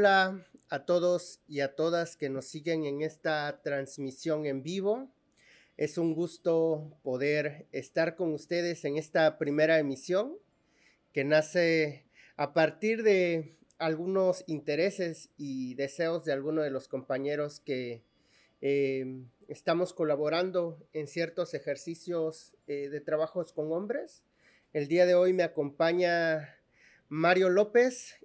Hola 0.00 0.46
a 0.70 0.86
todos 0.86 1.40
y 1.46 1.60
a 1.60 1.74
todas 1.76 2.16
que 2.16 2.30
nos 2.30 2.46
siguen 2.46 2.86
en 2.86 3.02
esta 3.02 3.60
transmisión 3.62 4.46
en 4.46 4.62
vivo. 4.62 5.10
Es 5.76 5.98
un 5.98 6.14
gusto 6.14 6.96
poder 7.02 7.66
estar 7.70 8.16
con 8.16 8.32
ustedes 8.32 8.86
en 8.86 8.96
esta 8.96 9.36
primera 9.36 9.78
emisión 9.78 10.38
que 11.12 11.24
nace 11.24 12.06
a 12.38 12.54
partir 12.54 13.02
de 13.02 13.58
algunos 13.76 14.42
intereses 14.46 15.28
y 15.36 15.74
deseos 15.74 16.24
de 16.24 16.32
algunos 16.32 16.64
de 16.64 16.70
los 16.70 16.88
compañeros 16.88 17.60
que 17.60 18.02
eh, 18.62 19.04
estamos 19.48 19.92
colaborando 19.92 20.78
en 20.94 21.08
ciertos 21.08 21.52
ejercicios 21.52 22.54
eh, 22.68 22.88
de 22.88 23.02
trabajos 23.02 23.52
con 23.52 23.70
hombres. 23.70 24.22
El 24.72 24.88
día 24.88 25.04
de 25.04 25.14
hoy 25.14 25.34
me 25.34 25.42
acompaña 25.42 26.56
Mario 27.10 27.50
López 27.50 28.19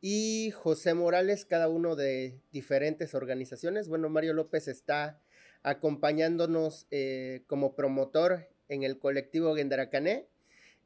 y 0.00 0.50
José 0.52 0.94
Morales, 0.94 1.44
cada 1.44 1.68
uno 1.68 1.96
de 1.96 2.40
diferentes 2.52 3.14
organizaciones. 3.14 3.88
Bueno, 3.88 4.08
Mario 4.08 4.32
López 4.32 4.68
está 4.68 5.20
acompañándonos 5.62 6.86
eh, 6.90 7.42
como 7.46 7.74
promotor 7.74 8.48
en 8.68 8.82
el 8.82 8.98
colectivo 8.98 9.54
Gendaracané 9.54 10.28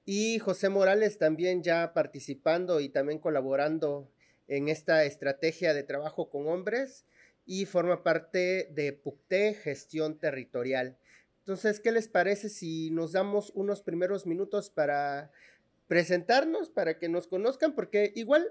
y 0.04 0.38
José 0.38 0.68
Morales 0.68 1.18
también 1.18 1.62
ya 1.62 1.94
participando 1.94 2.80
y 2.80 2.88
también 2.88 3.18
colaborando 3.18 4.10
en 4.48 4.68
esta 4.68 5.04
estrategia 5.04 5.72
de 5.72 5.82
trabajo 5.82 6.28
con 6.28 6.48
hombres 6.48 7.06
y 7.46 7.66
forma 7.66 8.02
parte 8.02 8.68
de 8.72 8.92
PUCTE, 8.92 9.54
gestión 9.54 10.18
territorial. 10.18 10.98
Entonces, 11.38 11.80
¿qué 11.80 11.92
les 11.92 12.08
parece 12.08 12.48
si 12.48 12.90
nos 12.90 13.12
damos 13.12 13.50
unos 13.54 13.82
primeros 13.82 14.26
minutos 14.26 14.70
para 14.70 15.30
presentarnos, 15.88 16.70
para 16.70 16.98
que 16.98 17.08
nos 17.08 17.26
conozcan? 17.26 17.74
Porque 17.74 18.12
igual 18.14 18.50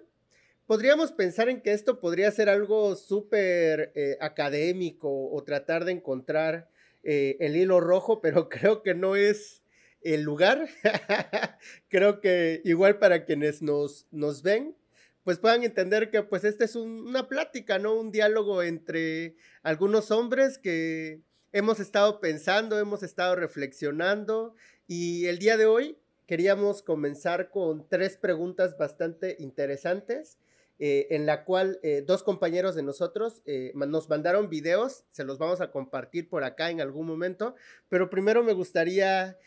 podríamos 0.66 1.12
pensar 1.12 1.50
en 1.50 1.62
que 1.62 1.74
esto 1.74 2.00
podría 2.00 2.32
ser 2.32 2.50
algo 2.50 2.96
súper 2.96 3.92
eh, 3.96 4.18
académico 4.22 5.30
o 5.32 5.44
tratar 5.44 5.86
de 5.86 5.94
encontrar 5.94 6.70
eh, 7.04 7.38
el 7.40 7.56
hilo 7.56 7.80
rojo, 7.80 8.22
pero 8.22 8.50
creo 8.50 8.82
que 8.82 8.94
no 8.94 9.16
es 9.16 9.62
el 10.02 10.22
lugar. 10.22 10.68
creo 11.90 12.22
que 12.22 12.62
igual 12.64 13.00
para 13.00 13.26
quienes 13.26 13.62
nos, 13.62 14.08
nos 14.12 14.42
ven, 14.42 14.76
pues 15.24 15.40
puedan 15.40 15.64
entender 15.64 16.10
que 16.10 16.24
pues 16.24 16.44
esta 16.44 16.66
es 16.66 16.76
una 16.76 17.28
plática, 17.28 17.80
¿no? 17.80 17.96
Un 17.96 18.12
diálogo 18.12 18.62
entre 18.62 19.36
algunos 19.62 20.12
hombres 20.12 20.58
que 20.58 21.22
hemos 21.54 21.80
estado 21.80 22.20
pensando, 22.20 22.80
hemos 22.80 23.04
estado 23.04 23.36
reflexionando 23.36 24.56
y 24.88 25.28
el 25.28 25.40
día 25.40 25.56
de 25.56 25.66
hoy 25.66 25.98
queríamos 26.26 26.82
comenzar 26.82 27.50
con 27.50 27.88
tres 27.88 28.18
preguntas 28.18 28.78
bastante 28.78 29.38
interesantes. 29.40 30.38
Eh, 30.80 31.16
en 31.16 31.28
la 31.28 31.46
cual 31.46 31.80
eh, 31.84 32.04
dos 32.06 32.24
compañeros 32.24 32.74
de 32.74 32.82
nosotros 32.82 33.44
eh, 33.46 33.72
nos 33.76 34.10
mandaron 34.10 34.50
videos, 34.50 35.06
se 35.12 35.24
los 35.24 35.38
vamos 35.38 35.62
a 35.62 35.72
compartir 35.72 36.28
por 36.28 36.44
acá 36.44 36.72
en 36.72 36.82
algún 36.82 37.06
momento, 37.06 37.56
pero 37.90 38.10
primero 38.10 38.44
me 38.44 38.54
gustaría 38.54 39.38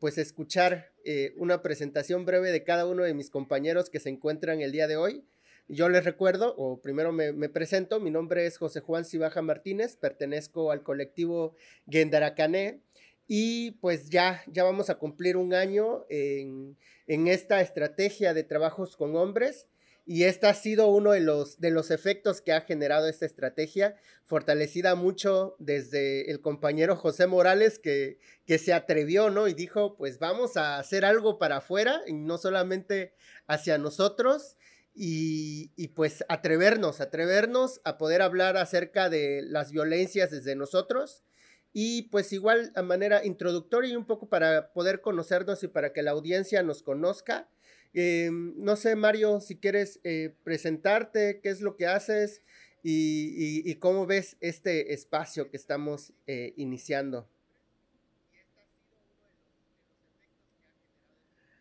pues 0.00 0.18
escuchar 0.18 0.92
una 1.36 1.62
presentación 1.62 2.26
breve 2.26 2.50
de 2.50 2.62
cada 2.62 2.84
uno 2.84 3.04
de 3.04 3.14
mis 3.14 3.30
compañeros 3.30 3.88
que 3.88 4.00
se 4.00 4.10
encuentran 4.10 4.60
el 4.60 4.70
día 4.70 4.86
de 4.86 4.98
hoy. 4.98 5.24
Yo 5.66 5.88
les 5.88 6.04
recuerdo, 6.04 6.54
o 6.58 6.82
primero 6.82 7.10
me, 7.10 7.48
presento, 7.48 7.98
mi 7.98 8.10
nombre 8.10 8.44
es 8.44 8.58
José 8.58 8.80
Juan 8.80 9.06
Cibaja 9.06 9.40
Martínez, 9.40 9.96
pertenezco 9.96 10.72
al 10.72 10.82
colectivo 10.82 11.54
Gendaracané 11.88 12.80
y 13.26 13.70
pues 13.80 14.10
ya, 14.10 14.42
ya 14.46 14.62
vamos 14.64 14.90
a 14.90 14.96
cumplir 14.96 15.38
un 15.38 15.54
año 15.54 16.04
en, 16.10 16.76
en 17.06 17.26
esta 17.26 17.62
estrategia 17.62 18.34
de 18.34 18.44
trabajos 18.44 18.94
con 18.94 19.16
hombres 19.16 19.66
y 20.08 20.22
este 20.22 20.46
ha 20.46 20.54
sido 20.54 20.86
uno 20.86 21.10
de 21.10 21.20
los, 21.20 21.60
de 21.60 21.72
los 21.72 21.90
efectos 21.90 22.40
que 22.40 22.52
ha 22.52 22.60
generado 22.60 23.08
esta 23.08 23.26
estrategia, 23.26 23.96
fortalecida 24.24 24.94
mucho 24.94 25.56
desde 25.58 26.30
el 26.30 26.40
compañero 26.40 26.94
José 26.94 27.26
Morales, 27.26 27.80
que, 27.80 28.20
que 28.46 28.58
se 28.58 28.72
atrevió, 28.72 29.30
¿no? 29.30 29.48
Y 29.48 29.54
dijo, 29.54 29.96
pues 29.96 30.20
vamos 30.20 30.56
a 30.56 30.78
hacer 30.78 31.04
algo 31.04 31.40
para 31.40 31.56
afuera, 31.56 32.02
y 32.06 32.12
no 32.12 32.38
solamente 32.38 33.14
hacia 33.48 33.78
nosotros, 33.78 34.56
y, 34.94 35.72
y, 35.74 35.88
pues 35.88 36.24
atrevernos, 36.28 37.00
atrevernos 37.00 37.80
a 37.82 37.98
poder 37.98 38.22
hablar 38.22 38.56
acerca 38.56 39.10
de 39.10 39.42
las 39.42 39.72
violencias 39.72 40.30
desde 40.30 40.54
nosotros. 40.54 41.24
Y 41.72 42.04
pues 42.04 42.32
igual 42.32 42.72
a 42.74 42.80
manera 42.80 43.22
introductoria 43.22 43.90
y 43.92 43.96
un 43.96 44.06
poco 44.06 44.30
para 44.30 44.72
poder 44.72 45.02
conocernos 45.02 45.62
y 45.62 45.68
para 45.68 45.92
que 45.92 46.02
la 46.02 46.12
audiencia 46.12 46.62
nos 46.62 46.82
conozca 46.82 47.50
eh, 47.94 48.30
no 48.32 48.76
sé, 48.76 48.96
Mario, 48.96 49.40
si 49.40 49.56
quieres 49.56 50.00
eh, 50.04 50.34
presentarte, 50.44 51.40
qué 51.42 51.48
es 51.48 51.60
lo 51.60 51.76
que 51.76 51.86
haces 51.86 52.42
y, 52.82 53.74
cómo 53.76 54.06
ves 54.06 54.36
este 54.40 54.92
espacio 54.92 55.50
que 55.50 55.56
estamos 55.56 56.12
eh, 56.26 56.54
iniciando. 56.56 57.28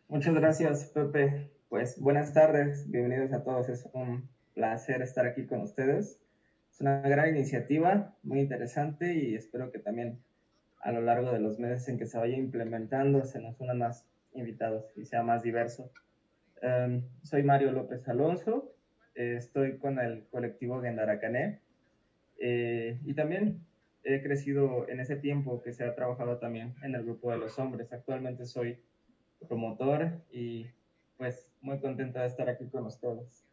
Muchas 0.08 0.36
gracias, 0.36 0.86
Pepe. 0.94 1.50
Pues 1.68 2.00
buenas 2.00 2.34
tardes, 2.34 2.90
bienvenidos 2.90 3.34
a 3.34 3.44
todos. 3.44 3.70
Es 3.70 3.88
un 3.94 4.30
placer 4.54 5.02
estar 5.02 5.26
aquí 5.26 5.46
con 5.46 5.62
ustedes. 5.62 6.20
Es 6.72 6.82
una 6.82 7.02
gran 7.02 7.30
iniciativa, 7.30 8.16
muy 8.22 8.40
interesante 8.40 9.16
y 9.16 9.36
espero 9.36 9.72
que 9.72 9.80
también 9.80 10.20
a 10.82 10.92
lo 10.92 11.02
largo 11.02 11.32
de 11.32 11.40
los 11.40 11.58
meses 11.58 11.88
en 11.90 11.98
que 11.98 12.06
se 12.06 12.18
vaya 12.18 12.38
implementando 12.38 13.26
se 13.26 13.40
nos 13.40 13.60
unan 13.60 13.80
más 13.80 14.06
invitados 14.34 14.86
y 14.96 15.06
sea 15.06 15.24
más 15.24 15.42
diverso. 15.42 15.90
Em, 16.62 17.04
soy 17.24 17.44
Mario 17.44 17.72
López 17.72 18.08
Alonso, 18.08 18.76
estoy 19.14 19.78
con 19.78 20.00
el 20.00 20.26
colectivo 20.28 20.82
Gendaracané 20.82 21.60
eh, 22.38 23.00
y 23.06 23.14
también 23.14 23.66
he 24.04 24.22
crecido 24.22 24.88
en 24.90 25.00
ese 25.00 25.16
tiempo 25.16 25.62
que 25.62 25.74
se 25.74 25.84
ha 25.84 25.96
trabajado 25.96 26.38
también 26.38 26.76
en 26.84 26.96
el 26.96 27.04
grupo 27.04 27.32
de 27.32 27.38
los 27.38 27.58
hombres. 27.58 27.92
Actualmente 27.92 28.46
soy 28.46 28.78
promotor 29.48 30.12
y 30.32 30.68
pues 31.18 31.50
muy 31.62 31.80
contento 31.80 32.20
de 32.20 32.28
estar 32.28 32.50
aquí 32.50 32.66
con 32.68 32.86
ustedes. 32.86 33.46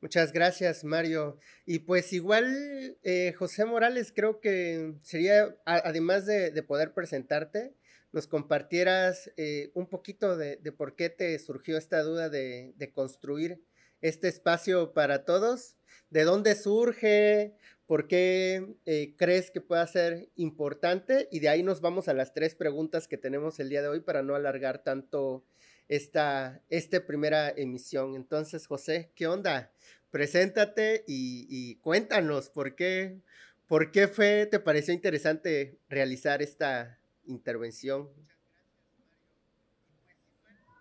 Muchas 0.00 0.32
gracias, 0.32 0.84
Mario. 0.84 1.38
Y 1.66 1.80
pues 1.80 2.12
igual, 2.12 2.96
eh, 3.02 3.32
José 3.32 3.64
Morales, 3.64 4.12
creo 4.14 4.38
que 4.38 4.94
sería, 5.02 5.56
además 5.64 6.24
de, 6.24 6.52
de 6.52 6.62
poder 6.62 6.92
presentarte, 6.92 7.74
nos 8.12 8.26
compartieras 8.26 9.30
eh, 9.36 9.70
un 9.74 9.86
poquito 9.88 10.36
de, 10.36 10.56
por 10.72 10.96
qué 10.96 11.10
te 11.10 11.38
surgió 11.38 11.76
esta 11.76 12.02
duda 12.02 12.28
de, 12.28 12.92
construir 12.94 13.62
este 14.00 14.28
espacio 14.28 14.92
para 14.92 15.24
todos, 15.24 15.76
de 16.10 16.24
dónde 16.24 16.54
surge, 16.54 17.54
por 17.86 18.06
qué 18.06 18.76
eh, 18.86 19.14
crees 19.16 19.50
que 19.50 19.60
pueda 19.60 19.86
ser 19.86 20.30
importante 20.36 21.28
y 21.30 21.40
de 21.40 21.48
ahí 21.48 21.62
nos 21.62 21.80
vamos 21.80 22.08
a 22.08 22.14
las 22.14 22.32
tres 22.32 22.54
preguntas 22.54 23.08
que 23.08 23.18
tenemos 23.18 23.60
el 23.60 23.68
día 23.68 23.82
de 23.82 23.88
hoy 23.88 24.00
para 24.00 24.22
no 24.22 24.34
alargar 24.34 24.82
tanto 24.82 25.44
esta, 25.88 26.62
primera 27.06 27.50
emisión. 27.50 28.14
Entonces, 28.14 28.66
José, 28.66 29.10
¿qué 29.14 29.26
onda? 29.26 29.72
Preséntate 30.10 31.04
y, 31.06 31.76
cuéntanos 31.76 32.50
por 32.50 32.74
qué, 32.74 33.20
por 33.66 33.90
qué 33.90 34.06
te 34.50 34.60
pareció 34.60 34.94
interesante 34.94 35.78
realizar 35.88 36.42
esta, 36.42 36.98
intervención. 37.28 38.08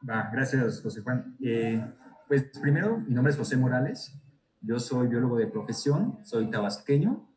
gracias, 0.02 0.82
José 0.82 1.02
Juan. 1.02 1.38
Eh, 1.42 1.84
pues 2.28 2.46
primero, 2.62 2.98
mi 2.98 3.14
nombre 3.14 3.32
es 3.32 3.38
José 3.38 3.58
Morales. 3.58 4.14
Yo 4.62 4.80
soy 4.80 5.08
biólogo 5.08 5.38
de 5.38 5.48
profesión, 5.48 6.20
soy 6.24 6.50
tabasqueño 6.50 7.28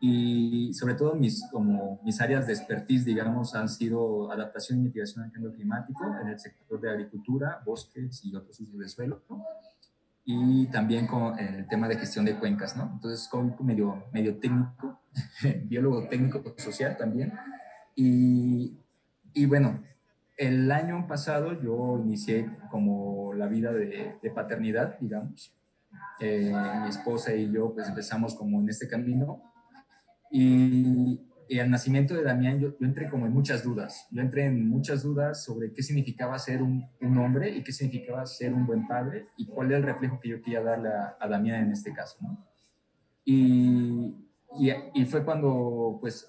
y 0.00 0.74
sobre 0.74 0.94
todo 0.94 1.14
mis, 1.14 1.48
como 1.50 2.00
mis 2.04 2.20
áreas 2.20 2.46
de 2.46 2.52
expertise, 2.52 3.04
digamos, 3.04 3.54
han 3.54 3.68
sido 3.68 4.30
adaptación 4.30 4.80
y 4.80 4.82
mitigación 4.82 5.24
al 5.24 5.32
cambio 5.32 5.52
climático 5.54 6.04
en 6.20 6.28
el 6.28 6.38
sector 6.38 6.80
de 6.80 6.90
agricultura, 6.90 7.62
bosques 7.64 8.24
y 8.24 8.34
otros 8.34 8.58
usos 8.60 8.78
de 8.78 8.88
suelo. 8.88 9.22
Y 10.26 10.66
también 10.68 11.06
con 11.06 11.38
el 11.38 11.68
tema 11.68 11.86
de 11.86 11.96
gestión 11.96 12.24
de 12.24 12.38
cuencas, 12.38 12.76
¿no? 12.76 12.90
Entonces, 12.94 13.28
como 13.28 13.54
medio, 13.60 14.04
medio 14.12 14.38
técnico, 14.38 15.00
biólogo 15.64 16.08
técnico 16.08 16.42
social 16.58 16.96
también 16.96 17.32
y, 17.94 18.76
y, 19.32 19.46
bueno, 19.46 19.82
el 20.36 20.70
año 20.70 21.06
pasado 21.06 21.60
yo 21.60 21.98
inicié 21.98 22.50
como 22.70 23.34
la 23.34 23.46
vida 23.46 23.72
de, 23.72 24.18
paternidad, 24.34 24.98
digamos. 24.98 25.54
Eh, 26.20 26.52
mi 26.82 26.88
esposa 26.88 27.34
y 27.34 27.52
yo 27.52 27.72
pues 27.72 27.88
empezamos 27.88 28.34
como 28.34 28.60
en 28.60 28.68
este 28.68 28.88
camino 28.88 29.42
y, 30.30 31.20
y 31.48 31.58
al 31.58 31.70
nacimiento 31.70 32.14
de 32.14 32.22
Damián 32.22 32.58
yo, 32.58 32.76
yo, 32.78 32.86
entré 32.86 33.08
como 33.08 33.26
en 33.26 33.32
muchas 33.32 33.62
dudas. 33.62 34.08
Yo 34.10 34.22
entré 34.22 34.46
en 34.46 34.68
muchas 34.68 35.02
dudas 35.02 35.44
sobre 35.44 35.72
qué 35.72 35.82
significaba 35.82 36.38
ser 36.38 36.62
un, 36.62 36.88
un, 37.00 37.18
hombre 37.18 37.50
y 37.50 37.62
qué 37.62 37.72
significaba 37.72 38.26
ser 38.26 38.52
un 38.52 38.66
buen 38.66 38.86
padre 38.88 39.28
y 39.36 39.46
cuál 39.46 39.68
era 39.68 39.78
el 39.78 39.84
reflejo 39.84 40.18
que 40.20 40.30
yo 40.30 40.42
quería 40.42 40.62
darle 40.62 40.88
a, 40.88 41.16
a 41.20 41.28
Damián 41.28 41.64
en 41.64 41.72
este 41.72 41.92
caso. 41.92 42.18
Y, 43.24 44.14
y, 44.58 44.72
y, 44.94 45.04
fue 45.04 45.24
cuando 45.24 45.98
pues 46.00 46.28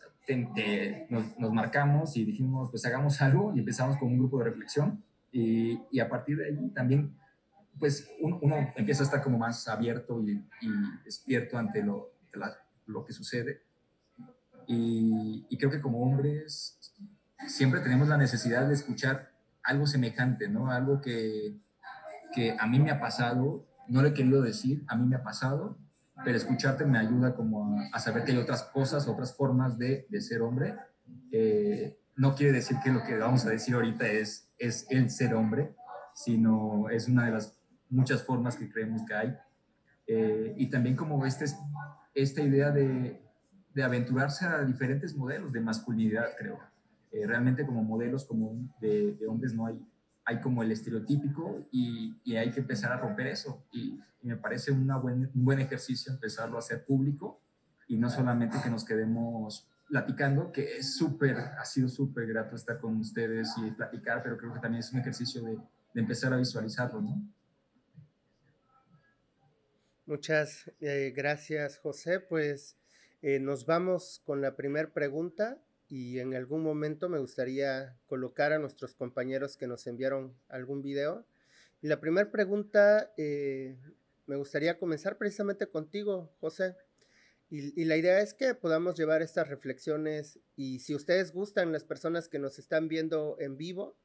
nos, 1.10 1.54
marcamos 1.54 2.18
y 2.18 2.26
dijimos, 2.26 2.70
pues 2.72 2.86
hagamos 2.86 3.22
algo 3.22 3.54
y 3.56 3.60
empezamos 3.60 3.98
con 3.98 4.10
un 4.10 4.18
grupo 4.18 4.40
de 4.40 4.46
reflexión 4.46 5.04
y, 5.32 5.80
y, 5.92 6.00
a 6.00 6.10
partir 6.10 6.38
de 6.38 6.46
ahí 6.48 6.70
también 6.74 7.16
pues 7.80 8.10
uno, 8.22 8.72
empieza 8.76 9.04
a 9.04 9.06
estar 9.06 9.22
como 9.22 9.38
más 9.38 9.68
abierto 9.68 10.22
y, 10.22 10.42
despierto 11.04 11.58
ante 11.58 11.84
lo, 11.84 12.14
lo 12.86 13.06
que 13.06 13.14
sucede. 13.14 13.62
Y, 14.68 15.46
y, 15.50 15.58
creo 15.58 15.70
que 15.70 15.82
como 15.82 16.02
hombres 16.02 16.80
siempre 17.48 17.82
tenemos 17.82 18.08
la 18.08 18.18
necesidad 18.18 18.68
de 18.68 18.74
escuchar 18.74 19.32
algo 19.64 19.86
semejante, 19.86 20.48
¿no? 20.48 20.72
Algo 20.72 21.02
que, 21.02 21.58
que 22.34 22.56
a 22.58 22.66
mí 22.66 22.80
me 22.80 22.92
ha 22.92 23.00
pasado, 23.00 23.68
no 23.88 24.02
lo 24.02 24.08
he 24.08 24.14
querido 24.14 24.42
decir, 24.42 24.84
a 24.88 24.96
mí 24.96 25.06
me 25.06 25.16
ha 25.16 25.24
pasado, 25.24 25.78
pero 26.26 26.38
escucharte 26.38 26.86
me 26.86 26.98
ayuda 26.98 27.36
como 27.36 27.80
a, 27.94 28.00
saber 28.00 28.26
que 28.26 28.32
hay 28.32 28.38
otras 28.40 28.64
cosas, 28.64 29.08
otras 29.08 29.38
formas 29.38 29.78
de, 29.78 30.08
de 30.10 30.22
ser 30.22 30.42
hombre. 30.42 30.76
Eh, 31.32 31.98
no 32.16 32.34
quiere 32.34 32.52
decir 32.52 32.78
que 32.84 32.92
lo 32.92 33.04
que 33.04 33.16
vamos 33.18 33.46
a 33.46 33.52
decir 33.52 33.76
ahorita 33.76 34.08
es, 34.08 34.52
es 34.58 34.88
el 34.90 35.12
ser 35.12 35.36
hombre, 35.36 35.76
sino 36.16 36.90
es 36.90 37.08
una 37.08 37.26
de 37.26 37.32
las 37.32 37.62
muchas 37.90 38.24
formas 38.24 38.56
que 38.56 38.70
creemos 38.70 39.04
que 39.08 39.14
hay. 39.14 39.38
Eh, 40.08 40.56
y 40.58 40.70
también 40.70 40.96
como 40.96 41.26
este, 41.26 41.46
esta 42.14 42.42
idea 42.42 42.72
de, 42.72 43.22
de, 43.74 43.84
aventurarse 43.84 44.46
a 44.46 44.64
diferentes 44.64 45.16
modelos 45.16 45.54
de 45.54 45.62
masculinidad, 45.62 46.30
creo. 46.38 46.60
Eh, 47.12 47.26
realmente 47.28 47.66
como 47.66 47.84
modelos 47.84 48.26
como 48.26 48.56
de, 48.82 49.14
de, 49.14 49.28
hombres 49.28 49.54
no 49.54 49.68
hay, 49.68 49.80
hay 50.26 50.42
como 50.42 50.64
el 50.64 50.72
estereotípico 50.72 51.68
y, 51.72 52.20
y 52.24 52.36
hay 52.36 52.52
que 52.52 52.60
empezar 52.60 52.92
a 52.92 52.98
romper 52.98 53.28
eso. 53.28 53.64
Y, 53.72 54.00
me 54.22 54.38
parece 54.38 54.72
una 54.72 54.98
buen, 54.98 55.30
un 55.36 55.46
buen 55.46 55.60
ejercicio 55.60 56.12
empezarlo 56.12 56.56
a 56.56 56.60
hacer 56.60 56.84
público 56.84 57.40
y 57.88 57.96
no 57.96 58.10
solamente 58.10 58.58
que 58.64 58.72
nos 58.72 58.84
quedemos 58.84 59.68
platicando, 59.88 60.52
que 60.52 60.78
es 60.78 60.96
súper, 60.96 61.38
ha 61.38 61.64
sido 61.64 61.88
súper 61.88 62.26
grato 62.26 62.56
estar 62.56 62.80
con 62.80 62.98
ustedes 62.98 63.50
y 63.58 63.70
platicar, 63.70 64.24
pero 64.24 64.36
creo 64.36 64.52
que 64.52 64.60
también 64.60 64.80
es 64.80 64.92
un 64.92 65.00
ejercicio 65.00 65.44
de, 65.44 65.52
de 65.52 66.02
empezar 66.02 66.34
a 66.34 66.38
visualizarlo, 66.38 67.02
¿no? 67.02 67.22
Muchas 70.08 70.72
eh, 70.82 71.14
gracias, 71.16 71.80
José. 71.80 72.20
Pues 72.20 72.78
eh, 73.22 73.40
nos 73.40 73.66
vamos 73.66 74.22
con 74.24 74.40
la 74.40 74.56
primera 74.56 74.94
pregunta 74.94 75.58
y 75.96 76.20
en 76.20 76.36
algún 76.36 76.62
momento 76.62 77.08
me 77.08 77.20
gustaría 77.20 77.96
colocar 78.06 78.52
a 78.52 78.60
nuestros 78.60 78.94
compañeros 78.94 79.56
que 79.56 79.66
nos 79.66 79.88
enviaron 79.88 80.38
algún 80.50 80.82
video. 80.82 81.26
Y 81.82 81.88
la 81.88 82.02
primera 82.02 82.30
pregunta, 82.32 83.14
eh, 83.16 83.78
me 84.26 84.36
gustaría 84.36 84.78
comenzar 84.78 85.18
precisamente 85.18 85.68
contigo, 85.68 86.36
José. 86.42 86.76
Y, 87.50 87.82
y, 87.82 87.86
la 87.86 87.96
idea 87.96 88.20
es 88.20 88.34
que 88.34 88.56
podamos 88.56 88.98
llevar 88.98 89.22
estas 89.22 89.48
reflexiones 89.48 90.38
y 90.58 90.80
si 90.80 90.96
ustedes 90.96 91.32
gustan, 91.32 91.72
las 91.72 91.86
personas 91.86 92.28
que 92.28 92.40
nos 92.40 92.60
están 92.60 92.90
viendo 92.90 93.38
en 93.40 93.56
vivo, 93.56 93.96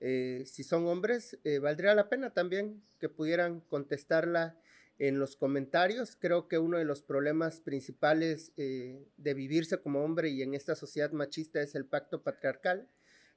si 0.00 0.64
son 0.64 0.86
hombres, 0.86 1.38
valdría 1.60 1.94
la 1.94 2.08
pena 2.08 2.30
también 2.30 2.82
que 2.98 3.10
pudieran 3.10 3.60
contestarla 3.60 4.58
en 4.98 5.18
los 5.18 5.36
comentarios. 5.36 6.16
Creo 6.16 6.48
que 6.48 6.58
uno 6.58 6.78
de 6.78 6.84
los 6.84 7.02
problemas 7.02 7.60
principales 7.60 8.52
eh, 8.56 9.06
de 9.16 9.34
vivirse 9.34 9.78
como 9.78 10.04
hombre 10.04 10.28
y 10.30 10.42
en 10.42 10.54
esta 10.54 10.74
sociedad 10.74 11.12
machista 11.12 11.60
es 11.60 11.74
el 11.74 11.86
pacto 11.86 12.22
patriarcal 12.22 12.88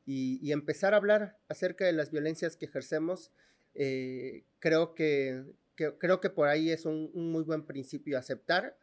y, 0.05 0.53
empezar 0.53 0.93
a 0.93 0.97
hablar 0.97 1.37
acerca 1.49 1.85
de 1.85 1.91
las 1.91 2.11
violencias 2.11 2.55
que 2.55 2.65
ejercemos. 2.65 3.31
Eh, 3.75 4.45
creo, 4.59 4.95
que, 4.95 5.43
creo 5.75 6.21
que 6.21 6.29
por 6.29 6.47
ahí 6.47 6.71
es 6.71 6.85
un, 6.85 7.11
muy 7.13 7.43
buen 7.43 7.65
principio 7.65 8.17
aceptar 8.17 8.77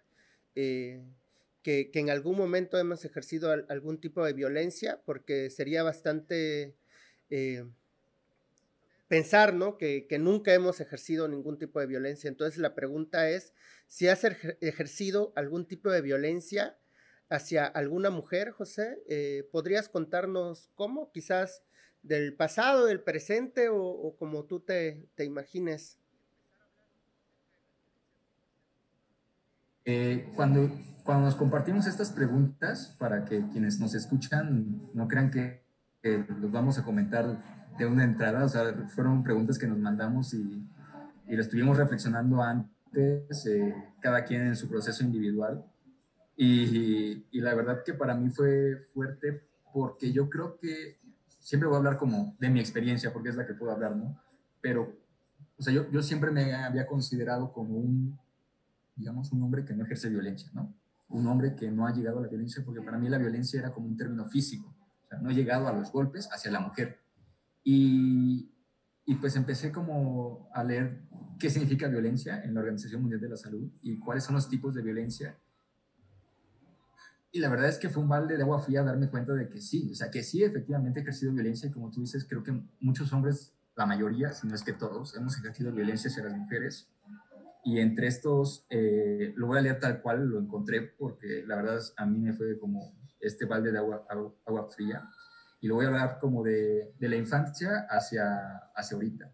eh, 0.55 1.03
que, 1.62 1.91
que, 1.91 2.00
en 2.00 2.11
algún 2.11 2.37
momento 2.37 2.79
hemos 2.79 3.06
ejercido 3.06 3.50
algún 3.70 3.99
tipo 4.00 4.25
de 4.25 4.35
violencia 4.35 5.00
porque 5.06 5.49
sería 5.49 5.82
bastante 5.82 6.77
pensar, 9.09 9.55
¿no? 9.55 9.77
Que, 9.77 10.06
nunca 10.19 10.53
hemos 10.55 10.81
ejercido 10.81 11.29
ningún 11.29 11.59
tipo 11.59 11.81
de 11.81 11.87
violencia. 11.87 12.29
Entonces 12.29 12.59
la 12.59 12.75
pregunta 12.75 13.29
es 13.29 13.53
si 13.87 14.09
has 14.09 14.25
ejercido 14.61 15.33
algún 15.37 15.67
tipo 15.67 15.91
de 15.91 16.01
violencia 16.01 16.79
hacia 17.29 17.67
alguna 17.67 18.11
mujer, 18.11 18.51
José. 18.51 19.03
Eh, 19.09 19.49
¿Podrías 19.53 19.89
contarnos 19.89 20.71
cómo? 20.75 21.11
Quizás 21.12 21.62
del 22.03 22.35
pasado, 22.35 22.87
del 22.87 23.01
presente 23.01 23.69
o, 23.71 24.15
como 24.19 24.45
tú 24.45 24.61
te, 24.61 25.09
imagines. 25.19 25.99
Eh, 29.87 30.31
cuando, 30.35 30.71
cuando 31.03 31.27
nos 31.27 31.35
compartimos 31.35 31.87
estas 31.87 32.11
preguntas, 32.11 32.97
para 32.99 33.25
que 33.25 33.47
quienes 33.53 33.81
nos 33.81 33.95
escuchan 33.95 34.91
no 34.95 35.09
crean 35.09 35.31
que, 35.31 35.62
que 36.03 36.25
los 36.41 36.51
vamos 36.51 36.79
a 36.79 36.85
comentar 36.85 37.63
de 37.79 37.87
una 37.87 38.05
entrada, 38.05 38.44
o 38.44 38.49
sea, 38.49 38.73
fueron 38.88 39.23
preguntas 39.23 39.59
que 39.59 39.67
nos 39.67 39.79
mandamos 39.79 40.35
y, 40.35 40.65
y 41.26 41.35
lo 41.35 41.43
estuvimos 41.43 41.76
reflexionando 41.76 42.43
antes, 42.43 43.47
eh, 43.47 43.75
cada 44.00 44.25
quien 44.25 44.43
en 44.43 44.56
su 44.56 44.69
proceso 44.69 45.03
individual. 45.03 45.65
Y, 46.37 47.25
y, 47.31 47.41
la 47.41 47.55
verdad 47.55 47.82
que 47.85 47.94
para 47.94 48.15
mí 48.15 48.29
fue 48.29 48.88
fuerte 48.93 49.43
porque 49.73 50.12
yo 50.12 50.29
creo 50.29 50.59
que 50.59 50.99
siempre 51.38 51.69
voy 51.69 51.76
a 51.76 51.79
hablar 51.79 51.97
como 51.97 52.35
de 52.41 52.50
mi 52.50 52.59
experiencia, 52.59 53.12
porque 53.12 53.29
es 53.29 53.37
la 53.37 53.47
que 53.47 53.55
puedo 53.55 53.71
hablar, 53.71 53.94
¿no? 53.94 54.20
Pero, 54.61 54.97
o 55.56 55.62
sea, 55.62 55.73
yo, 55.73 55.88
yo 55.91 56.03
siempre 56.03 56.32
me 56.32 56.55
había 56.55 56.87
considerado 56.87 57.53
como 57.53 57.77
un, 57.77 58.19
digamos, 58.97 59.31
un 59.31 59.43
hombre 59.43 59.65
que 59.65 59.75
no 59.75 59.85
ejerce 59.85 60.09
violencia, 60.09 60.50
¿no? 60.55 60.75
Un 61.09 61.27
hombre 61.29 61.55
que 61.55 61.70
no 61.70 61.87
ha 61.87 61.93
llegado 61.93 62.19
a 62.19 62.23
la 62.23 62.29
violencia, 62.29 62.65
porque 62.65 62.82
para 62.82 62.99
mí 62.99 63.09
la 63.09 63.19
violencia 63.19 63.61
era 63.61 63.73
como 63.73 63.87
un 63.87 63.97
término 63.97 64.27
físico, 64.27 64.75
o 65.05 65.09
sea, 65.09 65.19
no 65.19 65.31
he 65.31 65.35
llegado 65.35 65.69
a 65.69 65.73
los 65.73 65.93
golpes 65.93 66.29
hacia 66.32 66.50
la 66.50 66.61
mujer 66.61 67.04
y, 67.64 68.52
y, 69.06 69.14
pues 69.16 69.34
empecé 69.37 69.72
como 69.72 70.50
a 70.52 70.62
leer 70.62 71.00
qué 71.38 71.49
significa 71.49 71.88
violencia 71.88 72.43
en 72.44 72.55
la 72.55 72.61
Organización 72.61 73.00
Mundial 73.00 73.20
de 73.20 73.31
la 73.31 73.37
Salud 73.37 73.70
y 73.82 73.99
cuáles 73.99 74.25
son 74.25 74.34
los 74.34 74.49
tipos 74.49 74.75
de 74.75 74.82
violencia. 74.82 75.38
Y 77.32 77.40
la 77.40 77.49
verdad 77.49 77.69
es 77.69 77.78
que 77.78 77.88
fue 77.88 78.02
un 78.02 78.08
balde 78.08 78.37
de 78.37 78.43
agua 78.43 78.61
fría 78.61 78.84
darme 78.84 79.08
cuenta 79.08 79.32
de 79.32 79.49
que 79.49 79.61
sí, 79.61 79.90
o 79.90 79.94
sea, 79.94 80.11
que 80.11 80.22
sí 80.22 80.44
efectivamente 80.44 81.00
he 81.00 81.02
ejercido 81.02 81.32
violencia 81.32 81.69
y 81.69 81.72
como 81.72 81.90
tú 81.90 82.00
dices, 82.00 82.25
creo 82.28 82.44
que 82.44 82.52
muchos 82.78 83.12
hombres, 83.12 83.52
la 83.75 83.87
mayoría, 83.87 84.32
si 84.32 84.46
no 84.46 84.55
es 84.55 84.62
que 84.62 84.72
todos, 84.72 85.17
hemos 85.17 85.37
ejercido 85.38 85.72
violencia 85.72 86.08
hacia 86.08 86.22
las 86.22 86.37
mujeres. 86.37 86.88
Y 87.64 87.81
entre 87.81 88.06
estos, 88.06 88.67
eh, 88.70 89.32
lo 89.37 89.49
voy 89.49 89.58
a 89.58 89.62
leer 89.62 89.81
tal 89.81 90.00
cual 90.00 90.26
lo 90.26 90.38
encontré 90.38 90.82
porque 90.82 91.43
la 91.46 91.56
verdad 91.56 91.81
a 91.96 92.06
mí 92.06 92.20
me 92.20 92.34
fue 92.34 92.58
como 92.58 92.94
este 93.19 93.46
balde 93.46 93.72
de 93.72 93.78
agua, 93.78 94.06
agua, 94.08 94.34
agua 94.46 94.69
fría 94.70 95.08
y 95.64 95.66
lo 95.66 95.76
voy 95.76 95.87
a 95.87 95.88
hablar 95.88 96.19
como 96.20 96.43
de, 96.43 96.93
de 96.98 97.08
la 97.08 97.17
infancia 97.17 97.86
hacia, 97.89 98.69
hacia 98.77 98.96
ahorita. 98.96 99.32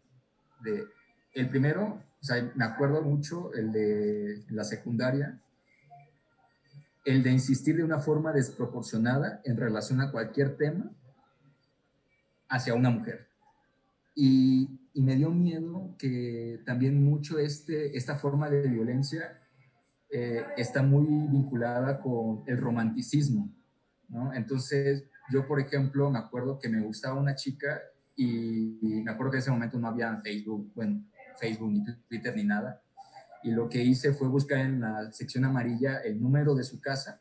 De, 0.61 0.87
el 1.35 1.49
primero, 1.49 2.05
o 2.21 2.25
sea, 2.25 2.53
me 2.55 2.65
acuerdo 2.65 3.03
mucho 3.03 3.53
el 3.53 3.73
de 3.73 4.45
la 4.51 4.63
secundaria, 4.63 5.41
el 7.05 7.25
de 7.25 7.33
insistir 7.33 7.79
de 7.79 7.83
una 7.83 7.99
forma 7.99 8.33
desproporcionada 8.33 9.41
en 9.43 9.57
relación 9.57 10.01
a 10.01 10.13
cualquier 10.13 10.57
tema 10.57 10.93
hacia 12.49 12.75
una 12.75 12.91
mujer. 12.91 13.27
Y, 14.15 14.69
y 14.95 15.03
me 15.03 15.17
dio 15.17 15.31
miedo 15.33 15.97
que 15.99 16.63
también 16.65 17.03
mucho 17.03 17.41
este, 17.41 17.97
esta 17.97 18.15
forma 18.15 18.49
de 18.49 18.69
violencia 18.69 19.37
eh, 20.09 20.45
está 20.57 20.85
muy 20.85 21.07
vinculada 21.27 22.01
con 22.01 22.45
el 22.47 22.57
romanticismo, 22.57 23.53
¿no? 24.09 24.33
Entonces, 24.33 25.11
yo, 25.31 25.47
por 25.47 25.61
ejemplo, 25.61 26.11
me 26.11 26.19
acuerdo 26.19 26.59
que 26.59 26.69
me 26.69 26.81
gustaba 26.81 27.19
una 27.19 27.35
chica 27.35 27.81
y, 28.17 28.79
me 29.05 29.11
acuerdo 29.11 29.33
que 29.33 29.37
en 29.39 29.43
ese 29.43 29.51
momento 29.51 29.79
no 29.79 29.89
había 29.89 30.21
Facebook, 30.23 30.73
bueno, 30.75 31.05
Facebook 31.39 31.71
ni 31.71 31.85
Twitter 32.09 32.35
ni 32.37 32.45
nada. 32.45 32.83
Y 33.43 33.53
lo 33.53 33.69
que 33.69 33.83
hice 33.83 34.13
fue 34.13 34.29
buscar 34.29 34.59
en 34.59 34.81
la 34.81 35.11
sección 35.13 35.45
amarilla 35.45 35.99
el 35.99 36.21
número 36.21 36.55
de 36.55 36.65
su 36.65 36.81
casa 36.81 37.21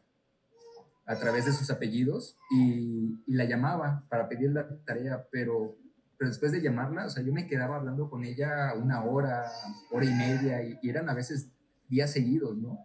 a 1.05 1.15
través 1.15 1.45
de 1.45 1.53
sus 1.53 1.69
apellidos 1.71 2.37
y, 2.51 3.23
la 3.27 3.45
llamaba 3.45 4.03
para 4.09 4.27
pedirle 4.27 4.55
la 4.55 4.67
tarea, 4.85 5.25
pero, 5.31 5.77
pero 6.17 6.29
después 6.29 6.51
de 6.51 6.61
llamarla, 6.61 7.05
o 7.05 7.09
sea, 7.09 7.23
yo 7.23 7.31
me 7.31 7.47
quedaba 7.47 7.77
hablando 7.77 8.09
con 8.09 8.25
ella 8.25 8.73
una 8.75 9.03
hora, 9.03 9.45
hora 9.91 10.05
y 10.05 10.13
media 10.13 10.63
y, 10.63 10.77
y 10.81 10.89
eran 10.89 11.07
a 11.09 11.13
veces 11.13 11.49
días 11.87 12.11
seguidos, 12.11 12.57
¿no? 12.57 12.79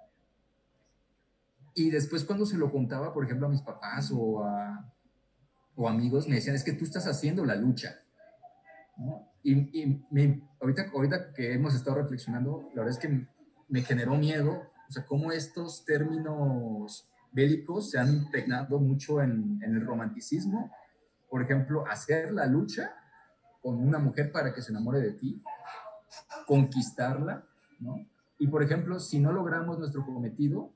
Y 1.74 1.90
después 1.90 2.24
cuando 2.24 2.46
se 2.46 2.56
lo 2.56 2.70
contaba, 2.70 3.12
por 3.12 3.24
ejemplo, 3.24 3.46
a 3.46 3.50
mis 3.50 3.62
papás 3.62 4.12
o 4.14 4.44
a, 4.44 4.93
o 5.76 5.88
amigos 5.88 6.28
me 6.28 6.36
decían, 6.36 6.56
es 6.56 6.64
que 6.64 6.72
tú 6.72 6.84
estás 6.84 7.06
haciendo 7.06 7.44
la 7.44 7.56
lucha. 7.56 8.00
Y, 9.42 10.04
me, 10.10 10.42
ahorita, 10.60 11.32
que 11.34 11.52
hemos 11.52 11.74
estado 11.74 11.96
reflexionando, 11.96 12.70
la 12.74 12.82
verdad 12.82 12.98
es 12.98 12.98
que 12.98 13.26
me 13.68 13.82
generó 13.82 14.14
miedo, 14.16 14.62
o 14.88 14.92
sea, 14.92 15.04
cómo 15.04 15.32
estos 15.32 15.84
términos 15.84 17.08
bélicos 17.32 17.90
se 17.90 17.98
han 17.98 18.14
impregnado 18.14 18.78
mucho 18.78 19.20
en, 19.20 19.60
el 19.62 19.84
romanticismo. 19.84 20.70
Por 21.28 21.42
ejemplo, 21.42 21.86
hacer 21.88 22.32
la 22.32 22.46
lucha 22.46 22.94
con 23.60 23.86
una 23.86 23.98
mujer 23.98 24.30
para 24.30 24.54
que 24.54 24.62
se 24.62 24.70
enamore 24.70 25.00
de 25.00 25.12
ti, 25.12 25.42
conquistarla. 26.46 27.44
Y 28.38 28.46
por 28.46 28.62
ejemplo, 28.62 29.00
si 29.00 29.18
no 29.18 29.32
logramos 29.32 29.78
nuestro 29.78 30.04
cometido, 30.04 30.72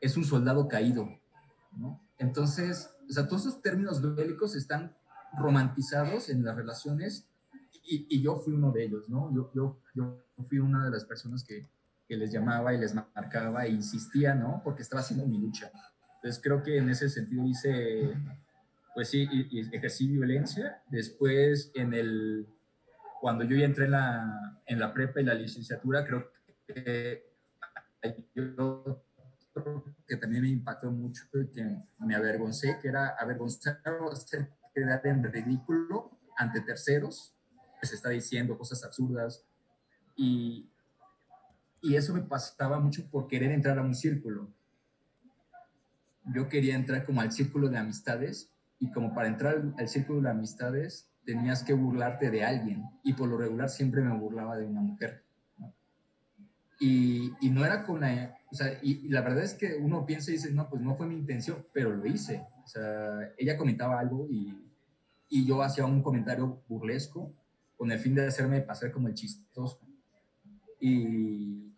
es 0.00 0.16
un 0.16 0.24
soldado 0.24 0.68
caído. 0.68 1.08
Entonces, 2.18 2.90
o 3.08 3.12
sea, 3.12 3.26
todos 3.26 3.46
esos 3.46 3.62
términos 3.62 4.02
bélicos 4.14 4.54
están 4.54 4.94
romantizados 5.38 6.28
en 6.28 6.44
las 6.44 6.56
relaciones 6.56 7.26
y, 7.90 8.20
yo 8.20 8.36
fui 8.36 8.52
uno 8.52 8.70
de 8.70 8.84
ellos, 8.84 9.08
¿no? 9.08 9.34
Yo, 9.34 9.50
yo, 9.54 9.80
yo 9.94 10.22
fui 10.46 10.58
una 10.58 10.84
de 10.84 10.90
las 10.90 11.06
personas 11.06 11.42
que, 11.42 11.66
que 12.06 12.16
les 12.16 12.30
llamaba 12.30 12.74
y 12.74 12.78
les 12.78 12.94
marcaba 12.94 13.64
e 13.64 13.70
insistía, 13.70 14.34
¿no? 14.34 14.60
Porque 14.62 14.82
estaba 14.82 15.00
haciendo 15.00 15.26
mi 15.26 15.38
lucha. 15.38 15.70
Entonces 16.16 16.42
creo 16.42 16.62
que 16.62 16.78
en 16.78 16.90
ese 16.90 17.08
sentido 17.08 17.46
hice, 17.46 18.14
pues 18.94 19.08
sí, 19.08 19.26
y, 19.30 19.60
ejercí 19.74 20.08
violencia. 20.08 20.82
Después, 20.90 21.70
en 21.74 21.94
el, 21.94 22.46
cuando 23.20 23.44
yo 23.44 23.56
ya 23.56 23.64
entré 23.64 23.86
en 23.86 23.92
la, 23.92 24.60
en 24.66 24.80
la 24.80 24.92
prepa 24.92 25.20
y 25.20 25.24
la 25.24 25.34
licenciatura, 25.34 26.04
creo 26.04 26.30
que 26.66 27.24
yo 28.34 29.02
que 30.06 30.16
también 30.16 30.42
me 30.42 30.48
impactó 30.48 30.90
mucho 30.90 31.24
y 31.34 31.48
que 31.48 31.82
me 31.98 32.14
avergoncé, 32.14 32.78
que 32.80 32.88
era 32.88 33.08
avergonzar 33.18 33.80
o 34.00 34.10
quedar 34.74 35.06
en 35.06 35.24
ridículo 35.24 36.18
ante 36.36 36.60
terceros, 36.60 37.34
que 37.80 37.86
se 37.86 37.94
está 37.96 38.10
diciendo 38.10 38.56
cosas 38.56 38.84
absurdas. 38.84 39.44
Y, 40.16 40.70
y 41.80 41.96
eso 41.96 42.14
me 42.14 42.22
pasaba 42.22 42.80
mucho 42.80 43.08
por 43.10 43.28
querer 43.28 43.50
entrar 43.52 43.78
a 43.78 43.82
un 43.82 43.94
círculo. 43.94 44.52
Yo 46.24 46.48
quería 46.48 46.74
entrar 46.74 47.04
como 47.06 47.20
al 47.20 47.32
círculo 47.32 47.68
de 47.68 47.78
amistades 47.78 48.52
y 48.78 48.90
como 48.92 49.14
para 49.14 49.28
entrar 49.28 49.62
al 49.76 49.88
círculo 49.88 50.20
de 50.20 50.30
amistades 50.30 51.10
tenías 51.24 51.62
que 51.62 51.72
burlarte 51.74 52.30
de 52.30 52.44
alguien 52.44 52.84
y 53.02 53.12
por 53.12 53.28
lo 53.28 53.36
regular 53.36 53.68
siempre 53.68 54.00
me 54.00 54.16
burlaba 54.16 54.56
de 54.56 54.66
una 54.66 54.80
mujer. 54.80 55.24
Y, 56.80 57.32
y, 57.40 57.50
no 57.50 57.64
era 57.64 57.84
con 57.84 58.00
la... 58.00 58.37
O 58.50 58.54
sea, 58.54 58.78
y, 58.82 59.08
la 59.08 59.20
verdad 59.20 59.44
es 59.44 59.54
que 59.54 59.74
uno 59.74 60.06
piensa 60.06 60.30
y 60.30 60.34
dice, 60.34 60.50
no, 60.52 60.68
pues 60.68 60.80
no 60.82 60.94
fue 60.94 61.06
mi 61.06 61.14
intención, 61.14 61.66
pero 61.72 61.90
lo 61.90 62.06
hice. 62.06 62.46
O 62.64 62.66
sea, 62.66 63.32
ella 63.36 63.56
comentaba 63.56 63.98
algo 63.98 64.26
y, 64.30 64.54
y 65.28 65.46
yo 65.46 65.62
hacía 65.62 65.84
un 65.84 66.02
comentario 66.02 66.62
burlesco 66.68 67.34
con 67.76 67.92
el 67.92 67.98
fin 67.98 68.14
de 68.14 68.26
hacerme 68.26 68.60
pasar 68.60 68.90
como 68.90 69.08
el 69.08 69.14
chistoso. 69.14 69.80
Y, 70.80 71.74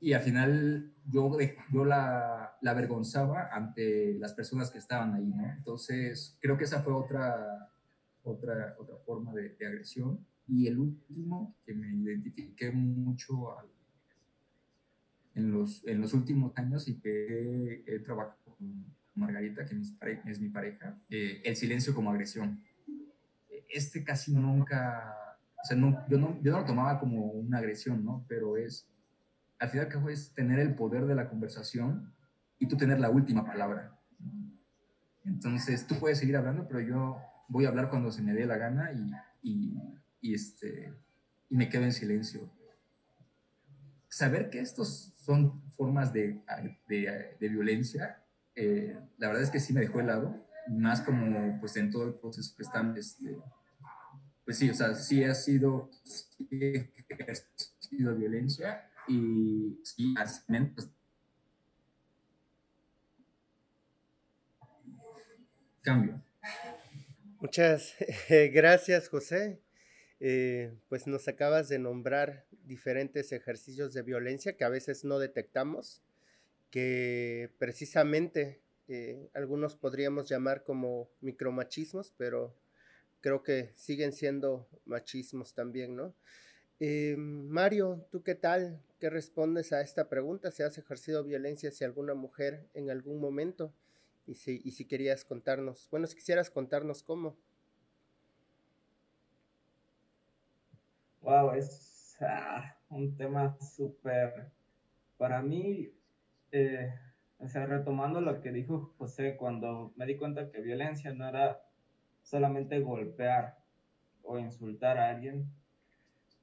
y 0.00 0.12
al 0.12 0.22
final 0.22 0.92
yo, 1.06 1.36
yo 1.72 1.84
la, 1.84 2.56
la, 2.60 2.70
avergonzaba 2.70 3.48
ante 3.52 4.14
las 4.18 4.34
personas 4.34 4.70
que 4.70 4.78
estaban 4.78 5.14
ahí, 5.14 5.26
¿no? 5.26 5.50
Entonces, 5.50 6.36
creo 6.40 6.58
que 6.58 6.64
esa 6.64 6.82
fue 6.82 6.92
otra, 6.92 7.70
otra, 8.22 8.76
otra 8.78 8.96
forma 9.04 9.32
de, 9.32 9.50
de 9.50 9.66
agresión. 9.66 10.24
Y 10.48 10.66
el 10.66 10.78
último, 10.78 11.56
que 11.64 11.74
me 11.74 11.92
identifiqué 11.94 12.70
mucho 12.70 13.58
al, 13.58 13.66
en 15.36 15.52
los, 15.52 15.86
en 15.86 16.00
los 16.00 16.14
últimos 16.14 16.52
años 16.56 16.88
y 16.88 16.98
que 16.98 17.84
he, 17.86 17.98
trabajado 18.00 18.56
con 18.56 18.86
Margarita, 19.14 19.66
que 19.66 19.78
es 20.30 20.40
mi 20.40 20.48
pareja, 20.48 20.98
eh, 21.10 21.42
el 21.44 21.54
silencio 21.56 21.94
como 21.94 22.10
agresión. 22.10 22.62
Este 23.68 24.02
casi 24.02 24.32
nunca, 24.32 25.14
o 25.62 25.66
sea, 25.66 25.76
no, 25.76 26.06
yo, 26.08 26.18
no, 26.18 26.40
yo 26.42 26.52
no 26.52 26.60
lo 26.60 26.64
tomaba 26.64 26.98
como 26.98 27.26
una 27.26 27.58
agresión, 27.58 28.02
¿no? 28.02 28.24
Pero 28.28 28.56
es, 28.56 28.88
al 29.58 29.68
final 29.68 29.88
que 29.88 30.12
es 30.12 30.32
tener 30.32 30.58
el 30.58 30.74
poder 30.74 31.04
de 31.04 31.14
la 31.14 31.28
conversación 31.28 32.14
y 32.58 32.66
tú 32.66 32.78
tener 32.78 32.98
la 32.98 33.10
última 33.10 33.44
palabra. 33.44 33.94
Entonces, 35.24 35.86
tú 35.86 35.96
puedes 35.98 36.18
seguir 36.18 36.36
hablando, 36.36 36.66
pero 36.66 36.80
yo 36.80 37.18
voy 37.48 37.66
a 37.66 37.68
hablar 37.68 37.90
cuando 37.90 38.10
se 38.10 38.22
me 38.22 38.32
dé 38.32 38.46
la 38.46 38.56
gana 38.56 38.90
y, 38.92 39.12
y, 39.42 39.82
y 40.22 40.34
este, 40.34 40.94
y 41.50 41.56
me 41.56 41.68
quedo 41.68 41.82
en 41.82 41.92
silencio 41.92 42.50
saber 44.08 44.48
que 44.48 44.60
estos 44.60 45.12
son 45.26 45.60
formas 45.72 46.12
de, 46.12 46.40
de, 46.88 47.48
violencia, 47.48 48.22
eh, 48.54 48.96
la 49.18 49.26
verdad 49.26 49.42
es 49.42 49.50
que 49.50 49.58
sí 49.58 49.72
me 49.72 49.80
dejó 49.80 50.00
helado, 50.00 50.46
más 50.68 51.00
como 51.00 51.58
pues 51.60 51.76
en 51.76 51.90
todo 51.90 52.06
el 52.06 52.14
proceso 52.14 52.54
que 52.56 52.62
están, 52.62 52.96
este, 52.96 53.36
pues 54.44 54.56
sí, 54.56 54.70
o 54.70 54.74
sea, 54.74 54.94
sí 54.94 55.24
ha 55.24 55.34
sido, 55.34 55.90
ha 57.28 57.34
sido 57.80 58.14
violencia 58.14 58.88
y 59.08 59.80
sí, 59.82 60.14
pues, 60.74 60.90
cambio. 65.82 66.22
Muchas 67.40 67.94
gracias, 68.52 69.08
José. 69.08 69.60
Eh, 70.18 70.72
pues 70.88 71.06
nos 71.06 71.28
acabas 71.28 71.68
de 71.68 71.78
nombrar 71.78 72.46
diferentes 72.64 73.32
ejercicios 73.32 73.92
de 73.92 74.02
violencia 74.02 74.56
que 74.56 74.64
a 74.64 74.70
veces 74.70 75.04
no 75.04 75.18
detectamos, 75.18 76.02
que 76.70 77.50
precisamente 77.58 78.60
eh, 78.88 79.28
algunos 79.34 79.76
podríamos 79.76 80.28
llamar 80.28 80.64
como 80.64 81.10
micromachismos, 81.20 82.14
pero 82.16 82.54
creo 83.20 83.42
que 83.42 83.72
siguen 83.74 84.12
siendo 84.12 84.68
machismos 84.84 85.54
también, 85.54 85.96
¿no? 85.96 86.14
Eh, 86.78 87.16
Mario, 87.16 88.06
¿tú 88.10 88.22
qué 88.22 88.34
tal? 88.34 88.82
¿Qué 89.00 89.10
respondes 89.10 89.72
a 89.72 89.80
esta 89.80 90.08
pregunta? 90.08 90.50
¿Se 90.50 90.62
has 90.62 90.76
ejercido 90.78 91.24
violencia 91.24 91.70
hacia 91.70 91.86
alguna 91.86 92.14
mujer 92.14 92.68
en 92.74 92.90
algún 92.90 93.20
momento? 93.20 93.72
Y 94.26 94.34
si, 94.34 94.60
y 94.64 94.72
si 94.72 94.84
querías 94.84 95.24
contarnos, 95.24 95.88
bueno, 95.90 96.06
si 96.06 96.16
quisieras 96.16 96.50
contarnos 96.50 97.02
cómo. 97.02 97.36
Wow, 101.26 101.54
es 101.54 102.16
Ah, 102.20 102.76
un 102.88 103.16
tema 103.16 103.58
súper, 103.58 104.52
para 105.18 105.42
mí, 105.42 105.90
eh, 106.52 106.94
o 107.38 107.48
sea, 107.48 107.66
retomando 107.66 108.20
lo 108.20 108.40
que 108.40 108.52
dijo 108.52 108.94
José, 108.96 109.36
cuando 109.36 109.92
me 109.96 110.06
di 110.06 110.16
cuenta 110.16 110.52
que 110.52 110.60
violencia 110.60 111.12
no 111.12 111.28
era 111.28 111.60
solamente 112.22 112.78
golpear 112.78 113.58
o 114.22 114.38
insultar 114.38 114.98
a 114.98 115.10
alguien, 115.10 115.50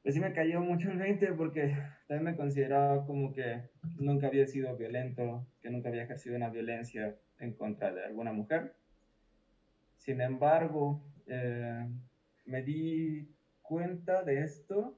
pues 0.01 0.15
sí 0.15 0.19
me 0.19 0.33
cayó 0.33 0.59
mucho 0.59 0.91
el 0.91 0.97
20 0.97 1.31
porque 1.31 1.77
también 2.09 2.25
me 2.25 2.35
consideraba 2.35 3.05
como 3.05 3.31
que 3.31 3.69
nunca 3.95 4.27
había 4.27 4.47
sido 4.47 4.75
violento, 4.75 5.47
que 5.61 5.69
nunca 5.69 5.87
había 5.87 6.03
ejercido 6.03 6.35
una 6.35 6.49
violencia 6.49 7.15
en 7.39 7.53
contra 7.53 7.93
de 7.93 8.03
alguna 8.03 8.33
mujer. 8.33 8.75
Sin 9.95 10.19
embargo, 10.19 11.01
eh, 11.25 11.87
me 12.45 12.61
di 12.63 13.33
cuenta 13.63 14.23
de 14.23 14.43
esto 14.43 14.95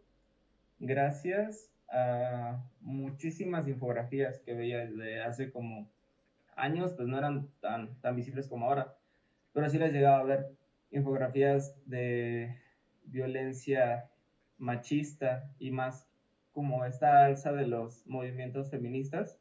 gracias 0.80 1.72
a 1.90 2.62
muchísimas 2.82 3.68
infografías 3.68 4.40
que 4.40 4.54
veía 4.54 4.80
desde 4.80 5.22
hace 5.22 5.52
como 5.52 5.90
años, 6.56 6.94
pues 6.94 7.08
no 7.08 7.18
eran 7.18 7.50
tan, 7.62 7.96
tan 8.02 8.16
visibles 8.16 8.48
como 8.48 8.66
ahora, 8.66 8.98
pero 9.54 9.70
sí 9.70 9.78
les 9.78 9.94
llegaba 9.94 10.20
a 10.20 10.24
ver 10.24 10.52
infografías 10.92 11.76
de 11.86 12.58
violencia 13.06 14.10
machista 14.58 15.50
y 15.60 15.72
más 15.72 16.08
como 16.52 16.86
esta 16.86 17.26
alza 17.26 17.52
de 17.52 17.68
los 17.68 18.06
movimientos 18.08 18.72
feministas. 18.72 19.40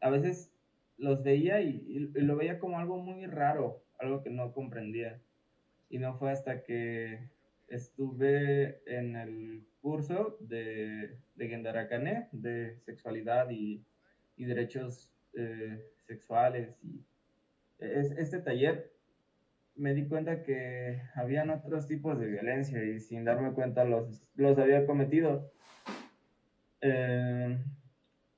A 0.00 0.10
veces 0.10 0.52
los 0.98 1.22
veía 1.22 1.60
y, 1.60 1.84
y, 1.86 2.20
lo 2.20 2.36
veía 2.36 2.58
como 2.58 2.78
algo 2.78 2.98
muy 2.98 3.26
raro, 3.26 3.82
algo 3.98 4.22
que 4.22 4.30
no 4.30 4.52
comprendía. 4.52 5.20
Y 5.88 5.98
no 5.98 6.18
fue 6.18 6.32
hasta 6.32 6.62
que 6.62 7.28
estuve 7.70 8.82
en 8.86 9.16
el 9.16 9.66
curso 9.80 10.36
de, 10.40 11.16
de 11.36 11.48
Gendarakane, 11.48 12.28
de 12.32 12.78
sexualidad 12.80 13.48
y, 13.50 13.82
y 14.36 14.44
derechos 14.44 15.10
eh, 15.34 15.90
sexuales. 16.06 16.76
Y 16.82 17.02
es, 17.78 18.10
este 18.12 18.40
taller 18.40 18.92
me 19.76 19.94
di 19.94 20.06
cuenta 20.06 20.42
que 20.42 21.00
habían 21.14 21.48
otros 21.50 21.86
tipos 21.86 22.18
de 22.18 22.26
violencia 22.26 22.84
y 22.84 23.00
sin 23.00 23.24
darme 23.24 23.52
cuenta 23.52 23.84
los, 23.84 24.22
los 24.34 24.58
había 24.58 24.84
cometido. 24.84 25.50
Eh, 26.82 27.58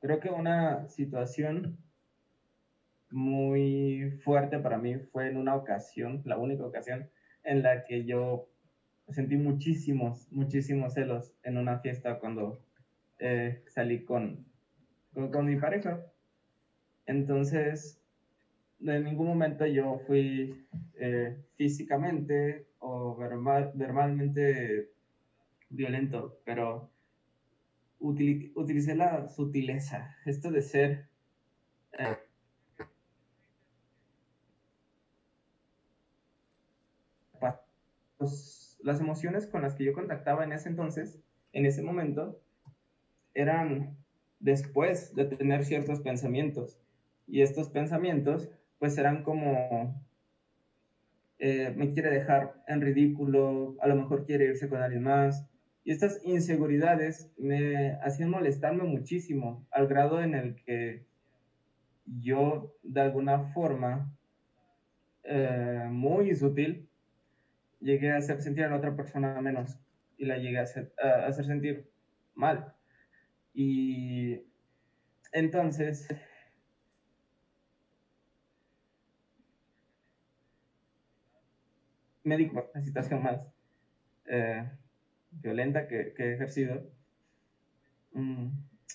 creo 0.01 0.21
que 0.21 0.31
una 0.31 0.89
situación 0.89 1.79
muy 3.11 4.21
fuerte 4.23 4.59
para 4.59 4.79
mí 4.79 4.97
fue 4.99 5.29
en 5.29 5.37
una 5.37 5.55
ocasión, 5.57 6.23
la 6.25 6.39
única 6.39 6.65
ocasión 6.65 7.11
en 7.45 7.63
la 7.63 7.85
que 7.85 8.05
yo 8.05 8.52
sentí 9.09 9.37
muchísimos, 9.37 10.31
muchísimos 10.31 10.95
celos 10.95 11.35
en 11.43 11.59
una 11.59 11.79
fiesta 11.81 12.19
cuando 12.19 12.61
eh, 13.19 13.63
salí 13.69 14.05
con, 14.05 14.47
con, 15.15 15.47
mi 15.47 15.57
pareja. 15.57 16.05
Entonces, 17.07 18.01
en 18.81 19.05
ningún 19.05 19.27
momento 19.29 19.67
yo 19.67 20.01
fui 20.07 20.67
eh, 20.95 21.37
físicamente 21.57 22.67
o 22.79 23.17
verbalmente 23.75 24.91
violento, 25.71 26.41
pero 26.45 26.91
utilicé 28.01 28.95
la 28.95 29.29
sutileza, 29.29 30.17
esto 30.27 30.51
de 30.51 30.63
ser... 30.63 31.09
Eh, 31.99 32.17
las 38.83 39.01
emociones 39.01 39.47
con 39.47 39.63
las 39.63 39.75
que 39.75 39.85
yo 39.85 39.93
contactaba 39.93 40.45
en 40.45 40.53
ese 40.53 40.69
entonces, 40.69 41.21
en 41.53 41.67
ese 41.67 41.83
momento, 41.83 42.41
eran 43.35 43.97
después 44.41 45.15
de 45.15 45.25
tener 45.25 45.65
ciertos 45.65 46.01
pensamientos. 46.01 46.81
Y 47.27 47.43
estos 47.43 47.71
pensamientos, 47.71 48.51
pues 48.79 48.99
eran 48.99 49.23
como 49.23 50.03
eh, 51.45 51.75
me 51.77 51.91
quiere 51.91 52.09
dejar 52.09 52.55
en 52.69 52.81
ridículo, 52.81 53.75
a 53.81 53.89
lo 53.89 53.97
mejor 53.97 54.25
quiere 54.25 54.45
irse 54.45 54.69
con 54.69 54.81
alguien 54.81 55.03
más. 55.03 55.45
Y 55.83 55.91
estas 55.91 56.21
inseguridades 56.25 57.33
me 57.37 57.95
hacían 58.01 58.31
molestarme 58.31 58.85
muchísimo, 58.85 59.67
al 59.73 59.89
grado 59.89 60.23
en 60.23 60.37
el 60.37 60.55
que 60.55 61.05
yo, 62.07 62.77
de 62.85 63.01
alguna 63.01 63.53
forma, 63.53 64.17
eh, 65.25 65.89
muy 65.91 66.33
sutil, 66.37 66.89
llegué 67.83 68.13
a 68.13 68.19
hacer 68.19 68.41
sentir 68.41 68.65
a 68.65 68.71
la 68.71 68.77
otra 68.77 68.97
persona 68.97 69.41
menos 69.41 69.79
y 70.17 70.25
la 70.25 70.39
llegué 70.39 70.59
a 70.59 70.63
hacer, 70.63 70.93
a 71.03 71.27
hacer 71.27 71.45
sentir 71.47 71.91
mal. 72.35 72.75
Y 73.55 74.41
entonces 75.33 76.09
me 82.25 82.37
di 82.37 82.51
la 82.75 82.83
situación 82.83 83.23
más 83.23 83.47
eh, 84.27 84.65
violenta 85.31 85.89
que, 85.89 86.15
he 86.17 86.35
ejercido. 86.35 86.91
Mm, 88.13 88.49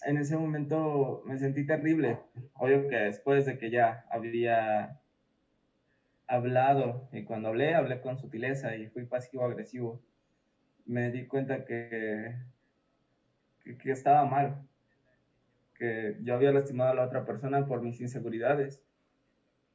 en 0.06 0.18
ese 0.18 0.38
momento 0.38 1.24
me 1.26 1.38
sentí 1.38 1.66
terrible. 1.66 2.20
Obvio 2.54 2.88
que 2.88 2.96
después 2.96 3.46
de 3.46 3.58
que 3.58 3.70
ya 3.70 4.06
había 4.10 5.02
hablado, 6.28 7.08
y 7.12 7.24
cuando 7.24 7.50
hablé, 7.50 7.76
hablé 7.76 8.02
con 8.02 8.18
sutileza 8.18 8.76
y 8.76 8.88
fui 8.88 9.06
pasivo-agresivo, 9.06 10.02
me 10.86 11.12
di 11.12 11.26
cuenta 11.28 11.66
que, 11.66 12.36
que, 13.64 13.92
estaba 13.92 14.26
mal, 14.26 14.68
que 15.76 16.18
yo 16.22 16.36
había 16.36 16.52
lastimado 16.52 16.92
a 16.92 16.96
la 16.96 17.06
otra 17.06 17.26
persona 17.26 17.66
por 17.66 17.82
mis 17.82 18.00
inseguridades. 18.02 18.82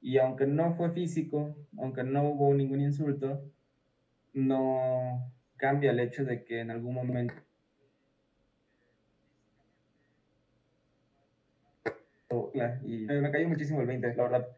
Y 0.01 0.19
aunque 0.19 0.47
no 0.47 0.75
fue 0.75 0.91
físico, 0.91 1.57
aunque 1.79 2.03
no 2.03 2.25
hubo 2.25 2.53
ningún 2.55 2.81
insulto, 2.81 3.43
no 4.33 5.33
cambia 5.57 5.93
el 5.93 6.01
hecho 6.01 6.25
de 6.25 6.45
que 6.45 6.61
en 6.61 6.71
algún 6.71 6.95
momento 6.95 7.35
y 12.85 13.07
me 13.07 13.31
cayó 13.31 13.49
muchísimo 13.49 13.81
el 13.81 13.87
20, 13.87 14.15
la 14.15 14.23
verdad. 14.23 14.49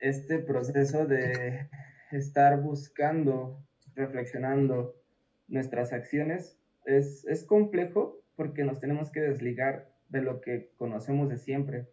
Este 0.00 0.38
proceso 0.38 1.06
de 1.06 1.68
estar 2.12 2.60
buscando, 2.60 3.62
reflexionando 3.94 4.94
nuestras 5.48 5.92
acciones 5.92 6.58
es, 6.84 7.24
es 7.26 7.44
complejo 7.44 8.22
porque 8.36 8.64
nos 8.64 8.80
tenemos 8.80 9.10
que 9.10 9.20
desligar 9.20 9.90
de 10.08 10.22
lo 10.22 10.40
que 10.40 10.70
conocemos 10.76 11.28
de 11.28 11.38
siempre. 11.38 11.88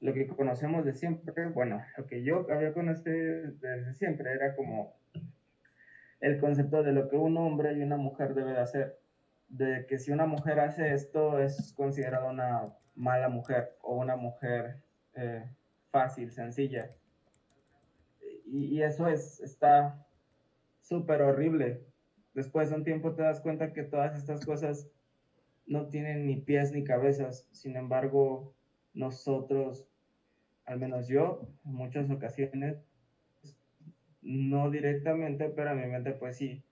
Lo 0.00 0.14
que 0.14 0.26
conocemos 0.26 0.84
de 0.84 0.94
siempre, 0.94 1.48
bueno, 1.48 1.82
lo 1.96 2.06
que 2.06 2.22
yo 2.22 2.46
había 2.50 2.72
conocido 2.72 3.52
desde 3.60 3.94
siempre 3.94 4.32
era 4.32 4.54
como 4.56 4.96
el 6.20 6.38
concepto 6.38 6.82
de 6.82 6.92
lo 6.92 7.08
que 7.08 7.16
un 7.16 7.36
hombre 7.36 7.74
y 7.74 7.82
una 7.82 7.96
mujer 7.96 8.34
debe 8.34 8.52
de 8.52 8.60
hacer. 8.60 8.98
De 9.48 9.86
que 9.86 9.98
si 9.98 10.12
una 10.12 10.26
mujer 10.26 10.60
hace 10.60 10.94
esto 10.94 11.40
es 11.40 11.72
considerada 11.74 12.30
una 12.30 12.72
mala 12.94 13.28
mujer 13.28 13.76
o 13.82 13.96
una 13.96 14.16
mujer 14.16 14.82
eh, 15.14 15.44
fácil, 15.90 16.30
sencilla. 16.30 16.90
Y, 18.52 18.82
eso 18.82 19.08
es, 19.08 19.40
está 19.40 20.06
súper 20.82 21.22
horrible. 21.22 21.86
Después 22.34 22.68
de 22.68 22.76
un 22.76 22.84
tiempo 22.84 23.14
te 23.14 23.22
das 23.22 23.40
cuenta 23.40 23.72
que 23.72 23.82
todas 23.82 24.14
estas 24.14 24.44
cosas 24.44 24.90
no 25.66 25.88
tienen 25.88 26.26
ni 26.26 26.36
pies 26.36 26.70
ni 26.70 26.84
cabezas. 26.84 27.48
Sin 27.50 27.76
embargo, 27.76 28.52
nosotros, 28.92 29.88
al 30.66 30.78
menos 30.78 31.08
yo, 31.08 31.48
en 31.64 31.72
muchas 31.72 32.10
ocasiones, 32.10 32.76
no 34.20 34.70
directamente, 34.70 35.48
pero 35.48 35.70
a 35.70 35.74
mi 35.74 35.86
mente 35.86 36.12
pues 36.12 36.36
sí, 36.36 36.62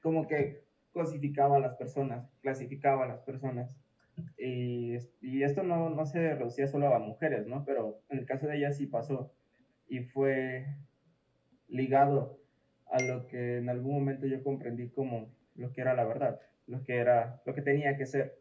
como 0.00 0.26
que 0.26 0.64
cosificaba 0.92 1.56
a 1.56 1.60
las 1.60 1.74
personas, 1.74 2.30
clasificaba 2.40 3.04
a 3.04 3.08
las 3.08 3.20
personas. 3.20 3.70
Y, 4.38 4.96
y 5.20 5.42
esto 5.42 5.62
no, 5.62 5.90
no, 5.90 6.06
se 6.06 6.34
reducía 6.34 6.66
solo 6.66 6.94
a 6.94 6.98
mujeres, 6.98 7.46
¿no? 7.46 7.64
Pero 7.66 8.00
en 8.08 8.20
el 8.20 8.24
caso 8.24 8.46
de 8.46 8.56
ella 8.56 8.72
sí 8.72 8.86
pasó 8.86 9.34
y 9.88 10.00
fue 10.00 10.66
ligado 11.68 12.38
a 12.90 13.02
lo 13.02 13.26
que 13.26 13.58
en 13.58 13.68
algún 13.68 13.94
momento 13.94 14.26
yo 14.26 14.42
comprendí 14.42 14.88
como 14.88 15.28
lo 15.54 15.72
que 15.72 15.80
era 15.80 15.94
la 15.94 16.04
verdad, 16.04 16.40
lo 16.66 16.82
que 16.84 16.96
era, 16.96 17.42
lo 17.44 17.54
que 17.54 17.62
tenía 17.62 17.96
que 17.96 18.06
ser. 18.06 18.38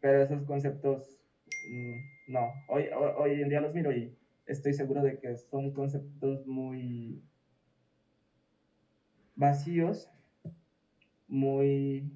Pero 0.00 0.22
esos 0.22 0.42
conceptos, 0.42 1.18
mm, 1.70 2.32
no, 2.32 2.52
hoy, 2.68 2.88
hoy 3.16 3.42
en 3.42 3.48
día 3.48 3.60
los 3.60 3.74
miro 3.74 3.92
y 3.92 4.16
estoy 4.46 4.74
seguro 4.74 5.02
de 5.02 5.18
que 5.18 5.36
son 5.36 5.72
conceptos 5.72 6.46
muy 6.46 7.22
vacíos, 9.34 10.10
muy 11.26 12.10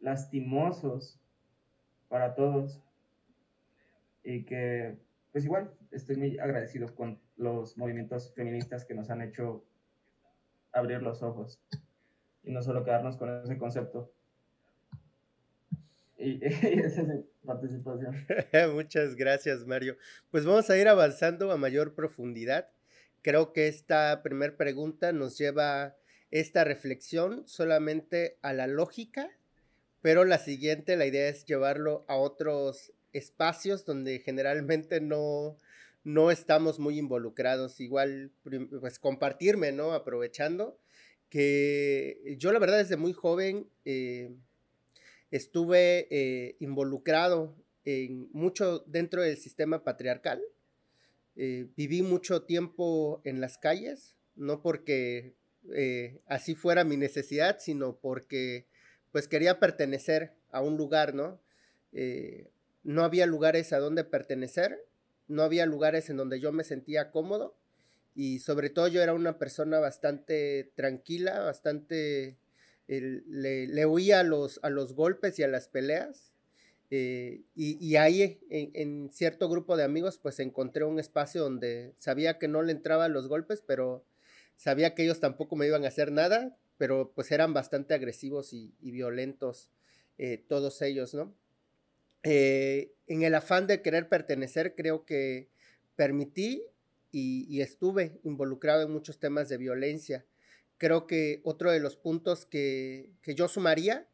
lastimosos 0.00 1.18
para 2.08 2.34
todos 2.34 2.82
y 4.24 4.44
que 4.44 4.96
pues 5.32 5.44
igual 5.44 5.72
estoy 5.92 6.16
muy 6.16 6.38
agradecido 6.38 6.94
con 6.94 7.20
los 7.36 7.76
movimientos 7.76 8.32
feministas 8.34 8.84
que 8.84 8.94
nos 8.94 9.10
han 9.10 9.22
hecho 9.22 9.64
abrir 10.72 11.02
los 11.02 11.22
ojos 11.22 11.60
y 12.42 12.50
no 12.50 12.62
solo 12.62 12.84
quedarnos 12.84 13.16
con 13.16 13.44
ese 13.44 13.58
concepto. 13.58 14.12
Y, 16.16 16.44
esa 16.44 17.02
es 17.02 17.08
mi 17.08 17.24
participación. 17.44 18.26
Muchas 18.74 19.14
gracias, 19.16 19.66
Mario. 19.66 19.96
Pues 20.30 20.44
vamos 20.44 20.70
a 20.70 20.78
ir 20.78 20.88
avanzando 20.88 21.52
a 21.52 21.56
mayor 21.56 21.94
profundidad. 21.94 22.68
Creo 23.22 23.52
que 23.52 23.68
esta 23.68 24.22
primera 24.22 24.56
pregunta 24.56 25.12
nos 25.12 25.38
lleva 25.38 25.96
esta 26.30 26.64
reflexión 26.64 27.46
solamente 27.46 28.38
a 28.42 28.52
la 28.52 28.66
lógica, 28.66 29.30
pero 30.00 30.24
la 30.24 30.38
siguiente, 30.38 30.96
la 30.96 31.06
idea 31.06 31.28
es 31.28 31.44
llevarlo 31.44 32.04
a 32.08 32.16
otros 32.16 32.92
espacios 33.12 33.84
donde 33.84 34.18
generalmente 34.20 35.00
no, 35.00 35.58
no 36.04 36.30
estamos 36.30 36.78
muy 36.78 36.98
involucrados. 36.98 37.80
Igual, 37.80 38.32
pues 38.80 38.98
compartirme, 38.98 39.72
¿no? 39.72 39.92
Aprovechando 39.92 40.78
que 41.28 42.36
yo 42.38 42.52
la 42.52 42.58
verdad 42.58 42.78
desde 42.78 42.96
muy 42.96 43.12
joven... 43.12 43.68
Eh, 43.84 44.30
estuve 45.32 46.06
eh, 46.10 46.56
involucrado 46.60 47.56
en 47.84 48.28
mucho 48.32 48.84
dentro 48.86 49.22
del 49.22 49.38
sistema 49.38 49.82
patriarcal. 49.82 50.40
Eh, 51.34 51.66
viví 51.74 52.02
mucho 52.02 52.42
tiempo 52.42 53.22
en 53.24 53.40
las 53.40 53.58
calles, 53.58 54.14
no 54.36 54.62
porque 54.62 55.34
así 56.26 56.54
fuera 56.54 56.84
mi 56.84 56.96
necesidad, 56.96 57.58
sino 57.60 57.96
porque 57.96 58.66
pues 59.10 59.26
quería 59.28 59.58
pertenecer 59.58 60.34
a 60.50 60.60
un 60.60 60.76
lugar, 60.76 61.14
¿no? 61.14 61.40
no 62.82 63.04
había 63.04 63.26
lugares 63.26 63.72
a 63.72 63.78
donde 63.78 64.02
pertenecer, 64.02 64.84
no 65.32 65.42
había 65.42 65.66
lugares 65.66 66.10
en 66.10 66.16
donde 66.16 66.40
yo 66.40 66.52
me 66.52 66.64
sentía 66.64 67.10
cómodo 67.10 67.56
y 68.14 68.40
sobre 68.40 68.70
todo 68.70 68.88
yo 68.88 69.02
era 69.02 69.14
una 69.14 69.38
persona 69.38 69.78
bastante 69.80 70.72
tranquila, 70.74 71.40
bastante 71.40 72.36
le, 72.86 73.86
huía 73.86 74.20
a 74.20 74.22
los, 74.22 74.60
a 74.62 74.70
los 74.70 74.94
golpes 74.94 75.38
y 75.38 75.42
a 75.42 75.48
las 75.48 75.68
peleas. 75.68 76.32
Eh, 76.94 77.40
y, 77.54 77.96
ahí 77.96 78.38
en, 78.50 79.10
cierto 79.10 79.48
grupo 79.48 79.78
de 79.78 79.84
amigos 79.84 80.18
pues 80.18 80.38
encontré 80.40 80.84
un 80.84 80.98
espacio 80.98 81.40
donde 81.40 81.94
sabía 81.96 82.38
que 82.38 82.48
no 82.48 82.60
le 82.60 82.72
entraban 82.72 83.14
los 83.14 83.28
golpes, 83.28 83.62
pero 83.66 84.04
sabía 84.56 84.94
que 84.94 85.04
ellos 85.04 85.18
tampoco 85.18 85.56
me 85.56 85.66
iban 85.66 85.86
a 85.86 85.88
hacer 85.88 86.12
nada, 86.12 86.58
pero 86.76 87.12
pues 87.14 87.32
eran 87.32 87.54
bastante 87.54 87.94
agresivos 87.94 88.52
y, 88.52 88.74
violentos 88.82 89.70
eh, 90.18 90.44
todos 90.46 90.82
ellos, 90.82 91.14
¿no? 91.14 91.34
Eh, 92.22 92.92
en 93.06 93.22
el 93.22 93.34
afán 93.34 93.66
de 93.66 93.82
querer 93.82 94.08
pertenecer 94.08 94.74
creo 94.74 95.04
que 95.04 95.48
permití 95.96 96.62
y 97.14 97.60
estuve 97.60 98.18
involucrado 98.24 98.84
en 98.84 98.90
muchos 98.90 99.18
temas 99.18 99.50
de 99.50 99.58
violencia 99.58 100.24
creo 100.82 101.06
que 101.06 101.40
otro 101.44 101.70
de 101.70 101.78
los 101.78 101.94
puntos 101.94 102.44
que, 102.44 103.12
yo 103.24 103.46
sumaría 103.46 104.08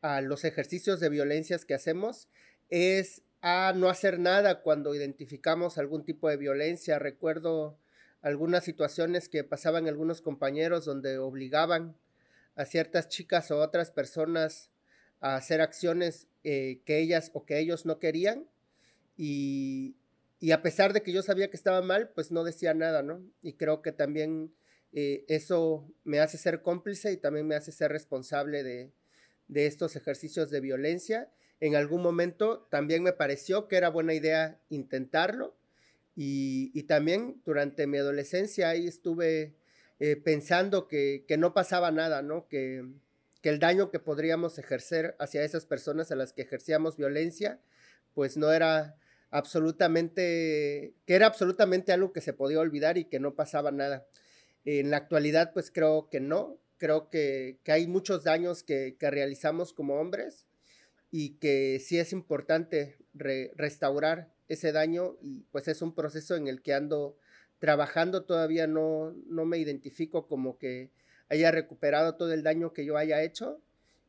a 0.00 0.22
los 0.22 0.44
ejercicios 0.44 0.98
de 0.98 1.10
violencias 1.10 1.66
que 1.66 1.74
hacemos 1.74 2.30
es 2.70 3.20
a 3.42 3.74
no 3.76 3.90
hacer 3.90 4.18
nada 4.18 4.62
cuando 4.62 4.94
identificamos 4.94 5.76
algún 5.76 6.06
tipo 6.06 6.30
de 6.30 6.38
violencia. 6.38 6.98
Recuerdo 6.98 7.76
algunas 8.22 8.64
situaciones 8.64 9.28
que 9.28 9.44
pasaban 9.44 9.88
algunos 9.88 10.22
compañeros 10.22 10.86
donde 10.86 11.18
obligaban 11.18 11.94
a 12.54 12.64
ciertas 12.64 13.10
chicas 13.10 13.50
o 13.50 13.58
otras 13.58 13.90
personas 13.90 14.70
a 15.20 15.36
hacer 15.36 15.60
acciones 15.60 16.26
eh, 16.44 16.80
que 16.84 16.98
ellas 16.98 17.30
o 17.34 17.44
que 17.44 17.58
ellos 17.58 17.86
no 17.86 17.98
querían 17.98 18.46
y, 19.16 19.96
y, 20.40 20.52
a 20.52 20.62
pesar 20.62 20.92
de 20.92 21.02
que 21.02 21.12
yo 21.12 21.22
sabía 21.22 21.48
que 21.48 21.56
estaba 21.56 21.80
mal, 21.80 22.10
pues 22.14 22.30
no 22.30 22.44
decía 22.44 22.74
nada, 22.74 23.02
¿no? 23.02 23.22
Y 23.42 23.54
creo 23.54 23.80
que 23.80 23.92
también 23.92 24.52
eh, 24.98 25.26
eso 25.28 25.92
me 26.04 26.20
hace 26.20 26.38
ser 26.38 26.62
cómplice 26.62 27.12
y 27.12 27.18
también 27.18 27.46
me 27.46 27.54
hace 27.54 27.70
ser 27.70 27.92
responsable 27.92 28.62
de, 28.62 28.92
estos 29.54 29.94
ejercicios 29.94 30.50
de 30.50 30.60
violencia. 30.60 31.30
En 31.60 31.76
algún 31.76 32.00
momento 32.00 32.66
también 32.70 33.02
me 33.02 33.12
pareció 33.12 33.68
que 33.68 33.76
era 33.76 33.90
buena 33.90 34.14
idea 34.14 34.58
intentarlo 34.70 35.54
y, 36.14 36.82
también 36.84 37.42
durante 37.44 37.86
mi 37.86 37.98
adolescencia 37.98 38.70
ahí 38.70 38.86
estuve 38.86 39.54
eh, 40.00 40.16
pensando 40.16 40.88
que, 40.88 41.26
no 41.38 41.52
pasaba 41.52 41.90
nada, 41.90 42.22
¿no? 42.22 42.48
Que, 42.48 42.82
que, 43.46 43.50
el 43.50 43.60
daño 43.60 43.92
que 43.92 44.00
podríamos 44.00 44.58
ejercer 44.58 45.14
hacia 45.20 45.44
esas 45.44 45.66
personas 45.66 46.10
a 46.10 46.16
las 46.16 46.32
que 46.32 46.42
ejercíamos 46.42 46.96
violencia, 46.96 47.60
pues 48.12 48.36
no 48.36 48.50
era 48.50 48.96
absolutamente, 49.30 50.94
que 51.06 51.14
era 51.14 51.26
absolutamente 51.26 51.92
algo 51.92 52.12
que 52.12 52.20
se 52.20 52.32
podía 52.32 52.58
olvidar 52.58 52.98
y 52.98 53.04
que 53.04 53.20
no 53.20 53.36
pasaba 53.36 53.70
nada. 53.70 54.04
En 54.64 54.90
la 54.90 54.96
actualidad, 54.96 55.52
pues 55.52 55.70
creo 55.70 56.08
que 56.10 56.18
no, 56.18 56.58
creo 56.76 57.08
que, 57.08 57.60
hay 57.66 57.86
muchos 57.86 58.24
daños 58.24 58.64
que, 58.64 58.96
realizamos 58.98 59.72
como 59.72 60.00
hombres 60.00 60.48
y 61.12 61.36
que 61.38 61.78
sí 61.78 62.00
es 62.00 62.12
importante 62.12 62.98
restaurar 63.14 64.34
ese 64.48 64.72
daño 64.72 65.18
y 65.20 65.44
pues 65.52 65.68
es 65.68 65.82
un 65.82 65.94
proceso 65.94 66.34
en 66.34 66.48
el 66.48 66.62
que 66.62 66.74
ando 66.74 67.16
trabajando, 67.60 68.24
todavía 68.24 68.66
no, 68.66 69.14
no 69.28 69.44
me 69.44 69.58
identifico 69.58 70.26
como 70.26 70.58
que 70.58 70.90
haya 71.28 71.50
recuperado 71.50 72.14
todo 72.14 72.32
el 72.32 72.42
daño 72.42 72.72
que 72.72 72.84
yo 72.84 72.96
haya 72.96 73.22
hecho 73.22 73.60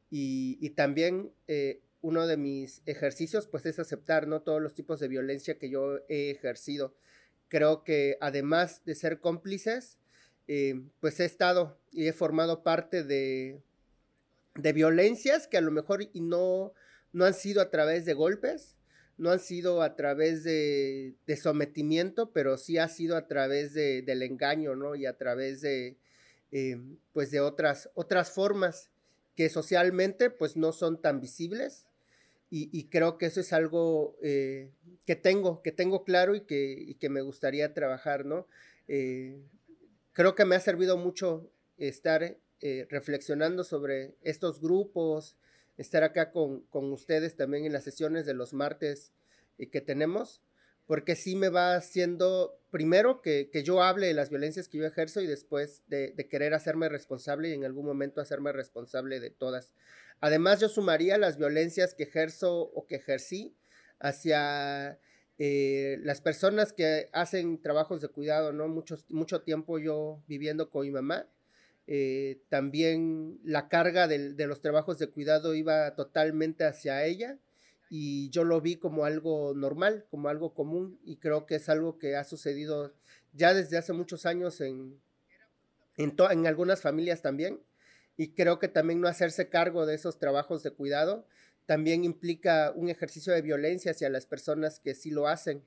y, 0.09 0.69
también 0.71 1.31
eh, 1.47 1.81
uno 2.01 2.27
de 2.27 2.37
mis 2.37 2.81
ejercicios 2.85 3.47
pues 3.47 3.65
es 3.65 3.79
aceptar 3.79 4.27
no 4.27 4.41
todos 4.41 4.61
los 4.61 4.73
tipos 4.73 4.99
de 4.99 5.07
violencia 5.07 5.57
que 5.57 5.69
yo 5.69 5.99
he 6.07 6.29
ejercido. 6.29 6.93
Creo 7.49 7.83
que 7.83 8.17
además 8.21 8.81
de 8.85 8.95
ser 8.95 9.19
cómplices, 9.19 9.97
eh, 10.47 10.81
pues 11.01 11.19
he 11.19 11.25
estado 11.25 11.77
y 11.91 12.07
he 12.07 12.13
formado 12.13 12.63
parte 12.63 13.03
de, 13.03 13.59
de 14.55 14.73
violencias 14.73 15.47
que 15.47 15.57
a 15.57 15.61
lo 15.61 15.71
mejor 15.71 16.03
y 16.13 16.21
no, 16.21 16.73
no 17.13 17.25
han 17.25 17.33
sido 17.33 17.61
a 17.61 17.69
través 17.69 18.05
de 18.05 18.13
golpes, 18.13 18.75
no 19.17 19.31
han 19.31 19.39
sido 19.39 19.81
a 19.81 19.95
través 19.95 20.43
de, 20.43 21.15
sometimiento, 21.41 22.31
pero 22.31 22.57
sí 22.57 22.77
ha 22.77 22.87
sido 22.87 23.17
a 23.17 23.27
través 23.27 23.73
del 23.73 24.21
engaño, 24.21 24.75
¿no? 24.75 24.95
Y 24.95 25.05
a 25.05 25.17
través 25.17 25.61
de, 25.61 25.97
eh, 26.51 26.77
pues 27.13 27.31
de 27.31 27.39
otras, 27.39 27.89
otras 27.93 28.31
formas 28.31 28.89
que 29.35 29.49
socialmente, 29.49 30.29
pues 30.29 30.57
no 30.57 30.71
son 30.71 31.01
tan 31.01 31.21
visibles. 31.21 31.85
Y, 32.49 32.85
creo 32.85 33.17
que 33.17 33.25
eso 33.25 33.41
es 33.41 33.51
algo 33.51 34.15
eh, 34.23 34.71
que 35.05 35.17
tengo, 35.17 35.61
que 35.61 35.73
tengo 35.73 36.05
claro 36.05 36.33
y 36.33 36.41
que, 36.45 36.95
que 36.97 37.09
me 37.09 37.19
gustaría 37.19 37.73
trabajar, 37.73 38.23
¿no? 38.23 38.47
Eh, 38.87 39.37
creo 40.13 40.33
que 40.33 40.45
me 40.45 40.55
ha 40.55 40.61
servido 40.61 40.95
mucho 40.95 41.51
estar 41.77 42.37
reflexionando 42.89 43.65
sobre 43.65 44.15
estos 44.21 44.61
grupos, 44.61 45.35
estar 45.77 46.03
acá 46.03 46.31
con, 46.31 46.65
ustedes 46.71 47.35
también 47.35 47.65
en 47.65 47.73
las 47.73 47.83
sesiones 47.83 48.25
de 48.25 48.33
los 48.33 48.53
martes 48.53 49.13
eh, 49.57 49.69
que 49.69 49.81
tenemos, 49.81 50.41
porque 50.87 51.15
sí 51.15 51.35
me 51.35 51.49
va 51.49 51.75
haciendo, 51.75 52.59
primero, 52.71 53.21
que, 53.21 53.49
yo 53.63 53.83
hable 53.83 54.07
de 54.07 54.13
las 54.13 54.29
violencias 54.29 54.67
que 54.67 54.79
yo 54.79 54.85
ejerzo 54.85 55.21
y 55.21 55.27
después 55.27 55.83
de, 55.87 56.13
querer 56.29 56.53
hacerme 56.53 56.89
responsable 56.89 57.49
y 57.49 57.53
en 57.53 57.65
algún 57.65 57.85
momento 57.85 58.21
hacerme 58.21 58.51
responsable 58.51 59.19
de 59.19 59.29
todas. 59.29 59.73
Además, 60.19 60.59
yo 60.59 60.69
sumaría 60.69 61.17
las 61.17 61.37
violencias 61.37 61.93
que 61.93 62.03
ejerzo 62.03 62.61
o 62.61 62.87
que 62.87 62.95
ejercí 62.95 63.55
hacia 63.99 64.99
eh, 65.37 65.99
las 66.01 66.21
personas 66.21 66.73
que 66.73 67.09
hacen 67.13 67.61
trabajos 67.61 68.01
de 68.01 68.07
cuidado, 68.07 68.53
¿no? 68.53 68.67
Mucho, 68.67 68.95
mucho 69.09 69.41
tiempo 69.41 69.77
yo 69.77 70.23
viviendo 70.27 70.71
con 70.71 70.85
mi 70.85 70.91
mamá 70.91 71.27
eh, 71.89 72.41
también 72.49 73.39
la 73.45 73.69
carga 73.69 74.09
de, 74.09 74.45
los 74.45 74.59
trabajos 74.59 74.99
de 74.99 75.07
cuidado 75.07 75.55
iba 75.55 75.95
totalmente 75.95 76.65
hacia 76.65 77.05
ella 77.05 77.37
y 77.89 78.29
yo 78.29 78.43
lo 78.43 78.61
vi 78.61 78.75
como 78.75 79.05
algo 79.05 79.53
normal, 79.53 80.05
como 80.09 80.29
algo 80.29 80.53
común 80.53 80.99
y 81.03 81.17
creo 81.17 81.45
que 81.45 81.55
es 81.55 81.69
algo 81.69 81.97
que 81.97 82.15
ha 82.15 82.23
sucedido 82.23 82.93
ya 83.33 83.53
desde 83.53 83.77
hace 83.77 83.93
muchos 83.93 84.25
años 84.25 84.61
en, 84.61 84.99
en, 85.95 86.15
en 86.31 86.47
algunas 86.47 86.81
familias 86.81 87.21
también 87.21 87.61
y 88.17 88.29
creo 88.29 88.59
que 88.59 88.67
también 88.67 88.99
no 88.99 89.07
hacerse 89.07 89.49
cargo 89.49 89.85
de 89.85 89.95
esos 89.95 90.19
trabajos 90.19 90.63
de 90.63 90.71
cuidado 90.71 91.25
también 91.67 92.03
implica 92.03 92.71
un 92.75 92.89
ejercicio 92.89 93.33
de 93.33 93.41
violencia 93.41 93.91
hacia 93.91 94.09
las 94.09 94.25
personas 94.25 94.79
que 94.79 94.95
sí 94.95 95.11
lo 95.11 95.27
hacen, 95.27 95.61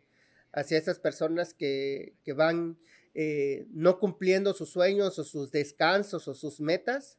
hacia 0.50 0.78
esas 0.78 0.98
personas 0.98 1.52
que, 1.52 2.14
que 2.24 2.32
van 2.32 2.78
eh, 3.14 3.66
no 3.70 4.00
cumpliendo 4.00 4.54
sus 4.54 4.70
sueños 4.70 5.18
o 5.18 5.24
sus 5.24 5.52
descansos 5.52 6.26
o 6.26 6.34
sus 6.34 6.60
metas 6.60 7.18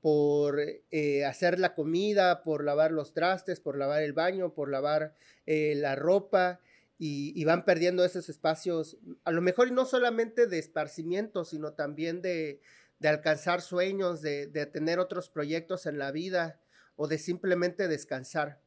por 0.00 0.60
eh, 0.90 1.24
hacer 1.24 1.58
la 1.58 1.74
comida, 1.74 2.42
por 2.42 2.64
lavar 2.64 2.90
los 2.90 3.12
trastes, 3.12 3.60
por 3.60 3.76
lavar 3.76 4.02
el 4.02 4.12
baño, 4.12 4.54
por 4.54 4.70
lavar 4.70 5.14
eh, 5.46 5.74
la 5.76 5.94
ropa 5.94 6.60
y, 7.02 7.42
van 7.44 7.64
perdiendo 7.64 8.04
esos 8.04 8.28
espacios, 8.28 8.98
a 9.24 9.30
lo 9.30 9.40
mejor 9.40 9.72
no 9.72 9.86
solamente 9.86 10.46
de 10.46 10.58
esparcimiento, 10.58 11.46
sino 11.46 11.72
también 11.72 12.20
de, 12.20 12.60
alcanzar 13.02 13.62
sueños, 13.62 14.20
de, 14.20 14.46
tener 14.70 14.98
otros 14.98 15.30
proyectos 15.30 15.86
en 15.86 15.98
la 15.98 16.12
vida 16.12 16.60
o 16.96 17.08
de 17.08 17.16
simplemente 17.16 17.88
descansar. 17.88 18.60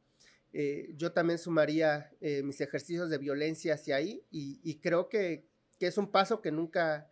yo 0.96 1.12
también 1.12 1.38
sumaría 1.38 2.12
mis 2.44 2.60
ejercicios 2.60 3.12
de 3.12 3.20
violencia 3.20 3.76
hacia 3.76 3.98
ahí 3.98 4.26
y 4.32 4.80
creo 4.80 5.10
que 5.10 5.46
es 5.88 5.98
un 6.00 6.10
paso 6.10 6.42
que 6.42 6.52
nunca, 6.52 7.08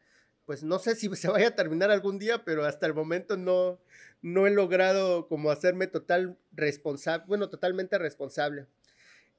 pues 0.51 0.63
no 0.63 0.79
sé 0.79 0.97
si 0.97 1.07
se 1.15 1.29
vaya 1.29 1.47
a 1.47 1.55
terminar 1.55 1.91
algún 1.91 2.19
día, 2.19 2.43
pero 2.43 2.65
hasta 2.65 2.85
el 2.85 2.93
momento 2.93 3.37
no, 3.37 3.79
no 4.21 4.47
he 4.47 4.51
logrado 4.51 5.29
como 5.29 5.49
hacerme 5.49 5.87
total 5.87 6.37
responsable, 6.51 7.23
bueno, 7.25 7.47
totalmente 7.47 7.97
responsable. 7.97 8.67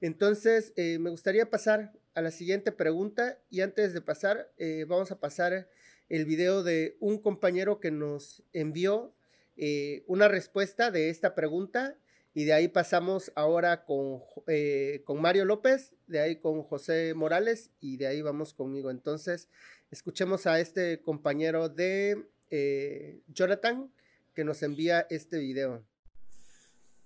Entonces, 0.01 0.73
eh, 0.77 0.99
me 0.99 1.11
gustaría 1.11 1.51
pasar 1.51 1.93
a 2.15 2.23
la 2.23 2.31
siguiente 2.31 2.73
pregunta 2.73 3.39
y 3.51 3.61
antes 3.61 3.93
de 3.93 4.01
pasar, 4.01 4.51
eh, 4.57 4.87
vamos 4.89 5.11
a 5.11 5.21
pasar 5.21 5.69
el 6.09 6.25
video 6.25 6.63
de 6.63 6.97
un 6.99 7.19
compañero 7.19 7.79
que 7.79 7.91
nos 7.91 8.43
envió 8.55 9.15
eh, 9.59 10.05
una 10.07 10.29
respuesta 10.29 10.91
de 10.91 11.11
esta 11.11 11.35
pregunta 11.35 11.99
y 12.35 12.45
de 12.45 12.53
ahí 12.53 12.69
pasamos 12.69 13.31
ahora 13.35 13.85
con, 13.85 14.21
eh, 14.47 15.03
con 15.05 15.21
Mario 15.21 15.45
López, 15.45 15.93
de 16.07 16.21
ahí 16.21 16.37
con 16.37 16.63
José 16.63 17.15
Morales 17.15 17.71
y 17.81 17.97
de 17.99 18.07
ahí 18.07 18.23
vamos 18.23 18.55
conmigo. 18.55 18.91
Entonces, 18.91 19.49
escuchemos 19.91 20.47
a 20.47 20.59
este 20.59 21.03
compañero 21.03 21.69
de 21.69 22.27
eh, 22.51 23.21
Jonathan 23.29 23.93
que 24.35 24.45
nos 24.45 24.63
envía 24.63 25.07
este 25.11 25.39
video. 25.39 25.85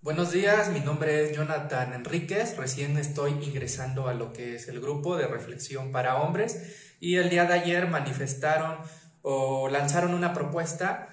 Buenos 0.00 0.30
días, 0.30 0.70
mi 0.70 0.78
nombre 0.78 1.24
es 1.24 1.36
Jonathan 1.36 1.92
Enríquez, 1.92 2.56
recién 2.56 2.96
estoy 2.96 3.32
ingresando 3.32 4.06
a 4.06 4.14
lo 4.14 4.32
que 4.32 4.54
es 4.54 4.68
el 4.68 4.80
grupo 4.80 5.16
de 5.16 5.26
reflexión 5.26 5.90
para 5.90 6.22
hombres 6.22 6.94
y 7.00 7.16
el 7.16 7.28
día 7.28 7.46
de 7.46 7.54
ayer 7.54 7.88
manifestaron 7.88 8.78
o 9.22 9.68
lanzaron 9.68 10.14
una 10.14 10.32
propuesta 10.32 11.08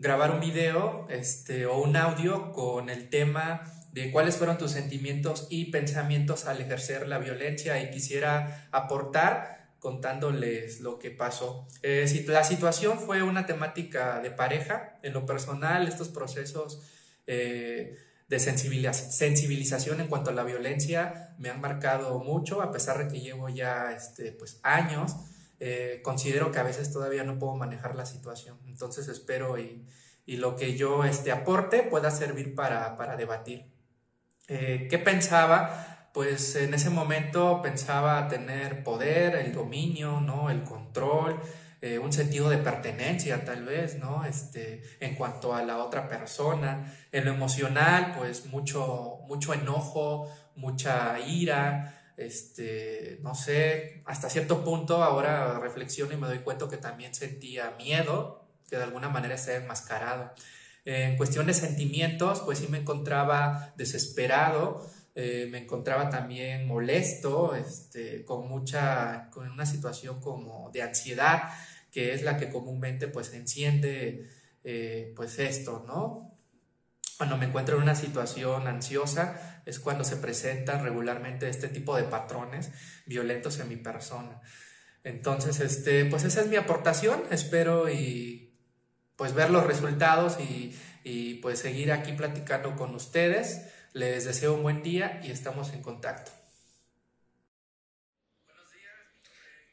grabar 0.00 0.30
un 0.30 0.40
video 0.40 1.06
este, 1.10 1.66
o 1.66 1.78
un 1.78 1.94
audio 1.94 2.52
con 2.52 2.88
el 2.88 3.10
tema 3.10 3.62
de 3.92 4.10
cuáles 4.10 4.36
fueron 4.36 4.56
tus 4.56 4.70
sentimientos 4.70 5.46
y 5.50 5.66
pensamientos 5.66 6.46
al 6.46 6.60
ejercer 6.60 7.06
la 7.06 7.18
violencia 7.18 7.82
y 7.82 7.90
quisiera 7.90 8.68
aportar 8.72 9.68
contándoles 9.78 10.80
lo 10.80 10.98
que 10.98 11.10
pasó. 11.10 11.66
Eh, 11.82 12.24
la 12.28 12.44
situación 12.44 12.98
fue 12.98 13.22
una 13.22 13.46
temática 13.46 14.20
de 14.20 14.30
pareja. 14.30 14.98
En 15.02 15.12
lo 15.12 15.26
personal, 15.26 15.86
estos 15.86 16.08
procesos 16.08 16.82
eh, 17.26 17.96
de 18.28 18.38
sensibilización 18.38 20.00
en 20.00 20.06
cuanto 20.06 20.30
a 20.30 20.32
la 20.32 20.44
violencia 20.44 21.34
me 21.38 21.50
han 21.50 21.60
marcado 21.60 22.20
mucho, 22.20 22.62
a 22.62 22.70
pesar 22.70 23.04
de 23.04 23.12
que 23.12 23.20
llevo 23.20 23.48
ya 23.48 23.92
este, 23.92 24.32
pues, 24.32 24.60
años 24.62 25.14
eh, 25.60 26.00
considero 26.02 26.50
que 26.50 26.58
a 26.58 26.62
veces 26.62 26.90
todavía 26.90 27.22
no 27.22 27.38
puedo 27.38 27.54
manejar 27.54 27.94
la 27.94 28.06
situación. 28.06 28.58
Entonces 28.66 29.08
espero 29.08 29.58
y, 29.58 29.84
lo 30.26 30.54
que 30.54 30.76
yo 30.76 31.04
este, 31.04 31.32
aporte 31.32 31.82
pueda 31.82 32.12
servir 32.12 32.54
para, 32.54 33.16
debatir. 33.16 33.66
Eh, 34.46 34.86
¿Qué 34.88 34.98
pensaba? 34.98 36.08
Pues 36.14 36.54
en 36.54 36.72
ese 36.72 36.88
momento 36.88 37.60
pensaba 37.62 38.28
tener 38.28 38.84
poder, 38.84 39.34
el 39.34 39.52
dominio, 39.52 40.20
¿no? 40.20 40.48
el 40.48 40.62
control, 40.62 41.40
eh, 41.82 41.98
un 41.98 42.12
sentido 42.12 42.48
de 42.48 42.58
pertenencia 42.58 43.44
tal 43.44 43.64
vez, 43.64 43.98
¿no? 43.98 44.24
Este, 44.24 44.82
en 45.00 45.14
cuanto 45.14 45.54
a 45.54 45.62
la 45.62 45.78
otra 45.78 46.08
persona. 46.08 46.94
En 47.10 47.24
lo 47.24 47.32
emocional, 47.32 48.14
pues 48.18 48.46
mucho, 48.46 49.20
mucho 49.26 49.54
enojo, 49.54 50.30
mucha 50.56 51.18
ira, 51.20 51.99
este, 52.20 53.18
no 53.22 53.34
sé, 53.34 54.02
hasta 54.04 54.28
cierto 54.28 54.62
punto 54.62 55.02
ahora 55.02 55.58
reflexiono 55.58 56.12
y 56.12 56.18
me 56.18 56.26
doy 56.26 56.40
cuenta 56.40 56.68
que 56.68 56.76
también 56.76 57.14
sentía 57.14 57.74
miedo, 57.78 58.46
que 58.68 58.76
de 58.76 58.82
alguna 58.82 59.08
manera 59.08 59.38
se 59.38 59.56
enmascarado. 59.56 60.32
en 60.84 61.16
cuestión 61.16 61.46
de 61.46 61.54
sentimientos, 61.54 62.40
pues 62.40 62.58
sí 62.58 62.66
me 62.68 62.78
encontraba 62.78 63.72
desesperado, 63.76 64.86
eh, 65.14 65.48
me 65.50 65.58
encontraba 65.58 66.08
también 66.10 66.66
molesto, 66.66 67.54
este, 67.54 68.24
con 68.24 68.48
mucha, 68.48 69.28
con 69.30 69.50
una 69.50 69.66
situación 69.66 70.20
como 70.20 70.70
de 70.72 70.82
ansiedad, 70.82 71.50
que 71.90 72.12
es 72.14 72.22
la 72.22 72.36
que 72.36 72.50
comúnmente 72.50 73.08
pues 73.08 73.32
enciende 73.32 74.28
eh, 74.62 75.12
pues 75.16 75.38
esto, 75.38 75.84
¿no? 75.86 76.29
Cuando 77.20 77.36
me 77.36 77.44
encuentro 77.44 77.76
en 77.76 77.82
una 77.82 77.94
situación 77.94 78.66
ansiosa 78.66 79.62
es 79.66 79.78
cuando 79.78 80.04
se 80.04 80.16
presentan 80.16 80.82
regularmente 80.82 81.50
este 81.50 81.68
tipo 81.68 81.94
de 81.94 82.04
patrones 82.04 82.70
violentos 83.04 83.60
en 83.60 83.68
mi 83.68 83.76
persona. 83.76 84.40
Entonces, 85.04 85.60
este, 85.60 86.06
pues 86.06 86.24
esa 86.24 86.40
es 86.40 86.46
mi 86.46 86.56
aportación. 86.56 87.22
Espero 87.30 87.90
y, 87.90 88.58
pues 89.16 89.34
ver 89.34 89.50
los 89.50 89.66
resultados 89.66 90.40
y, 90.40 90.74
y 91.04 91.34
pues 91.42 91.58
seguir 91.58 91.92
aquí 91.92 92.14
platicando 92.14 92.74
con 92.74 92.94
ustedes. 92.94 93.66
Les 93.92 94.24
deseo 94.24 94.54
un 94.54 94.62
buen 94.62 94.82
día 94.82 95.20
y 95.22 95.30
estamos 95.30 95.74
en 95.74 95.82
contacto. 95.82 96.32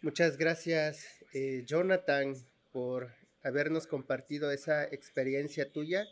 Muchas 0.02 0.36
gracias, 0.36 1.06
eh, 1.34 1.64
Jonathan, 1.66 2.34
por 2.74 3.14
habernos 3.42 3.88
compartido 3.88 4.52
esa 4.52 4.84
experiencia 4.84 5.72
tuya. 5.72 6.06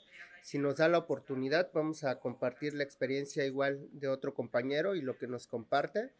Si 0.46 0.60
nos 0.60 0.78
da 0.78 0.88
la 0.88 1.00
oportunidad, 1.00 1.72
vamos 1.74 2.04
a 2.04 2.20
compartir 2.20 2.76
la 2.76 2.84
experiencia 2.84 3.48
igual 3.48 3.90
de 3.94 4.08
otro 4.08 4.36
compañero 4.36 4.94
y 4.94 5.02
lo 5.02 5.18
que 5.18 5.26
nos 5.26 5.48
comparte, 5.48 6.12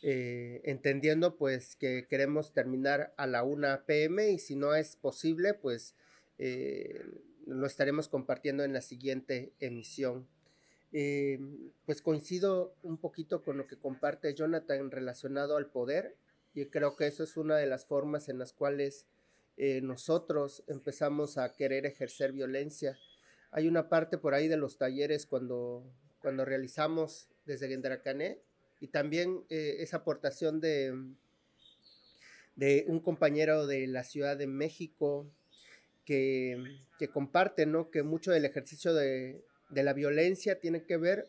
eh, 0.00 0.60
entendiendo 0.62 1.34
pues 1.34 1.74
que 1.74 2.06
queremos 2.08 2.52
terminar 2.52 3.12
a 3.16 3.26
la 3.26 3.42
1 3.42 3.84
pm 3.84 4.30
y 4.30 4.38
si 4.38 4.54
no 4.54 4.76
es 4.76 4.94
posible, 4.94 5.54
pues 5.54 5.96
eh, 6.38 7.04
lo 7.46 7.66
estaremos 7.66 8.06
compartiendo 8.06 8.62
en 8.62 8.72
la 8.72 8.80
siguiente 8.80 9.52
emisión. 9.58 10.28
pues 11.84 12.00
coincido 12.00 12.76
un 12.84 12.98
poquito 12.98 13.42
con 13.42 13.56
lo 13.56 13.66
que 13.66 13.76
comparte 13.76 14.36
Jonathan 14.36 14.92
relacionado 14.92 15.56
al 15.56 15.66
poder 15.66 16.14
y 16.54 16.66
creo 16.66 16.94
que 16.94 17.08
eso 17.08 17.24
es 17.24 17.36
una 17.36 17.56
de 17.56 17.66
las 17.66 17.86
formas 17.86 18.28
en 18.28 18.38
las 18.38 18.52
cuales 18.52 19.08
eh, 19.56 19.80
nosotros 19.80 20.62
empezamos 20.68 21.38
a 21.38 21.52
querer 21.56 21.86
ejercer 21.86 22.30
violencia. 22.30 22.96
Hay 23.56 23.68
una 23.68 23.88
parte 23.88 24.18
por 24.18 24.34
ahí 24.34 24.48
de 24.48 24.56
los 24.56 24.78
talleres 24.78 25.26
cuando, 25.26 25.88
cuando 26.20 26.44
realizamos 26.44 27.28
desde 27.46 27.68
Gendracané 27.68 28.40
y 28.80 28.88
también 28.88 29.44
eh, 29.48 29.76
esa 29.78 29.98
aportación 29.98 30.60
de, 30.60 30.92
un 32.88 32.98
compañero 32.98 33.68
de 33.68 33.86
la 33.86 34.02
Ciudad 34.02 34.36
de 34.36 34.48
México 34.48 35.30
que, 36.04 36.80
comparte 37.12 37.64
¿no? 37.64 37.92
que 37.92 38.02
mucho 38.02 38.32
del 38.32 38.44
ejercicio 38.44 38.92
de, 38.92 39.44
de, 39.70 39.82
la 39.84 39.92
violencia 39.92 40.58
tiene 40.58 40.82
que 40.82 40.96
ver 40.96 41.28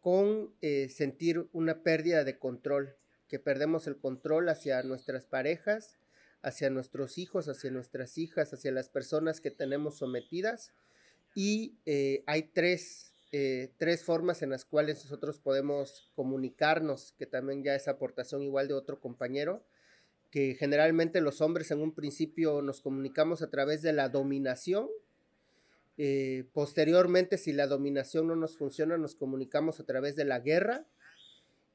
con 0.00 0.54
eh, 0.62 0.88
sentir 0.88 1.46
una 1.52 1.82
pérdida 1.82 2.24
de 2.24 2.38
control 2.38 2.96
que 3.28 3.38
perdemos 3.38 3.86
el 3.86 3.98
control 3.98 4.48
hacia 4.48 4.82
nuestras 4.82 5.26
parejas, 5.26 5.98
hacia 6.40 6.70
nuestros 6.70 7.18
hijos, 7.18 7.48
hacia 7.48 7.70
nuestras 7.70 8.16
hijas, 8.16 8.54
hacia 8.54 8.72
las 8.72 8.88
personas 8.88 9.42
que 9.42 9.50
tenemos 9.50 9.98
sometidas. 9.98 10.72
Y 11.38 11.76
eh, 11.84 12.24
hay 12.26 12.44
tres, 12.44 13.12
eh, 13.30 13.70
tres 13.76 14.02
formas 14.02 14.40
en 14.40 14.48
las 14.48 14.64
cuales 14.64 15.04
nosotros 15.04 15.38
podemos 15.38 16.10
comunicarnos, 16.14 17.12
que 17.18 17.26
también 17.26 17.62
ya 17.62 17.74
es 17.74 17.88
aportación 17.88 18.40
igual 18.40 18.68
de 18.68 18.74
otro 18.74 19.00
compañero, 19.00 19.62
que 20.30 20.54
generalmente 20.54 21.20
los 21.20 21.42
hombres 21.42 21.70
en 21.70 21.82
un 21.82 21.92
principio 21.92 22.62
nos 22.62 22.80
comunicamos 22.80 23.42
a 23.42 23.50
través 23.50 23.82
de 23.82 23.92
la 23.92 24.08
dominación. 24.08 24.88
Eh, 25.98 26.44
posteriormente, 26.54 27.36
si 27.36 27.52
la 27.52 27.66
dominación 27.66 28.28
no 28.28 28.34
nos 28.34 28.56
funciona, 28.56 28.96
nos 28.96 29.14
comunicamos 29.14 29.78
a 29.78 29.84
través 29.84 30.16
de 30.16 30.24
la 30.24 30.40
guerra 30.40 30.86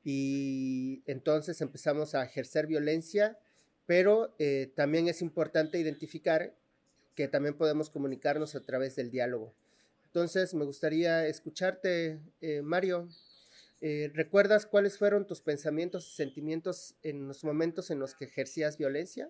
y 0.04 1.04
entonces 1.06 1.62
empezamos 1.62 2.16
a 2.16 2.24
ejercer 2.24 2.66
violencia, 2.66 3.38
pero 3.86 4.34
eh, 4.40 4.72
también 4.76 5.08
es 5.08 5.22
importante 5.22 5.78
identificar 5.78 6.56
que 7.16 7.28
también 7.28 7.56
podemos 7.56 7.90
comunicarnos 7.90 8.56
a 8.56 8.62
través 8.62 8.96
del 8.96 9.12
diálogo. 9.12 9.54
Entonces, 10.06 10.54
me 10.54 10.66
gustaría 10.66 11.28
escucharte, 11.28 12.20
eh, 12.42 12.62
Mario. 12.62 13.08
Eh, 13.80 14.12
¿Recuerdas 14.14 14.66
cuáles 14.66 14.98
fueron 14.98 15.26
tus 15.26 15.42
pensamientos 15.42 16.08
y 16.08 16.16
sentimientos 16.16 16.96
en 17.02 17.28
los 17.28 17.44
momentos 17.44 17.90
en 17.90 18.00
los 18.00 18.14
que 18.14 18.26
ejercías 18.26 18.78
violencia? 18.78 19.30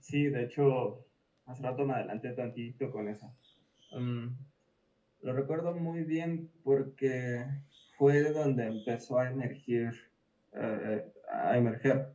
Sí, 0.00 0.28
de 0.28 0.44
hecho, 0.44 1.06
hace 1.46 1.62
rato 1.62 1.84
me 1.84 1.94
adelanté 1.94 2.32
tantito 2.32 2.90
con 2.90 3.08
eso. 3.08 3.34
Mm, 3.92 4.28
lo 5.22 5.32
recuerdo 5.32 5.74
muy 5.74 6.04
bien 6.04 6.50
porque 6.64 7.44
fue 7.98 8.32
donde 8.32 8.66
empezó 8.66 9.18
a 9.18 9.30
emergir, 9.30 9.92
eh, 10.52 11.11
a 11.32 11.56
emerger 11.56 12.12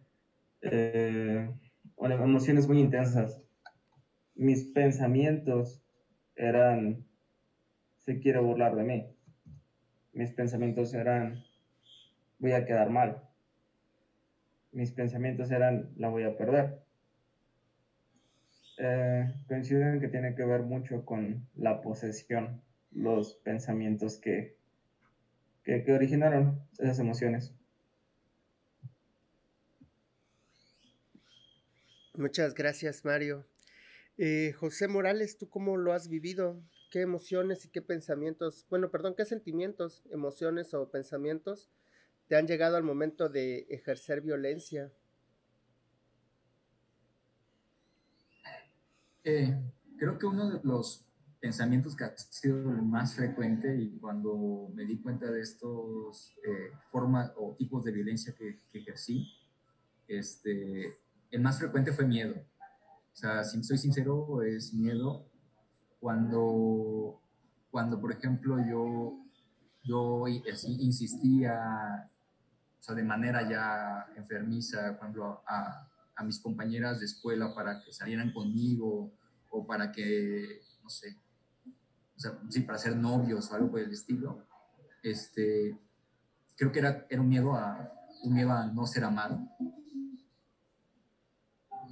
eh, 0.61 1.49
emociones 1.97 2.67
muy 2.67 2.79
intensas. 2.79 3.41
Mis 4.35 4.65
pensamientos 4.65 5.83
eran, 6.35 7.05
se 7.97 8.19
quiere 8.19 8.39
burlar 8.39 8.75
de 8.75 8.83
mí. 8.83 9.15
Mis 10.13 10.31
pensamientos 10.31 10.93
eran, 10.93 11.43
voy 12.39 12.51
a 12.53 12.65
quedar 12.65 12.89
mal. 12.89 13.23
Mis 14.71 14.91
pensamientos 14.91 15.51
eran, 15.51 15.91
la 15.97 16.09
voy 16.09 16.23
a 16.23 16.37
perder. 16.37 16.83
Eh, 18.79 19.33
coinciden 19.47 19.99
que 19.99 20.07
tiene 20.07 20.35
que 20.35 20.45
ver 20.45 20.61
mucho 20.61 21.03
con 21.03 21.47
la 21.55 21.81
posesión 21.81 22.61
los 22.91 23.33
pensamientos 23.35 24.17
que, 24.17 24.55
que, 25.63 25.91
originaron 25.91 26.61
esas 26.77 26.99
emociones. 26.99 27.56
Muchas 32.17 32.55
gracias, 32.55 33.05
Mario. 33.05 33.45
Eh, 34.17 34.51
José 34.53 34.87
Morales, 34.87 35.37
¿tú 35.37 35.47
cómo 35.49 35.77
lo 35.77 35.93
has 35.93 36.09
vivido? 36.09 36.59
¿Qué 36.89 37.01
emociones 37.01 37.63
y 37.63 37.69
qué 37.69 37.83
pensamientos, 37.83 38.65
bueno, 38.71 38.89
perdón, 38.89 39.13
qué 39.15 39.23
sentimientos, 39.23 40.01
emociones 40.09 40.73
o 40.73 40.89
pensamientos 40.89 41.69
te 42.27 42.35
han 42.35 42.47
llegado 42.47 42.75
al 42.75 42.81
momento 42.81 43.29
de 43.29 43.67
ejercer 43.69 44.21
violencia? 44.21 44.91
Eh, 49.23 49.55
creo 49.99 50.17
que 50.17 50.25
uno 50.25 50.49
de 50.49 50.59
los 50.63 51.05
pensamientos 51.39 51.95
que 51.95 52.05
ha 52.05 52.17
sido 52.17 52.57
el 52.57 52.81
más 52.81 53.13
frecuente 53.13 53.75
y 53.75 53.99
cuando 53.99 54.71
me 54.73 54.85
di 54.85 54.99
cuenta 55.03 55.29
de 55.29 55.41
estos 55.41 56.35
eh, 56.43 56.71
formas 56.91 57.31
o 57.35 57.55
tipos 57.55 57.83
de 57.83 57.91
violencia 57.91 58.33
que, 58.33 58.59
que, 58.71 58.79
ejercí, 58.79 59.27
este, 60.07 60.97
el 61.31 61.41
más 61.41 61.59
frecuente 61.59 61.91
fue 61.91 62.05
miedo. 62.05 62.35
O 62.35 63.15
sea, 63.15 63.43
si 63.43 63.63
soy 63.63 63.77
sincero, 63.77 64.41
es 64.43 64.73
miedo 64.73 65.27
cuando, 65.99 67.21
cuando 67.71 67.99
por 67.99 68.11
ejemplo, 68.11 68.57
yo, 68.67 69.25
yo 69.83 70.27
insistía, 70.27 72.09
o 72.79 72.83
sea, 72.83 72.95
de 72.95 73.03
manera 73.03 73.49
ya 73.49 74.07
enfermiza, 74.15 74.97
cuando 74.97 75.41
a, 75.47 75.87
a 76.15 76.23
mis 76.23 76.39
compañeras 76.39 76.99
de 76.99 77.05
escuela 77.05 77.53
para 77.53 77.81
que 77.81 77.91
salieran 77.91 78.33
conmigo 78.33 79.11
o 79.49 79.65
para 79.65 79.91
que, 79.91 80.61
no 80.83 80.89
sé, 80.89 81.17
o 82.17 82.19
sea, 82.19 82.39
sí, 82.49 82.61
para 82.61 82.79
ser 82.79 82.95
novios 82.95 83.51
o 83.51 83.55
algo 83.55 83.71
por 83.71 83.79
el 83.79 83.91
estilo, 83.91 84.43
este, 85.03 85.77
creo 86.55 86.71
que 86.71 86.79
era, 86.79 87.05
era 87.09 87.21
un, 87.21 87.29
miedo 87.29 87.53
a, 87.53 87.93
un 88.23 88.33
miedo 88.33 88.51
a 88.51 88.65
no 88.65 88.87
ser 88.87 89.03
amado. 89.03 89.47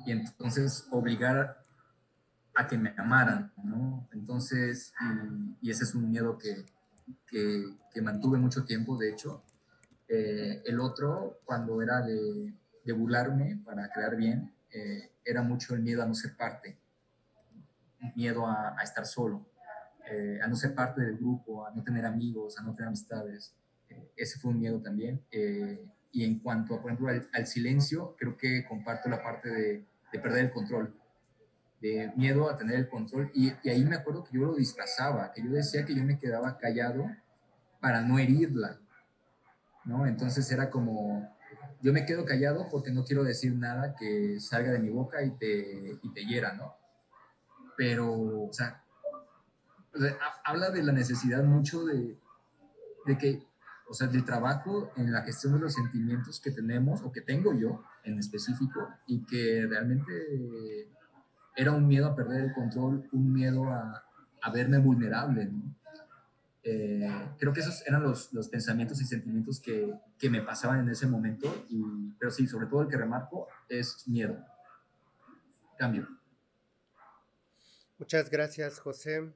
Y 0.05 0.11
entonces 0.11 0.87
obligar 0.91 1.63
a 2.55 2.67
que 2.67 2.77
me 2.77 2.93
amaran, 2.97 3.51
¿no? 3.63 4.07
Entonces, 4.13 4.93
y, 5.61 5.69
ese 5.69 5.83
es 5.83 5.95
un 5.95 6.09
miedo 6.09 6.37
que, 6.37 6.65
que, 7.27 7.65
que, 7.93 8.01
mantuve 8.01 8.37
mucho 8.37 8.63
tiempo, 8.63 8.97
de 8.97 9.09
hecho. 9.09 9.43
Eh, 10.07 10.61
el 10.65 10.79
otro, 10.79 11.39
cuando 11.43 11.81
era 11.81 12.01
de, 12.01 12.53
de 12.83 12.93
burlarme 12.93 13.61
para 13.65 13.89
quedar 13.91 14.15
bien, 14.15 14.53
eh, 14.71 15.11
era 15.23 15.41
mucho 15.41 15.73
el 15.73 15.81
miedo 15.81 16.03
a 16.03 16.05
no 16.05 16.13
ser 16.13 16.37
parte, 16.37 16.77
miedo 18.15 18.45
a, 18.47 18.79
a 18.79 18.83
estar 18.83 19.05
solo. 19.05 19.45
Eh, 20.07 20.39
a 20.41 20.47
no 20.47 20.55
ser 20.55 20.75
parte 20.75 21.01
del 21.01 21.17
grupo, 21.17 21.65
a 21.65 21.71
no 21.71 21.83
tener 21.83 22.05
amigos, 22.05 22.59
a 22.59 22.63
no 22.63 22.75
tener 22.75 22.89
amistades. 22.89 23.55
Eh, 23.89 24.11
ese 24.15 24.39
fue 24.39 24.51
un 24.51 24.59
miedo 24.59 24.79
también. 24.79 25.21
Eh, 25.31 25.83
y 26.11 26.23
en 26.23 26.39
cuanto, 26.39 26.79
por 26.79 26.91
ejemplo, 26.91 27.09
al, 27.33 27.47
silencio, 27.47 28.15
creo 28.17 28.37
que 28.37 28.65
comparto 28.65 29.09
la 29.09 29.21
parte 29.23 29.49
de, 29.49 29.85
de, 30.11 30.19
perder 30.19 30.45
el 30.45 30.51
control, 30.51 30.95
de 31.81 32.11
miedo 32.15 32.49
a 32.49 32.57
tener 32.57 32.75
el 32.77 32.89
control. 32.89 33.31
Y, 33.33 33.49
ahí 33.69 33.83
me 33.85 33.95
acuerdo 33.95 34.23
que 34.23 34.37
yo 34.37 34.45
lo 34.45 34.55
disfrazaba, 34.55 35.31
que 35.31 35.43
yo 35.43 35.51
decía 35.51 35.85
que 35.85 35.95
yo 35.95 36.03
me 36.03 36.19
quedaba 36.19 36.57
callado 36.57 37.05
para 37.79 38.01
no 38.01 38.17
herirla, 38.17 38.79
¿no? 39.83 40.07
Entonces 40.07 40.49
era 40.51 40.69
como, 40.69 41.35
yo 41.81 41.93
me 41.93 42.05
quedo 42.05 42.25
callado 42.25 42.67
porque 42.69 42.91
no 42.91 43.03
quiero 43.03 43.23
decir 43.23 43.53
nada 43.53 43.95
que 43.95 44.39
salga 44.39 44.71
de 44.71 44.79
mi 44.79 44.89
boca 44.89 45.23
y 45.23 45.31
te, 45.31 45.99
y 46.01 46.13
te 46.13 46.25
hiera, 46.25 46.53
¿no? 46.53 46.75
Pero, 47.77 48.11
o 48.13 48.53
sea, 48.53 48.83
habla 50.43 50.71
de 50.71 50.83
la 50.83 50.91
necesidad 50.91 51.43
mucho 51.43 51.85
de, 51.85 52.17
de 53.05 53.17
que, 53.17 53.43
o 53.87 53.93
sea, 53.93 54.07
del 54.07 54.25
trabajo 54.25 54.91
en 54.97 55.11
la 55.11 55.21
gestión 55.21 55.53
de 55.53 55.59
los 55.59 55.73
sentimientos 55.73 56.39
que 56.39 56.51
tenemos 56.51 57.01
o 57.03 57.11
que 57.11 57.21
tengo 57.21 57.53
yo 57.53 57.83
en 58.03 58.19
específico 58.19 58.89
y 59.07 59.25
que 59.25 59.65
realmente 59.67 60.89
era 61.55 61.71
un 61.71 61.87
miedo 61.87 62.07
a 62.07 62.15
perder 62.15 62.45
el 62.45 62.53
control, 62.53 63.07
un 63.11 63.31
miedo 63.31 63.65
a, 63.71 64.03
a 64.41 64.51
verme 64.51 64.77
vulnerable, 64.79 65.45
¿no? 65.45 65.75
eh, 66.65 67.07
creo 67.37 67.53
que 67.53 67.59
esos 67.59 67.85
eran 67.85 68.01
los, 68.01 68.33
los 68.33 68.49
pensamientos 68.49 68.99
y 68.99 69.05
sentimientos 69.05 69.59
que, 69.59 69.93
que, 70.17 70.31
me 70.31 70.41
pasaban 70.41 70.79
en 70.79 70.89
ese 70.89 71.05
momento, 71.05 71.63
y, 71.69 71.83
pero 72.19 72.31
sí, 72.31 72.47
sobre 72.47 72.65
todo 72.65 72.81
el 72.81 72.87
que 72.87 72.97
remarco 72.97 73.47
es 73.69 74.07
miedo. 74.07 74.43
Cambio. 75.77 76.07
Muchas 77.99 78.31
gracias, 78.31 78.79
José. 78.79 79.31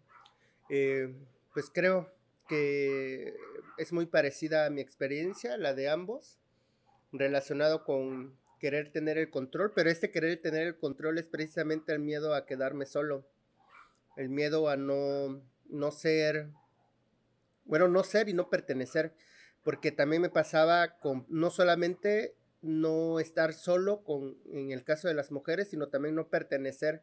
Eh, 0.69 1.15
pues 1.53 1.69
creo 1.71 2.11
que 2.47 3.35
es 3.79 3.93
muy 3.93 4.05
parecida 4.05 4.65
a 4.65 4.69
mi 4.69 4.81
experiencia, 4.81 5.57
la 5.57 5.73
de 5.73 5.89
ambos, 5.89 6.37
relacionado 7.11 7.85
con 7.85 8.37
querer 8.59 8.91
tener 8.91 9.17
el 9.17 9.29
control, 9.29 9.71
pero 9.73 9.89
este 9.89 10.11
querer 10.11 10.41
tener 10.41 10.67
el 10.67 10.77
control 10.77 11.17
es 11.17 11.27
precisamente 11.27 11.93
el 11.93 11.99
miedo 11.99 12.35
a 12.35 12.45
quedarme 12.45 12.85
solo, 12.85 13.25
el 14.17 14.29
miedo 14.29 14.69
a 14.69 14.75
no, 14.75 15.41
no 15.69 15.91
ser, 15.91 16.49
bueno, 17.63 17.87
no 17.87 18.03
ser 18.03 18.27
y 18.27 18.33
no 18.33 18.49
pertenecer, 18.49 19.13
porque 19.63 19.91
también 19.91 20.21
me 20.21 20.29
pasaba 20.29 20.99
con 20.99 21.25
no 21.29 21.49
solamente 21.49 22.35
no 22.61 23.21
estar 23.21 23.53
solo 23.53 24.03
con, 24.03 24.37
en 24.51 24.71
el 24.71 24.83
caso 24.83 25.07
de 25.07 25.13
las 25.13 25.31
mujeres, 25.31 25.69
sino 25.69 25.87
también 25.87 26.15
no 26.15 26.27
pertenecer 26.27 27.01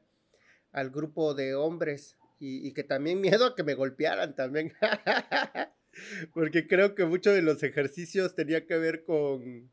al 0.72 0.90
grupo 0.90 1.32
de 1.32 1.54
hombres 1.54 2.18
y, 2.38 2.68
y 2.68 2.72
que 2.74 2.84
también 2.84 3.22
miedo 3.22 3.46
a 3.46 3.56
que 3.56 3.64
me 3.64 3.74
golpearan 3.74 4.34
también. 4.34 4.74
porque 6.34 6.66
creo 6.66 6.94
que 6.94 7.04
muchos 7.04 7.34
de 7.34 7.42
los 7.42 7.62
ejercicios 7.62 8.34
tenía 8.34 8.66
que 8.66 8.76
ver 8.78 9.04
con, 9.04 9.70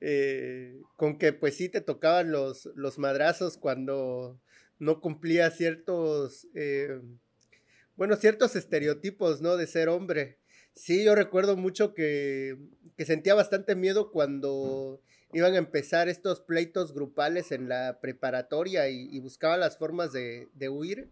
eh, 0.00 0.80
con 0.96 1.18
que 1.18 1.32
pues 1.32 1.56
sí 1.56 1.68
te 1.68 1.80
tocaban 1.80 2.30
los, 2.30 2.66
los 2.74 2.98
madrazos 2.98 3.56
cuando 3.56 4.40
no 4.78 5.00
cumplía 5.00 5.50
ciertos, 5.50 6.46
eh, 6.54 7.00
bueno, 7.96 8.16
ciertos 8.16 8.56
estereotipos, 8.56 9.40
¿no? 9.40 9.56
De 9.56 9.66
ser 9.66 9.88
hombre. 9.88 10.38
Sí, 10.74 11.04
yo 11.04 11.14
recuerdo 11.14 11.56
mucho 11.56 11.94
que, 11.94 12.58
que 12.96 13.06
sentía 13.06 13.34
bastante 13.34 13.74
miedo 13.74 14.10
cuando 14.10 15.00
iban 15.32 15.54
a 15.54 15.58
empezar 15.58 16.08
estos 16.08 16.40
pleitos 16.40 16.92
grupales 16.92 17.52
en 17.52 17.68
la 17.68 17.98
preparatoria 18.00 18.88
y, 18.88 19.18
buscaba 19.20 19.56
las 19.56 19.78
formas 19.78 20.12
de, 20.12 20.48
de, 20.54 20.68
huir. 20.68 21.10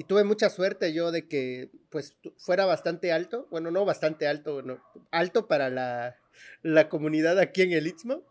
Y 0.00 0.04
tuve 0.04 0.24
mucha 0.24 0.48
suerte 0.48 0.94
yo 0.94 1.12
de 1.12 1.28
que 1.28 1.68
pues 1.90 2.16
fuera 2.38 2.64
bastante 2.64 3.12
alto, 3.12 3.46
bueno, 3.50 3.70
no 3.70 3.84
bastante 3.84 4.26
alto, 4.26 4.62
no, 4.62 4.82
alto 5.10 5.46
para 5.46 5.68
la, 5.68 6.16
la 6.62 6.88
comunidad 6.88 7.38
aquí 7.38 7.60
en 7.60 7.72
el 7.72 7.86
Istmo. 7.86 8.24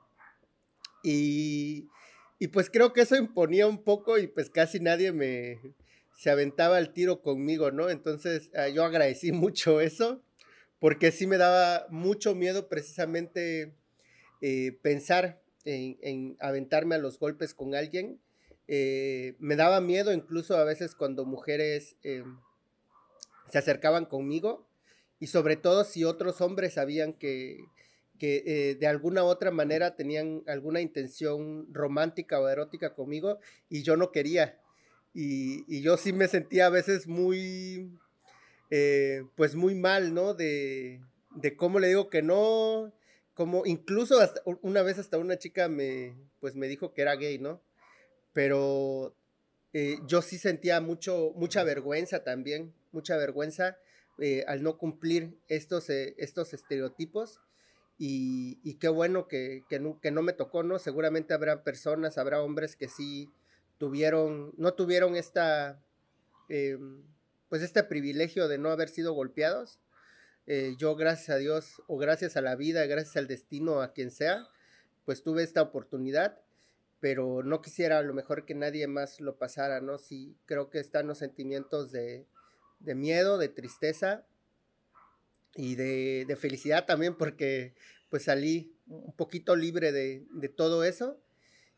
Y, 1.03 1.87
y 2.39 2.47
pues 2.47 2.71
creo 2.71 2.91
que 2.91 3.01
eso 3.01 3.17
imponía 3.17 3.67
un 3.67 3.83
poco 3.83 4.17
y 4.17 4.25
pues 4.25 4.49
casi 4.49 4.79
nadie 4.79 5.11
me 5.11 5.59
se 6.17 6.31
aventaba 6.31 6.79
el 6.79 6.91
tiro 6.91 7.21
conmigo, 7.21 7.69
¿no? 7.69 7.91
Entonces 7.91 8.49
ah, 8.55 8.69
yo 8.69 8.83
agradecí 8.83 9.31
mucho 9.31 9.79
eso 9.79 10.23
porque 10.79 11.11
sí 11.11 11.27
me 11.27 11.37
daba 11.37 11.85
mucho 11.91 12.33
miedo 12.33 12.67
precisamente 12.67 13.75
eh, 14.41 14.71
pensar 14.81 15.39
en, 15.65 16.35
aventarme 16.39 16.95
a 16.95 16.97
los 16.97 17.19
golpes 17.19 17.53
con 17.53 17.75
alguien. 17.75 18.19
Eh, 18.71 19.35
me 19.39 19.55
daba 19.55 19.81
miedo 19.81 20.13
incluso 20.13 20.55
a 20.55 20.63
veces 20.63 20.93
cuando 20.93 21.25
mujeres 21.25 21.95
eh, 22.03 22.23
se 23.49 23.57
acercaban 23.57 24.05
conmigo 24.05 24.69
y 25.19 25.27
sobre 25.27 25.57
todo 25.57 25.83
si 25.83 26.03
otros 26.03 26.39
hombres 26.41 26.73
sabían 26.73 27.13
que, 27.13 27.65
eh, 28.21 28.77
de 28.79 28.87
alguna 28.87 29.23
otra 29.23 29.49
manera 29.49 29.95
tenían 29.95 30.43
alguna 30.45 30.81
intención 30.81 31.67
romántica 31.73 32.39
o 32.39 32.47
erótica 32.47 32.93
conmigo 32.93 33.39
y 33.69 33.81
yo 33.81 33.97
no 33.97 34.11
quería. 34.11 34.59
Y, 35.13 35.81
yo 35.81 35.97
sí 35.97 36.13
me 36.13 36.27
sentía 36.27 36.67
a 36.67 36.69
veces 36.69 37.07
muy, 37.07 37.91
eh, 38.69 39.23
pues 39.35 39.55
muy 39.55 39.73
mal, 39.73 40.13
¿no? 40.13 40.35
De, 40.35 41.01
de 41.35 41.55
cómo 41.55 41.79
le 41.79 41.87
digo 41.87 42.09
que 42.09 42.21
no, 42.21 42.93
como 43.33 43.65
incluso 43.65 44.19
una 44.61 44.83
vez 44.83 44.99
hasta 44.99 45.17
una 45.17 45.37
chica 45.37 45.67
me, 45.67 46.15
pues 46.39 46.55
me 46.55 46.67
dijo 46.67 46.93
que 46.93 47.01
era 47.01 47.15
gay, 47.15 47.39
¿no? 47.39 47.61
Pero 48.33 49.15
eh, 49.73 49.97
yo 50.07 50.21
sí 50.21 50.37
sentía 50.37 50.81
mucho, 50.81 51.31
mucha 51.35 51.63
vergüenza 51.63 52.23
también, 52.23 52.73
mucha 52.91 53.17
vergüenza 53.17 53.77
al 54.47 54.63
no 54.63 54.77
cumplir 54.77 55.37
estos, 55.47 55.89
estos 55.89 56.53
estereotipos 56.53 57.39
y, 58.01 58.75
qué 58.75 58.87
bueno 58.87 59.27
que, 59.27 59.65
no, 59.81 59.99
que, 59.99 60.09
no, 60.09 60.21
me 60.21 60.31
tocó, 60.31 60.63
¿no? 60.63 60.79
Seguramente 60.79 61.33
habrá 61.33 61.63
personas, 61.65 62.17
habrá 62.17 62.41
hombres 62.41 62.77
que 62.77 62.87
sí 62.87 63.29
tuvieron, 63.77 64.53
no 64.57 64.73
tuvieron 64.73 65.17
esta, 65.17 65.83
eh, 66.47 66.77
pues 67.49 67.61
este 67.61 67.83
privilegio 67.83 68.47
de 68.47 68.57
no 68.57 68.69
haber 68.69 68.87
sido 68.87 69.11
golpeados. 69.11 69.79
Eh, 70.47 70.75
yo, 70.77 70.95
gracias 70.95 71.29
a 71.29 71.35
Dios, 71.35 71.81
o 71.87 71.97
gracias 71.97 72.37
a 72.37 72.41
la 72.41 72.55
vida, 72.55 72.85
gracias 72.85 73.17
al 73.17 73.27
destino, 73.27 73.81
a 73.81 73.91
quien 73.91 74.11
sea, 74.11 74.47
pues 75.03 75.21
tuve 75.21 75.43
esta 75.43 75.61
oportunidad, 75.61 76.39
pero 76.99 77.43
no 77.43 77.61
quisiera 77.61 77.99
a 77.99 78.03
lo 78.03 78.13
mejor 78.13 78.45
que 78.45 78.55
nadie 78.55 78.87
más 78.87 79.21
lo 79.21 79.37
pasara, 79.37 79.81
¿no? 79.81 79.97
Sí, 79.97 80.35
creo 80.45 80.69
que 80.69 80.79
están 80.79 81.07
los 81.07 81.17
sentimientos 81.17 81.91
de, 81.91 82.25
miedo, 82.79 83.37
de 83.37 83.49
tristeza, 83.49 84.25
y 85.55 85.75
de, 85.75 86.25
de, 86.27 86.35
felicidad 86.35 86.85
también 86.85 87.17
porque 87.17 87.73
pues 88.09 88.23
salí 88.23 88.71
un 88.87 89.13
poquito 89.13 89.55
libre 89.55 89.91
de, 89.91 90.23
de, 90.31 90.47
todo 90.47 90.83
eso 90.83 91.19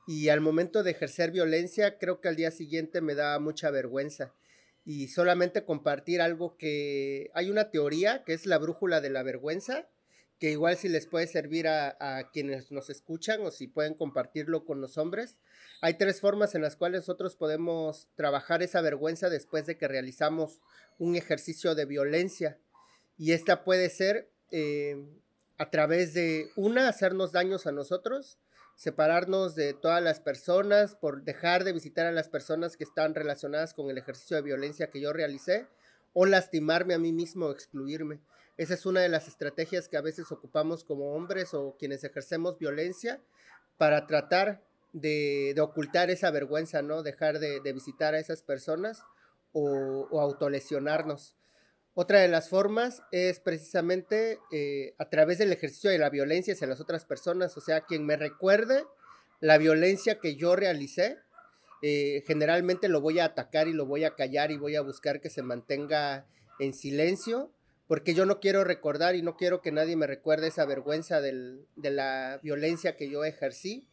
y 0.06 0.28
al 0.28 0.42
momento 0.42 0.84
de 0.84 0.92
ejercer 0.92 1.32
violencia 1.32 1.98
creo 1.98 2.20
que 2.20 2.28
al 2.28 2.36
día 2.36 2.52
siguiente 2.52 3.00
me 3.00 3.16
da 3.16 3.40
mucha 3.40 3.72
vergüenza 3.72 4.36
y 4.84 5.08
solamente 5.08 5.64
compartir 5.64 6.22
algo 6.22 6.58
que 6.58 7.32
hay 7.34 7.50
una 7.50 7.72
teoría 7.72 8.26
que 8.26 8.34
es 8.34 8.46
la 8.46 8.58
brújula 8.58 9.00
de 9.00 9.10
la 9.10 9.24
vergüenza 9.24 9.88
que 10.42 10.50
igual 10.50 10.76
si 10.76 10.90
les 10.90 11.06
puede 11.06 11.28
servir 11.28 11.68
a, 11.68 12.32
quienes 12.34 12.72
nos 12.72 12.90
escuchan 12.90 13.42
o 13.46 13.52
si 13.52 13.68
pueden 13.68 13.94
compartirlo 13.94 14.66
con 14.66 14.82
los 14.82 14.98
hombres. 14.98 15.38
Hay 15.82 16.00
tres 16.00 16.20
formas 16.20 16.56
en 16.56 16.64
las 16.64 16.76
cuales 16.76 17.02
nosotros 17.02 17.36
podemos 17.36 18.08
trabajar 18.16 18.64
esa 18.64 18.82
vergüenza 18.82 19.30
después 19.30 19.68
de 19.68 19.78
que 19.78 19.88
realizamos 19.88 20.60
un 20.98 21.16
ejercicio 21.16 21.76
de 21.76 21.86
violencia 21.86 22.58
y 23.20 23.34
esta 23.34 23.64
puede 23.64 23.92
ser 23.92 24.32
eh, 24.50 25.06
a 25.60 25.70
través 25.70 26.16
de, 26.16 26.50
una, 26.56 26.90
hacernos 26.90 27.32
daños 27.32 27.68
a 27.68 27.72
nosotros, 27.72 28.40
separarnos 28.76 29.54
de 29.54 29.76
todas 29.76 30.02
las 30.02 30.20
personas, 30.22 30.96
por 30.96 31.22
dejar 31.22 31.66
de 31.66 31.74
visitar 31.74 32.08
a 32.08 32.12
las 32.12 32.30
personas 32.30 32.78
que 32.78 32.84
están 32.84 33.14
relacionadas 33.14 33.76
con 33.76 33.92
el 33.92 34.00
ejercicio 34.00 34.38
de 34.38 34.42
violencia 34.42 34.90
que 34.90 35.02
yo 35.02 35.14
realicé, 35.14 35.68
o 36.14 36.26
lastimarme 36.26 36.96
a 36.96 37.00
mí 37.00 37.14
mismo 37.14 37.46
o 37.46 37.52
excluirme. 37.52 38.22
Esa 38.62 38.76
es 38.76 38.86
una 38.86 39.02
de 39.02 39.10
las 39.10 39.28
estrategias 39.28 39.88
que 39.88 39.98
a 39.98 40.02
veces 40.02 40.32
ocupamos 40.32 40.84
como 40.84 41.16
hombres 41.16 41.56
o 41.56 41.76
quienes 41.80 42.04
ejercemos 42.04 42.60
violencia 42.60 43.20
para 43.80 44.06
tratar 44.06 44.62
de, 44.94 45.56
ocultar 45.60 46.12
esa 46.12 46.30
vergüenza, 46.30 46.84
¿no? 46.84 47.02
Dejar 47.02 47.40
de, 47.40 47.60
visitar 47.74 48.14
a 48.14 48.20
esas 48.20 48.44
personas 48.44 49.02
o, 49.52 50.08
o 50.12 50.22
autolesionarnos. 50.22 51.36
Otra 51.96 52.20
de 52.20 52.28
las 52.28 52.50
formas 52.50 53.02
es 53.12 53.40
precisamente 53.40 54.38
eh, 54.52 54.94
a 55.00 55.10
través 55.10 55.40
del 55.40 55.52
ejercicio 55.52 55.90
de 55.90 55.98
la 55.98 56.12
violencia 56.12 56.54
hacia 56.54 56.68
las 56.68 56.80
otras 56.80 57.04
personas, 57.04 57.58
o 57.58 57.62
sea, 57.62 57.82
quien 57.82 58.06
me 58.06 58.16
recuerde 58.16 58.86
la 59.40 59.58
violencia 59.58 60.20
que 60.20 60.36
yo 60.36 60.56
realicé, 60.56 61.18
eh, 61.82 62.24
generalmente 62.28 62.90
lo 62.90 63.02
voy 63.02 63.18
a 63.18 63.26
atacar 63.26 63.68
y 63.68 63.74
lo 63.74 63.88
voy 63.88 64.04
a 64.04 64.14
callar 64.14 64.52
y 64.52 64.58
voy 64.58 64.76
a 64.76 64.82
buscar 64.82 65.20
que 65.20 65.32
se 65.32 65.42
mantenga 65.42 66.28
en 66.60 66.76
silencio, 66.76 67.52
porque 67.92 68.14
yo 68.14 68.26
no 68.26 68.40
quiero 68.40 68.64
recordar 68.64 69.18
y 69.18 69.22
no 69.22 69.36
quiero 69.36 69.62
que 69.62 69.74
nadie 69.74 69.98
me 69.98 70.08
recuerde 70.08 70.48
esa 70.48 70.64
vergüenza 70.64 71.20
de 71.20 71.66
la 71.76 72.40
violencia 72.42 72.96
que 72.96 73.10
yo 73.10 73.26
ejercí 73.26 73.86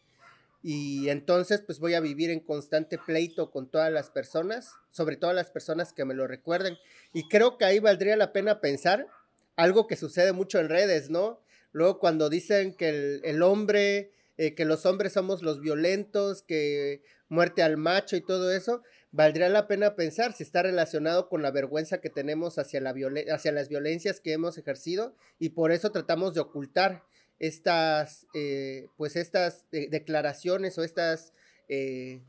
y 0.62 1.08
entonces 1.08 1.62
pues 1.66 1.80
voy 1.80 1.94
a 1.94 2.00
vivir 2.00 2.30
en 2.30 2.38
constante 2.38 2.96
pleito 2.96 3.50
con 3.50 3.68
todas 3.68 3.90
las 3.92 4.08
personas, 4.10 4.70
sobre 4.92 5.16
todo 5.16 5.32
las 5.32 5.50
personas 5.50 5.92
que 5.92 6.04
me 6.04 6.14
lo 6.14 6.28
recuerden. 6.28 6.78
Y 7.12 7.26
creo 7.26 7.58
que 7.58 7.64
ahí 7.64 7.80
valdría 7.80 8.16
la 8.16 8.32
pena 8.32 8.60
pensar 8.60 9.08
algo 9.56 9.88
que 9.88 9.96
sucede 9.96 10.30
mucho 10.30 10.60
en 10.60 10.68
redes, 10.68 11.10
¿no? 11.10 11.40
Luego 11.72 11.98
cuando 11.98 12.30
dicen 12.30 12.74
que 12.74 13.20
el, 13.24 13.42
hombre, 13.42 14.12
eh, 14.36 14.54
que 14.54 14.64
los 14.64 14.86
hombres 14.86 15.14
somos 15.14 15.42
los 15.42 15.60
violentos, 15.60 16.42
que 16.42 17.02
muerte 17.28 17.64
al 17.64 17.76
macho 17.76 18.14
y 18.14 18.20
todo 18.20 18.52
eso, 18.52 18.84
valdría 19.12 19.48
la 19.48 19.66
pena 19.66 19.96
pensar 19.96 20.32
si 20.32 20.42
está 20.42 20.62
relacionado 20.62 21.28
con 21.28 21.42
la 21.42 21.50
vergüenza 21.50 22.00
que 22.00 22.10
tenemos 22.10 22.58
hacia, 22.58 22.80
la 22.80 22.94
hacia 23.32 23.52
las 23.52 23.68
violencias 23.68 24.20
que 24.20 24.32
hemos 24.32 24.58
ejercido 24.58 25.14
y 25.38 25.50
por 25.50 25.72
eso 25.72 25.90
tratamos 25.90 26.34
de 26.34 26.40
ocultar 26.40 27.04
estas, 27.38 28.26
eh, 28.34 28.88
pues 28.96 29.16
estas 29.16 29.64
declaraciones 29.70 30.76
o 30.78 30.84
estas, 30.84 31.32
eh, 31.68 32.20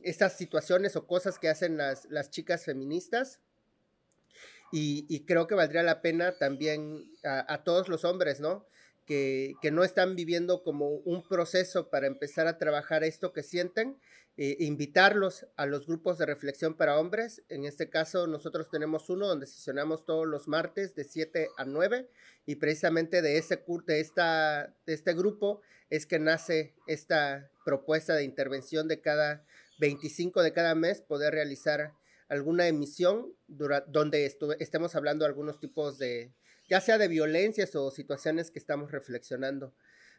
estas 0.00 0.36
situaciones 0.36 0.96
o 0.96 1.06
cosas 1.06 1.38
que 1.38 1.48
hacen 1.48 1.76
las, 1.76 2.06
las 2.10 2.30
chicas 2.30 2.64
feministas. 2.64 3.40
Y, 4.74 5.26
creo 5.26 5.46
que 5.46 5.54
valdría 5.54 5.82
la 5.82 6.00
pena 6.00 6.38
también 6.38 7.04
a, 7.24 7.62
todos 7.62 7.90
los 7.90 8.06
hombres, 8.06 8.40
¿no? 8.40 8.64
que, 9.06 9.70
no 9.70 9.84
están 9.84 10.16
viviendo 10.16 10.62
como 10.62 10.88
un 10.88 11.22
proceso 11.22 11.90
para 11.90 12.06
empezar 12.06 12.46
a 12.46 12.56
trabajar 12.56 13.04
esto 13.04 13.34
que 13.34 13.42
sienten, 13.42 13.98
eh, 14.38 14.56
invitarlos 14.60 15.46
a 15.56 15.66
los 15.66 15.86
grupos 15.86 16.16
de 16.16 16.24
reflexión 16.24 16.74
para 16.74 16.98
hombres. 16.98 17.42
En 17.50 17.66
este 17.66 17.90
caso, 17.90 18.26
nosotros 18.26 18.70
tenemos 18.70 19.10
uno 19.10 19.28
donde 19.28 19.46
sesionamos 19.46 20.06
todos 20.06 20.26
los 20.26 20.48
martes 20.48 20.94
de 20.94 21.04
7 21.04 21.48
a 21.58 21.64
9 21.66 22.08
y 22.46 22.56
precisamente 22.56 23.20
de, 23.20 23.36
ese, 23.36 23.62
de, 23.86 24.00
esta, 24.00 24.74
de 24.86 24.94
este 24.94 25.12
grupo 25.12 25.60
es 25.90 26.06
que 26.06 26.18
nace 26.18 26.74
esta 26.86 27.50
propuesta 27.64 28.14
de 28.14 28.24
intervención 28.24 28.88
de 28.88 29.02
cada 29.02 29.44
25 29.78 30.42
de 30.42 30.52
cada 30.52 30.74
mes, 30.74 31.02
poder 31.02 31.34
realizar 31.34 31.92
alguna 32.28 32.66
emisión 32.68 33.34
donde 33.48 34.24
estemos 34.58 34.94
hablando 34.94 35.24
de 35.24 35.28
algunos 35.28 35.60
tipos 35.60 35.98
de, 35.98 36.32
ya 36.70 36.80
sea 36.80 36.96
de 36.96 37.08
violencias 37.08 37.74
o 37.76 37.90
situaciones 37.90 38.50
que 38.50 38.58
estamos 38.58 38.90
reflexionando. 38.92 39.74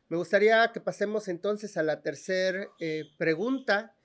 Me 0.10 0.18
gustaría 0.18 0.72
que 0.72 0.80
pasemos 0.80 1.28
entonces 1.28 1.78
a 1.78 1.82
la 1.82 2.02
tercera 2.02 2.68
eh, 2.80 3.06
pregunta 3.18 3.96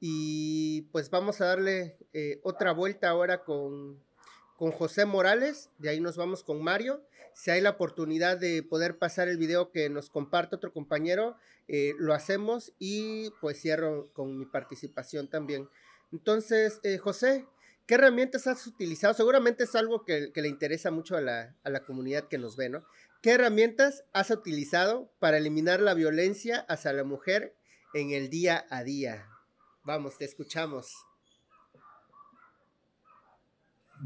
y 0.00 0.82
pues 0.92 1.10
vamos 1.10 1.40
a 1.40 1.46
darle 1.46 1.98
eh, 2.12 2.40
otra 2.42 2.72
vuelta 2.72 3.08
ahora 3.08 3.44
con, 3.44 4.02
con 4.56 4.70
José 4.72 5.04
Morales, 5.04 5.70
de 5.78 5.90
ahí 5.90 6.00
nos 6.00 6.16
vamos 6.16 6.42
con 6.44 6.62
Mario. 6.62 7.02
Si 7.34 7.50
hay 7.50 7.60
la 7.60 7.70
oportunidad 7.70 8.36
de 8.36 8.62
poder 8.62 8.98
pasar 8.98 9.28
el 9.28 9.38
video 9.38 9.70
que 9.70 9.88
nos 9.88 10.10
comparte 10.10 10.56
otro 10.56 10.72
compañero, 10.72 11.36
eh, 11.68 11.94
lo 11.98 12.14
hacemos 12.14 12.72
y 12.78 13.30
pues 13.40 13.60
cierro 13.60 14.10
con 14.12 14.36
mi 14.38 14.46
participación 14.46 15.28
también. 15.28 15.68
Entonces, 16.10 16.80
José, 17.00 17.46
¿Qué 17.88 17.94
herramientas 17.94 18.46
has 18.46 18.66
utilizado? 18.66 19.14
Seguramente 19.14 19.64
es 19.64 19.74
algo 19.74 20.04
que, 20.04 20.30
le 20.34 20.48
interesa 20.48 20.90
mucho 20.90 21.16
a 21.16 21.22
la, 21.22 21.84
comunidad 21.86 22.28
que 22.28 22.36
nos 22.36 22.54
ve, 22.54 22.68
¿no? 22.68 22.84
¿Qué 23.22 23.30
herramientas 23.30 24.04
has 24.12 24.30
utilizado 24.30 25.10
para 25.18 25.38
eliminar 25.38 25.80
la 25.80 25.94
violencia 25.94 26.66
hacia 26.68 26.92
la 26.92 27.04
mujer 27.04 27.56
en 27.94 28.10
el 28.10 28.28
día 28.28 28.66
a 28.68 28.84
día? 28.84 29.26
Vamos, 29.88 30.18
te 30.18 30.26
escuchamos. 30.26 30.94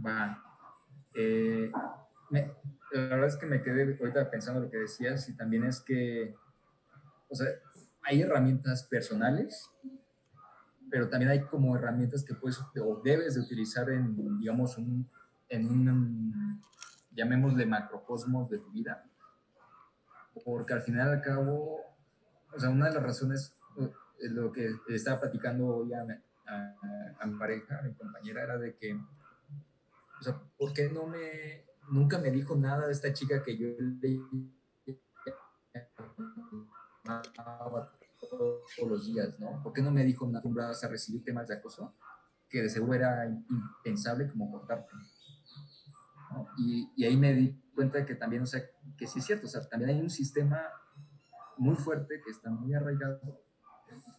Va. 0.07 0.41
Eh, 1.12 1.72
la 2.30 3.01
verdad 3.01 3.26
es 3.26 3.37
que 3.37 3.47
me 3.47 3.64
quedé 3.64 3.99
ahorita 3.99 4.30
pensando 4.30 4.61
lo 4.61 4.70
que 4.70 4.76
decías 4.76 5.28
y 5.28 5.37
también 5.37 5.64
es 5.64 5.80
que, 5.80 6.37
o 7.28 7.35
sea, 7.35 7.49
hay 8.03 8.22
herramientas 8.22 8.85
personales 8.85 9.72
pero 10.89 11.09
también 11.09 11.30
hay 11.30 11.41
como 11.47 11.74
herramientas 11.74 12.22
que 12.22 12.35
puedes 12.35 12.61
o 12.61 13.01
debes 13.03 13.35
de 13.35 13.41
utilizar 13.41 13.89
en, 13.89 14.39
digamos, 14.39 14.76
un, 14.76 15.11
en 15.49 15.66
un, 15.66 16.62
llamémosle 17.11 17.64
macrocosmos 17.64 18.51
de 18.51 18.59
tu 18.59 18.70
vida. 18.70 19.03
Porque 20.45 20.74
al 20.74 20.83
final 20.83 21.09
al 21.09 21.22
cabo, 21.22 21.80
o 22.55 22.61
sea, 22.61 22.68
una 22.68 22.89
de 22.89 22.95
las 22.95 23.03
razones, 23.03 23.57
lo 24.31 24.53
que 24.53 24.70
estaba 24.89 25.20
platicando 25.20 25.66
hoy 25.66 25.93
a, 25.93 26.07
a, 27.20 27.27
mi 27.27 27.39
pareja, 27.39 27.79
a 27.79 27.83
mi 27.83 27.95
compañera, 27.95 28.43
era 28.43 28.59
de 28.59 28.77
que, 28.77 28.95
o 28.95 30.23
sea, 30.23 30.41
¿por 30.57 30.73
qué 30.73 30.91
no 30.91 31.07
me, 31.07 31.64
nunca 31.91 32.18
me 32.18 32.31
dijo 32.31 32.57
nada 32.57 32.87
de 32.87 32.93
esta 32.93 33.12
chica 33.12 33.43
que 33.43 33.57
yo 33.57 33.68
le 33.79 34.20
todos 38.31 38.89
los 38.89 39.07
días, 39.07 39.39
¿no? 39.39 39.62
¿Por 39.62 39.73
qué 39.73 39.83
no 39.83 39.91
me 39.91 40.05
dijo 40.05 40.27
acostumbradas 40.27 40.83
a 40.85 40.89
recibir 40.89 41.25
temas 41.25 41.49
de 41.49 41.55
acoso? 41.57 41.95
Que 42.49 42.62
de 42.62 42.68
seguro 42.68 42.95
era 42.95 43.27
impensable 43.27 44.29
como 44.29 44.51
contarte. 44.51 44.93
¿no? 46.33 46.47
Y, 46.59 46.91
y, 46.97 47.05
ahí 47.05 47.16
me 47.16 47.35
di 47.35 47.61
cuenta 47.75 47.99
de 47.99 48.07
que 48.07 48.14
también, 48.14 48.43
o 48.43 48.47
sea, 48.47 48.62
que 48.97 49.07
sí 49.07 49.18
es 49.18 49.27
cierto, 49.27 49.47
o 49.47 49.51
sea, 49.51 49.68
también 49.68 49.91
hay 49.91 50.01
un 50.01 50.11
sistema 50.11 50.62
muy 51.59 51.77
fuerte 51.77 52.20
que 52.25 52.31
está 52.31 52.51
muy 52.51 52.73
arraigado 52.75 53.41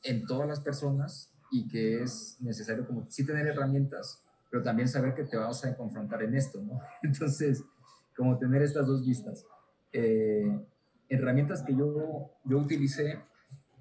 en 0.04 0.26
todas 0.26 0.47
las 0.47 0.60
personas 0.60 1.34
y 1.51 1.68
que 1.68 2.01
es 2.04 2.38
necesario 2.41 2.86
como 2.86 3.06
sí 3.10 3.26
tener 3.26 3.47
herramientas, 3.47 4.24
pero 4.49 4.64
también 4.64 4.88
saber 4.88 5.14
que 5.14 5.24
te 5.24 5.38
vas 5.38 5.64
a 5.66 5.76
confrontar 5.76 6.24
en 6.24 6.36
esto, 6.36 6.62
¿no? 6.62 6.80
Entonces, 7.04 7.64
como 8.16 8.38
tener 8.38 8.62
estas 8.62 8.88
dos 8.88 9.06
vistas. 9.06 9.45
Eh, 9.91 10.60
herramientas 11.10 11.62
que 11.62 11.76
yo, 11.76 12.32
yo 12.45 12.58
utilicé 12.58 13.22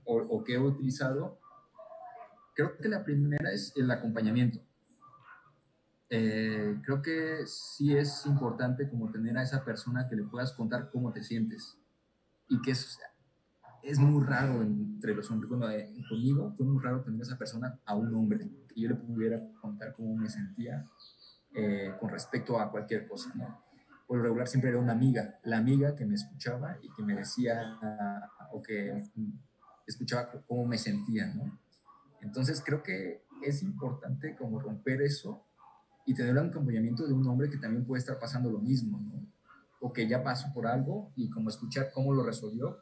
o, 0.04 0.42
que 0.44 0.54
he 0.54 0.58
utilizado, 0.58 1.38
creo 2.54 2.76
que 2.76 2.88
la 2.88 3.04
primera 3.04 3.52
es 3.52 3.72
el 3.76 3.90
acompañamiento. 3.90 4.60
Eh, 6.10 6.78
creo 6.84 7.00
que 7.00 7.46
sí 7.46 7.96
es 7.96 8.26
importante 8.26 8.88
como 8.90 9.10
tener 9.10 9.38
a 9.38 9.42
esa 9.42 9.64
persona 9.64 10.08
que 10.08 10.16
le 10.16 10.24
puedas 10.24 10.52
contar 10.52 10.90
cómo 10.90 11.12
te 11.12 11.22
sientes 11.22 11.78
y 12.48 12.60
que 12.60 12.72
es, 12.72 12.98
es 13.82 13.98
muy 13.98 14.24
raro 14.24 14.62
entre 14.62 15.14
los 15.14 15.30
hombres. 15.30 15.48
Bueno, 15.48 15.70
eh, 15.70 15.92
conmigo 16.08 16.54
fue 16.56 16.66
muy 16.66 16.82
raro 16.82 17.02
tener 17.02 17.20
a 17.20 17.22
esa 17.24 17.38
persona 17.38 17.80
a 17.84 17.94
un 17.94 18.14
hombre, 18.14 18.48
que 18.68 18.80
yo 18.80 18.88
le 18.88 18.94
pudiera 18.94 19.40
contar 19.60 19.92
cómo 19.92 20.16
me 20.16 20.28
sentía 20.28 20.88
eh, 21.54 21.92
con 22.00 22.10
respecto 22.10 22.58
a 22.58 22.70
cualquier 22.70 23.06
cosa, 23.06 23.32
¿no? 23.34 23.62
Por 24.06 24.18
lo 24.18 24.24
regular 24.24 24.46
siempre 24.46 24.70
era 24.70 24.78
una 24.78 24.92
amiga, 24.92 25.38
la 25.44 25.58
amiga 25.58 25.96
que 25.96 26.04
me 26.04 26.14
escuchaba 26.14 26.76
y 26.82 26.92
que 26.94 27.02
me 27.02 27.14
decía, 27.14 27.78
o 28.52 28.62
que 28.62 29.02
escuchaba 29.86 30.30
cómo 30.46 30.66
me 30.66 30.78
sentía, 30.78 31.32
¿no? 31.34 31.58
Entonces 32.20 32.62
creo 32.64 32.82
que 32.82 33.24
es 33.42 33.62
importante 33.62 34.36
como 34.36 34.60
romper 34.60 35.02
eso 35.02 35.44
y 36.06 36.14
tener 36.14 36.32
un 36.32 36.50
acompañamiento 36.50 37.06
de 37.06 37.12
un 37.12 37.26
hombre 37.26 37.50
que 37.50 37.58
también 37.58 37.84
puede 37.84 38.00
estar 38.00 38.18
pasando 38.18 38.50
lo 38.50 38.58
mismo, 38.58 39.00
¿no? 39.00 39.26
O 39.80 39.92
que 39.92 40.06
ya 40.08 40.22
pasó 40.22 40.52
por 40.52 40.66
algo 40.66 41.12
y 41.16 41.28
como 41.30 41.48
escuchar 41.48 41.90
cómo 41.92 42.12
lo 42.12 42.24
resolvió. 42.24 42.78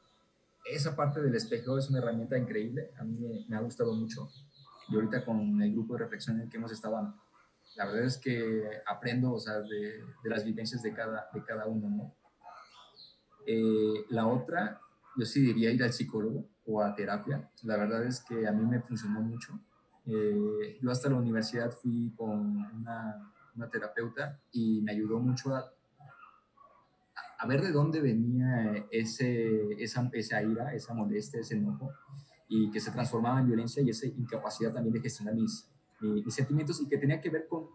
Esa 0.70 0.94
parte 0.94 1.20
del 1.20 1.34
espejo 1.34 1.78
es 1.78 1.88
una 1.90 1.98
herramienta 1.98 2.38
increíble, 2.38 2.92
a 2.98 3.04
mí 3.04 3.44
me, 3.48 3.56
ha 3.56 3.60
gustado 3.60 3.94
mucho. 3.94 4.28
Y 4.88 4.94
ahorita 4.94 5.24
con 5.24 5.60
el 5.62 5.72
grupo 5.72 5.94
de 5.94 6.00
reflexión 6.00 6.36
en 6.36 6.42
el 6.42 6.48
que 6.48 6.56
hemos 6.56 6.72
estado, 6.72 7.14
la 7.76 7.86
verdad 7.86 8.04
es 8.04 8.18
que 8.18 8.64
aprendo, 8.86 9.32
o 9.32 9.38
sea, 9.38 9.60
de, 9.60 10.04
las 10.24 10.44
vivencias 10.44 10.82
de 10.82 10.92
cada, 10.92 11.28
de 11.32 11.44
cada 11.44 11.66
uno, 11.66 11.88
¿no? 11.88 12.14
Eh, 13.46 14.04
la 14.10 14.26
otra, 14.26 14.80
yo 15.16 15.24
sí 15.24 15.40
diría 15.40 15.70
ir 15.70 15.82
al 15.82 15.92
psicólogo, 15.92 16.46
o 16.66 16.82
a 16.82 16.94
terapia. 16.94 17.50
La 17.64 17.76
verdad 17.76 18.04
es 18.04 18.20
que 18.20 18.46
a 18.46 18.52
mí 18.52 18.64
me 18.64 18.80
funcionó 18.80 19.20
mucho. 19.20 19.58
Eh, 20.06 20.78
yo 20.80 20.90
hasta 20.90 21.08
la 21.08 21.16
universidad 21.16 21.70
fui 21.70 22.12
con 22.16 22.30
una, 22.30 23.32
una, 23.54 23.68
terapeuta 23.68 24.40
y 24.52 24.80
me 24.82 24.92
ayudó 24.92 25.18
mucho 25.18 25.54
a, 25.54 25.72
a 27.40 27.46
ver 27.46 27.62
de 27.62 27.72
dónde 27.72 28.00
venía 28.00 28.86
ese, 28.90 29.72
esa, 29.82 30.08
esa 30.12 30.42
ira, 30.42 30.74
esa 30.74 30.92
molestia, 30.92 31.40
ese 31.40 31.56
enojo, 31.56 31.90
y 32.48 32.70
que 32.70 32.80
se 32.80 32.90
transformaba 32.90 33.40
en 33.40 33.46
violencia 33.46 33.82
y 33.82 33.88
esa 33.88 34.06
incapacidad 34.06 34.74
también 34.74 34.92
de 34.92 35.00
gestionar 35.00 35.34
mis, 35.34 35.66
mis, 36.00 36.34
sentimientos 36.34 36.82
y 36.82 36.88
que 36.88 36.98
tenía 36.98 37.20
que 37.20 37.30
ver 37.30 37.48
con, 37.48 37.66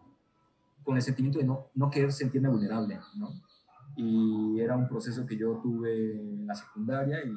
con 0.83 0.95
el 0.95 1.01
sentimiento 1.01 1.39
de 1.39 1.45
no, 1.45 1.71
no 1.73 1.89
querer 1.89 2.11
sentirme 2.11 2.47
vulnerable, 2.47 2.99
¿no? 3.17 3.29
Y 3.97 4.59
era 4.59 4.75
un 4.75 4.87
proceso 4.87 5.25
que 5.25 5.37
yo 5.37 5.59
tuve 5.63 6.19
en 6.19 6.45
la 6.45 6.53
secundaria 6.53 7.23
y 7.23 7.33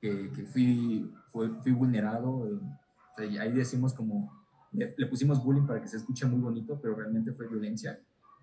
que, 0.00 0.44
fui, 0.44 1.10
fui 1.30 1.72
vulnerado. 1.72 2.60
ahí 3.16 3.52
decimos 3.52 3.94
como, 3.94 4.30
le, 4.72 4.88
pusimos 5.06 5.42
bullying 5.42 5.66
para 5.66 5.80
que 5.80 5.88
se 5.88 5.96
escuche 5.96 6.26
muy 6.26 6.40
bonito, 6.40 6.78
pero 6.82 6.94
realmente 6.94 7.32
fue 7.32 7.48
violencia. 7.48 7.98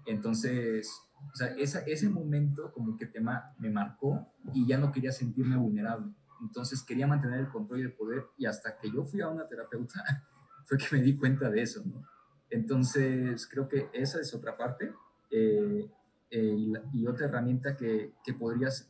Entonces, 0.05 0.91
o 1.31 1.35
sea, 1.35 1.47
esa, 1.57 1.79
ese 1.81 2.09
momento 2.09 2.71
como 2.73 2.97
que 2.97 3.05
te 3.05 3.19
me 3.19 3.69
marcó 3.69 4.27
y 4.53 4.67
ya 4.67 4.77
no 4.77 4.91
quería 4.91 5.11
sentirme 5.11 5.57
vulnerable. 5.57 6.13
Entonces 6.41 6.83
quería 6.83 7.07
mantener 7.07 7.39
el 7.39 7.49
control 7.49 7.79
y 7.79 7.83
el 7.83 7.93
poder 7.93 8.25
y 8.37 8.45
hasta 8.45 8.77
que 8.77 8.91
yo 8.91 9.05
fui 9.05 9.21
a 9.21 9.29
una 9.29 9.47
terapeuta 9.47 10.03
fue 10.65 10.77
que 10.77 10.87
me 10.91 11.01
di 11.01 11.15
cuenta 11.17 11.49
de 11.49 11.61
eso, 11.61 11.83
¿no? 11.85 12.03
Entonces 12.49 13.47
creo 13.47 13.67
que 13.67 13.89
esa 13.93 14.19
es 14.19 14.33
otra 14.33 14.57
parte. 14.57 14.93
Eh, 15.29 15.89
eh, 16.31 16.55
y, 16.57 16.73
y, 16.93 17.07
otra 17.07 17.25
herramienta 17.25 17.75
que, 17.75 18.13
que 18.23 18.33
podrías 18.33 18.89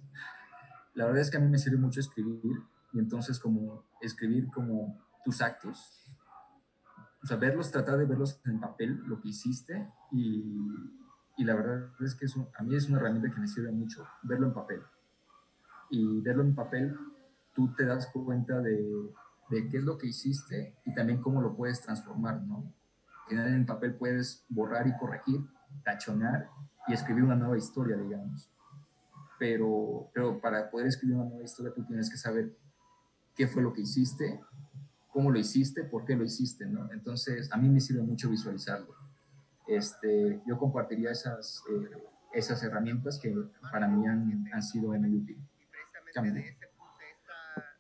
la 0.93 1.05
verdad 1.05 1.21
es 1.21 1.31
que 1.31 1.37
a 1.37 1.39
mí 1.39 1.47
me 1.47 1.57
sirve 1.57 1.77
mucho 1.77 1.99
escribir 1.99 2.61
y 2.93 2.99
entonces 2.99 3.39
como 3.39 3.85
escribir 4.01 4.49
como 4.51 4.99
tus 5.23 5.41
actos, 5.41 5.77
o 7.23 7.27
sea, 7.27 7.37
verlos, 7.37 7.71
tratar 7.71 7.97
de 7.97 8.05
verlos 8.05 8.41
en 8.45 8.59
papel, 8.59 9.01
lo 9.05 9.21
que 9.21 9.29
hiciste 9.29 9.89
y, 10.11 10.99
y 11.37 11.43
la 11.43 11.55
verdad 11.55 11.89
es 11.99 12.15
que 12.15 12.25
a 12.57 12.63
mí 12.63 12.75
es 12.75 12.87
una 12.89 12.97
herramienta 12.97 13.31
que 13.31 13.39
me 13.39 13.47
sirve 13.47 13.71
mucho, 13.71 14.05
verlo 14.23 14.47
en 14.47 14.53
papel. 14.53 14.81
Y 15.89 16.21
verlo 16.21 16.43
en 16.43 16.55
papel, 16.55 16.95
tú 17.53 17.73
te 17.75 17.85
das 17.85 18.07
cuenta 18.07 18.59
de, 18.59 19.11
de 19.49 19.69
qué 19.69 19.77
es 19.77 19.83
lo 19.83 19.97
que 19.97 20.07
hiciste 20.07 20.75
y 20.85 20.93
también 20.93 21.21
cómo 21.21 21.41
lo 21.41 21.55
puedes 21.55 21.81
transformar, 21.81 22.41
¿no? 22.43 22.73
Que 23.27 23.35
en 23.35 23.65
papel 23.65 23.95
puedes 23.95 24.45
borrar 24.49 24.87
y 24.87 24.97
corregir, 24.97 25.41
tachonar 25.83 26.49
y 26.87 26.93
escribir 26.93 27.23
una 27.23 27.35
nueva 27.35 27.57
historia, 27.57 27.97
digamos 27.97 28.49
pero, 29.41 30.07
pero 30.13 30.39
para 30.39 30.69
poder 30.69 30.85
escribir 30.85 31.15
una 31.15 31.25
nueva 31.25 31.43
historia 31.43 31.73
tú 31.73 31.83
tienes 31.83 32.11
que 32.11 32.17
saber 32.17 32.55
qué 33.35 33.47
fue 33.47 33.63
lo 33.63 33.73
que 33.73 33.81
hiciste, 33.81 34.39
cómo 35.09 35.31
lo 35.31 35.39
hiciste, 35.39 35.83
por 35.83 36.05
qué 36.05 36.15
lo 36.15 36.23
hiciste, 36.23 36.67
¿no? 36.67 36.91
Entonces, 36.93 37.51
a 37.51 37.57
mí 37.57 37.67
me 37.67 37.79
sirve 37.79 38.03
mucho 38.03 38.29
visualizarlo. 38.29 38.93
Este, 39.71 40.41
yo 40.45 40.57
compartiría 40.57 41.11
esas, 41.11 41.63
eh, 41.71 42.03
esas 42.33 42.61
herramientas 42.63 43.17
que 43.19 43.33
para 43.71 43.87
mí 43.87 44.05
han, 44.05 44.45
han 44.51 44.61
sido 44.61 44.89
muy 44.89 45.15
útiles. 45.15 45.43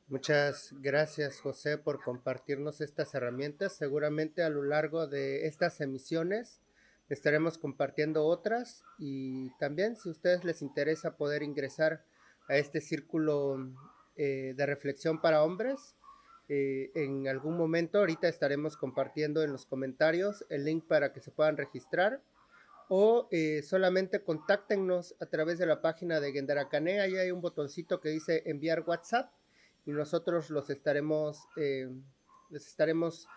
Muchas 0.07 0.73
gracias 0.79 1.39
José 1.41 1.77
por 1.77 2.01
compartirnos 2.01 2.81
estas 2.81 3.13
herramientas. 3.13 3.75
Seguramente 3.75 4.43
a 4.43 4.49
lo 4.49 4.63
largo 4.63 5.07
de 5.07 5.47
estas 5.47 5.81
emisiones 5.81 6.61
estaremos 7.09 7.57
compartiendo 7.57 8.25
otras 8.25 8.83
y 8.97 9.49
también 9.57 9.97
si 9.97 10.07
a 10.07 10.13
ustedes 10.13 10.45
les 10.45 10.61
interesa 10.61 11.17
poder 11.17 11.43
ingresar 11.43 12.05
a 12.47 12.55
este 12.55 12.79
círculo 12.79 13.57
eh, 14.15 14.53
de 14.55 14.65
reflexión 14.65 15.19
para 15.19 15.43
hombres, 15.43 15.95
eh, 16.53 16.91
en 16.95 17.29
algún 17.29 17.55
momento 17.55 17.99
ahorita 17.99 18.27
estaremos 18.27 18.75
compartiendo 18.75 19.41
en 19.41 19.53
los 19.53 19.65
comentarios 19.65 20.45
el 20.49 20.65
link 20.65 20.83
para 20.85 21.13
que 21.13 21.21
se 21.21 21.31
puedan 21.31 21.55
registrar 21.55 22.21
o 22.89 23.29
eh, 23.31 23.61
solamente 23.63 24.21
contáctenos 24.21 25.15
a 25.21 25.27
través 25.27 25.59
de 25.59 25.65
la 25.65 25.81
página 25.81 26.19
de 26.19 26.33
Gendaracane. 26.33 26.99
Ahí 26.99 27.15
hay 27.15 27.31
un 27.31 27.39
botoncito 27.39 28.01
que 28.01 28.09
dice 28.09 28.43
enviar 28.47 28.83
WhatsApp 28.85 29.31
y 29.85 29.91
nosotros 29.91 30.49
los 30.49 30.69
estaremos, 30.69 31.47
eh, 31.55 31.89
les 32.49 32.67
estaremos 32.67 33.29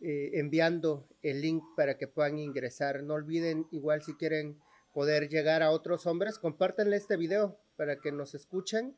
enviando 0.00 1.06
el 1.22 1.42
link 1.42 1.62
para 1.76 1.98
que 1.98 2.08
puedan 2.08 2.38
ingresar. 2.38 3.02
No 3.02 3.14
olviden, 3.14 3.68
igual 3.70 4.02
si 4.02 4.14
quieren 4.14 4.58
poder 4.94 5.28
llegar 5.28 5.62
a 5.62 5.72
otros 5.72 6.06
hombres, 6.06 6.38
compártanle 6.38 6.96
este 6.96 7.18
video 7.18 7.58
para 7.76 8.00
que 8.00 8.12
nos 8.12 8.34
escuchen 8.34 8.96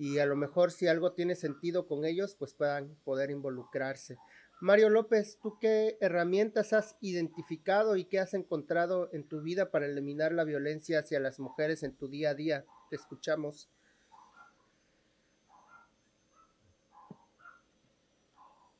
y 0.00 0.18
a 0.18 0.24
lo 0.24 0.34
mejor 0.34 0.70
si 0.70 0.88
algo 0.88 1.12
tiene 1.12 1.34
sentido 1.34 1.86
con 1.86 2.06
ellos, 2.06 2.34
pues 2.34 2.54
puedan 2.54 2.96
poder 3.04 3.30
involucrarse. 3.30 4.16
Mario 4.58 4.88
López, 4.88 5.38
¿tú 5.42 5.58
qué 5.60 5.98
herramientas 6.00 6.72
has 6.72 6.96
identificado 7.02 7.96
y 7.96 8.06
qué 8.06 8.18
has 8.18 8.32
encontrado 8.32 9.10
en 9.12 9.28
tu 9.28 9.42
vida 9.42 9.70
para 9.70 9.84
eliminar 9.84 10.32
la 10.32 10.44
violencia 10.44 11.00
hacia 11.00 11.20
las 11.20 11.38
mujeres 11.38 11.82
en 11.82 11.94
tu 11.94 12.08
día 12.08 12.30
a 12.30 12.34
día? 12.34 12.64
Te 12.88 12.96
escuchamos. 12.96 13.68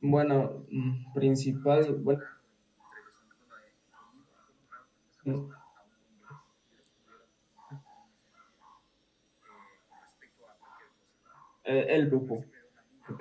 Bueno, 0.01 0.65
mm, 0.71 1.13
principal, 1.13 1.93
bueno, 1.97 2.23
eh, 11.71 11.95
el 11.95 12.09
grupo, 12.09 12.43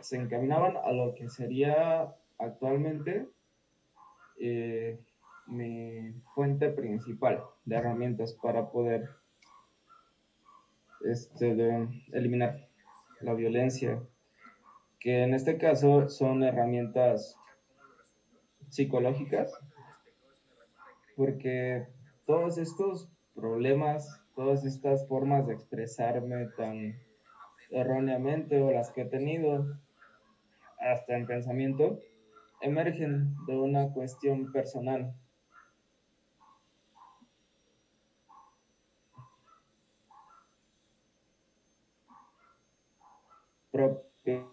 se 0.00 0.16
encaminaban 0.16 0.76
a 0.76 0.92
lo 0.92 1.14
que 1.14 1.28
sería 1.28 2.14
actualmente 2.38 3.28
eh, 4.38 4.98
mi 5.46 6.12
fuente 6.34 6.70
principal 6.70 7.42
de 7.64 7.76
herramientas 7.76 8.32
para 8.34 8.70
poder 8.70 9.10
este, 11.04 11.88
eliminar 12.12 12.68
la 13.20 13.34
violencia 13.34 14.00
que 15.00 15.22
en 15.22 15.32
este 15.34 15.56
caso 15.56 16.08
son 16.10 16.42
herramientas 16.42 17.36
psicológicas, 18.68 19.52
porque 21.16 21.86
todos 22.26 22.58
estos 22.58 23.08
problemas, 23.34 24.22
todas 24.36 24.64
estas 24.64 25.08
formas 25.08 25.46
de 25.46 25.54
expresarme 25.54 26.48
tan 26.56 27.00
erróneamente 27.70 28.60
o 28.60 28.72
las 28.72 28.90
que 28.90 29.02
he 29.02 29.06
tenido 29.06 29.66
hasta 30.78 31.16
en 31.16 31.26
pensamiento, 31.26 32.00
emergen 32.60 33.34
de 33.46 33.58
una 33.58 33.92
cuestión 33.92 34.52
personal. 34.52 35.14
propia 43.70 44.44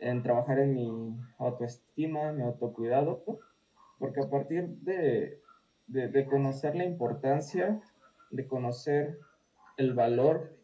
en 0.00 0.22
trabajar 0.22 0.58
en 0.58 0.74
mi 0.74 1.16
autoestima, 1.38 2.32
mi 2.32 2.42
autocuidado, 2.42 3.22
porque 3.98 4.20
a 4.20 4.30
partir 4.30 4.68
de, 4.80 5.40
de, 5.86 6.26
conocer 6.26 6.74
la 6.74 6.84
importancia, 6.84 7.80
de 8.30 8.46
conocer 8.46 9.18
el 9.76 9.94
valor, 9.94 10.56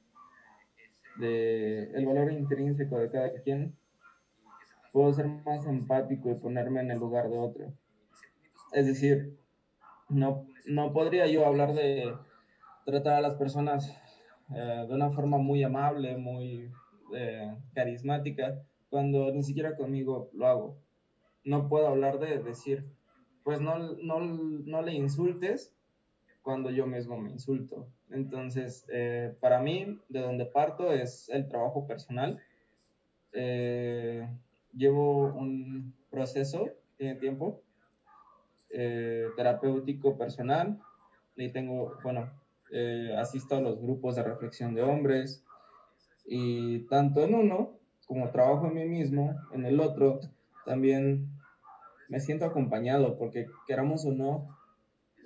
de, 1.19 1.91
el 1.93 2.07
valor 2.07 2.33
intrínseco 2.33 2.99
de 2.99 3.11
cada 3.11 3.33
quien, 3.43 3.77
puedo 4.93 5.13
ser 5.13 5.27
más 5.27 5.67
empático 5.67 6.31
y 6.31 6.35
ponerme 6.37 6.81
en 6.81 6.91
el 6.91 6.99
lugar 6.99 7.29
de 7.29 7.39
otro. 7.39 7.73
Es 8.73 8.87
decir, 8.87 9.39
no, 10.09 10.47
no 10.65 10.93
podría 10.93 11.27
yo 11.27 11.45
hablar 11.47 11.75
de 11.75 12.15
tratar 12.85 13.15
a 13.15 13.21
las 13.21 13.35
personas 13.35 13.95
eh, 14.55 14.87
de 14.89 14.95
una 14.95 15.11
forma 15.11 15.39
muy 15.39 15.63
amable, 15.63 16.17
muy 16.17 16.71
eh, 17.15 17.57
carismática 17.75 18.63
cuando 18.89 19.33
ni 19.33 19.43
siquiera 19.43 19.77
conmigo 19.77 20.31
lo 20.33 20.47
hago. 20.47 20.79
No 21.45 21.69
puedo 21.69 21.89
hablar 21.89 22.19
de 22.19 22.39
decir, 22.39 22.87
pues 23.45 23.61
no, 23.61 23.79
no, 24.03 24.21
no 24.21 24.83
le 24.83 24.95
insultes 24.95 25.76
cuando 26.47 26.71
yo 26.71 26.87
mismo 26.87 27.19
me 27.19 27.33
insulto. 27.33 27.89
Entonces, 28.09 28.87
eh, 28.89 29.35
para 29.41 29.59
mí, 29.59 30.01
de 30.09 30.21
donde 30.21 30.47
parto 30.47 30.93
es 30.93 31.29
el 31.29 31.49
trabajo 31.49 31.89
personal. 31.89 32.41
Eh, 33.33 34.25
llevo 34.73 35.35
un 35.35 35.93
proceso, 36.09 36.69
tiene 36.97 37.17
tiempo, 37.17 37.63
terapéutico 38.71 40.17
personal, 40.17 40.79
y 41.35 41.49
tengo, 41.49 41.99
bueno, 42.05 42.31
asisto 43.19 43.57
a 43.57 43.61
los 43.61 43.81
grupos 43.81 44.15
de 44.15 44.23
reflexión 44.23 44.73
de 44.77 44.83
hombres, 44.83 45.43
y 46.27 46.87
tanto 46.87 47.25
en 47.25 47.35
uno, 47.35 47.73
como 48.07 48.31
trabajo 48.31 48.69
en 48.69 48.75
mí 48.75 48.85
mismo, 48.85 49.35
en 49.53 49.67
el 49.67 49.81
otro, 49.81 50.21
también 50.65 51.29
me 52.09 52.21
siento 52.21 52.45
acompañado, 52.45 53.19
porque 53.19 53.49
queramos 53.67 54.05
o 54.07 54.13
no, 54.13 54.56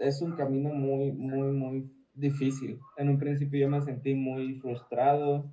es 0.01 0.23
un 0.23 0.33
camino 0.33 0.71
muy, 0.71 1.13
muy, 1.13 1.53
muy 1.53 1.91
difícil. 2.15 2.81
En 2.97 3.11
un 3.11 3.19
principio 3.19 3.61
yo 3.61 3.69
me 3.69 3.81
sentí 3.81 4.15
muy 4.15 4.55
frustrado, 4.55 5.53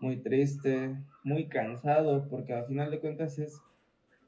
muy 0.00 0.20
triste, 0.22 0.96
muy 1.22 1.48
cansado, 1.48 2.26
porque 2.28 2.54
al 2.54 2.66
final 2.66 2.90
de 2.90 3.00
cuentas 3.00 3.38
es 3.38 3.60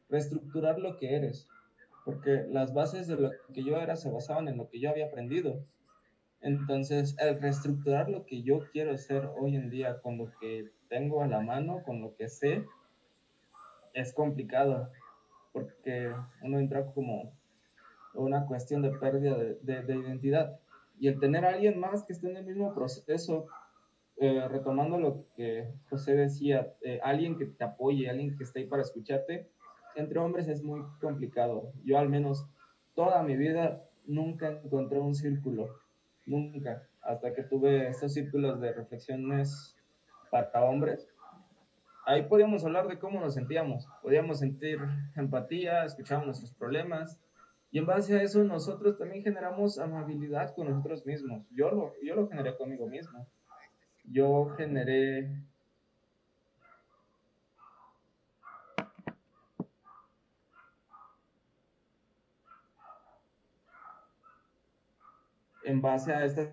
reestructurar 0.08 0.78
lo 0.78 0.96
que 0.96 1.16
eres, 1.16 1.48
porque 2.04 2.44
las 2.48 2.74
bases 2.74 3.08
de 3.08 3.16
lo 3.16 3.30
que 3.52 3.64
yo 3.64 3.78
era 3.78 3.96
se 3.96 4.10
basaban 4.10 4.48
en 4.48 4.58
lo 4.58 4.68
que 4.68 4.80
yo 4.80 4.90
había 4.90 5.06
aprendido. 5.06 5.64
Entonces, 6.40 7.16
el 7.18 7.40
reestructurar 7.40 8.10
lo 8.10 8.26
que 8.26 8.42
yo 8.42 8.60
quiero 8.70 8.96
ser 8.98 9.30
hoy 9.40 9.56
en 9.56 9.70
día 9.70 10.00
con 10.02 10.18
lo 10.18 10.30
que 10.38 10.70
tengo 10.88 11.22
a 11.22 11.26
la 11.26 11.40
mano, 11.40 11.82
con 11.84 12.02
lo 12.02 12.14
que 12.14 12.28
sé, 12.28 12.64
es 13.94 14.12
complicado, 14.12 14.90
porque 15.52 16.12
uno 16.42 16.58
entra 16.58 16.84
como 16.92 17.32
una 18.14 18.46
cuestión 18.46 18.82
de 18.82 18.90
pérdida 18.90 19.36
de, 19.36 19.94
identidad. 19.94 20.58
Y 20.98 21.08
el 21.08 21.18
tener 21.18 21.44
a 21.44 21.50
alguien 21.50 21.78
más 21.78 22.04
que 22.04 22.12
esté 22.12 22.30
en 22.30 22.36
el 22.36 22.46
mismo 22.46 22.74
proceso, 22.74 23.46
eh, 24.16 24.46
retomando 24.48 24.98
lo 24.98 25.24
que 25.36 25.72
José 25.90 26.14
decía, 26.14 26.72
eh, 26.82 27.00
alguien 27.02 27.36
que 27.36 27.46
te 27.46 27.64
apoye, 27.64 28.08
alguien 28.08 28.36
que 28.36 28.44
esté 28.44 28.60
ahí 28.60 28.66
para 28.66 28.82
escucharte, 28.82 29.48
entre 29.96 30.18
hombres 30.18 30.48
es 30.48 30.62
muy 30.62 30.82
complicado. 31.00 31.72
Yo 31.84 31.98
al 31.98 32.08
menos 32.08 32.46
toda 32.94 33.22
mi 33.22 33.36
vida 33.36 33.82
nunca 34.06 34.60
encontré 34.62 35.00
un 35.00 35.14
círculo 35.14 35.68
nunca, 36.26 36.82
hasta 37.02 37.34
que 37.34 37.42
tuve 37.42 37.88
estos 37.88 38.14
círculos 38.14 38.60
de 38.60 38.72
reflexiones 38.72 39.76
para 40.30 40.64
hombres. 40.64 41.08
Ahí 42.06 42.22
podíamos 42.22 42.64
hablar 42.64 42.86
de 42.88 42.98
cómo 42.98 43.20
nos 43.20 43.34
sentíamos, 43.34 43.86
podíamos 44.02 44.38
sentir 44.38 44.78
empatía, 45.16 45.84
escuchábamos 45.84 46.26
nuestros 46.26 46.52
problemas 46.52 47.20
y 47.74 47.78
en 47.78 47.86
base 47.86 48.16
a 48.16 48.22
eso 48.22 48.44
nosotros 48.44 48.96
también 48.96 49.24
generamos 49.24 49.80
amabilidad 49.80 50.54
con 50.54 50.68
nosotros 50.68 51.04
mismos. 51.04 51.42
Yo 51.50 51.72
lo, 51.72 51.92
yo 52.04 52.14
lo 52.14 52.28
generé 52.28 52.56
conmigo 52.56 52.86
mismo. 52.86 53.26
Yo 54.04 54.50
generé 54.56 55.28
en 65.64 65.82
base 65.82 66.12
a 66.12 66.24
estas 66.26 66.50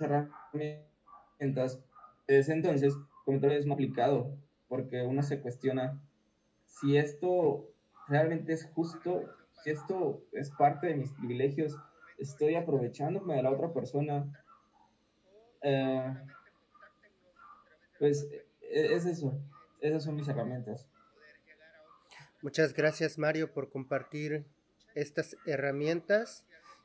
herramientas, 0.00 1.80
es 2.26 2.48
entonces, 2.48 2.92
como 3.24 3.38
te 3.38 3.56
es 3.56 3.70
aplicado, 3.70 4.36
porque 4.66 5.02
uno 5.02 5.22
se 5.22 5.40
cuestiona 5.40 5.96
si 6.66 6.96
esto 6.96 7.68
realmente 8.08 8.52
es 8.52 8.68
justo, 8.74 9.22
esto 9.70 10.22
es 10.32 10.50
parte 10.50 10.88
de 10.88 10.94
mis 10.96 11.12
privilegios, 11.12 11.76
estoy 12.18 12.54
aprovechándome 12.54 13.36
de 13.36 13.42
la 13.42 13.50
otra 13.50 13.72
persona. 13.72 14.26
Eh, 15.62 16.14
pues 17.98 18.28
e, 18.60 18.94
es 18.94 19.06
eso, 19.06 19.40
esas 19.80 20.04
son 20.04 20.16
mis 20.16 20.28
herramientas. 20.28 20.88
Muchas 22.42 22.74
gracias 22.74 23.18
Mario 23.18 23.52
por 23.52 23.70
compartir 23.70 24.44
estas 24.94 25.36
herramientas 25.46 26.44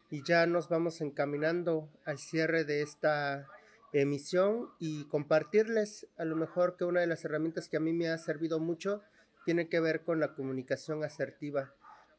y 0.09 0.23
ya 0.23 0.45
nos 0.45 0.69
vamos 0.69 1.01
encaminando 1.01 1.89
al 2.05 2.19
cierre 2.19 2.63
de 2.63 2.81
esta 2.81 3.47
emisión 3.91 4.69
y 4.79 5.05
compartirles 5.05 6.07
a 6.17 6.25
lo 6.25 6.35
mejor 6.35 6.77
que 6.77 6.85
una 6.85 7.01
de 7.01 7.07
las 7.07 7.25
herramientas 7.25 7.69
que 7.69 7.77
a 7.77 7.79
mí 7.79 7.93
me 7.93 8.09
ha 8.09 8.17
servido 8.17 8.59
mucho 8.59 9.01
tiene 9.45 9.69
que 9.69 9.79
ver 9.79 10.01
con 10.03 10.19
la 10.19 10.33
comunicación 10.35 11.03
asertiva, 11.03 11.73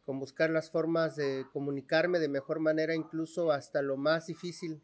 con 0.08 0.18
buscar 0.18 0.48
las 0.48 0.70
formas 0.70 1.16
de 1.16 1.44
comunicarme 1.52 2.18
de 2.18 2.28
mejor 2.28 2.60
manera, 2.60 2.94
incluso 2.94 3.52
hasta 3.52 3.82
lo 3.82 3.98
más 3.98 4.28
difícil 4.28 4.80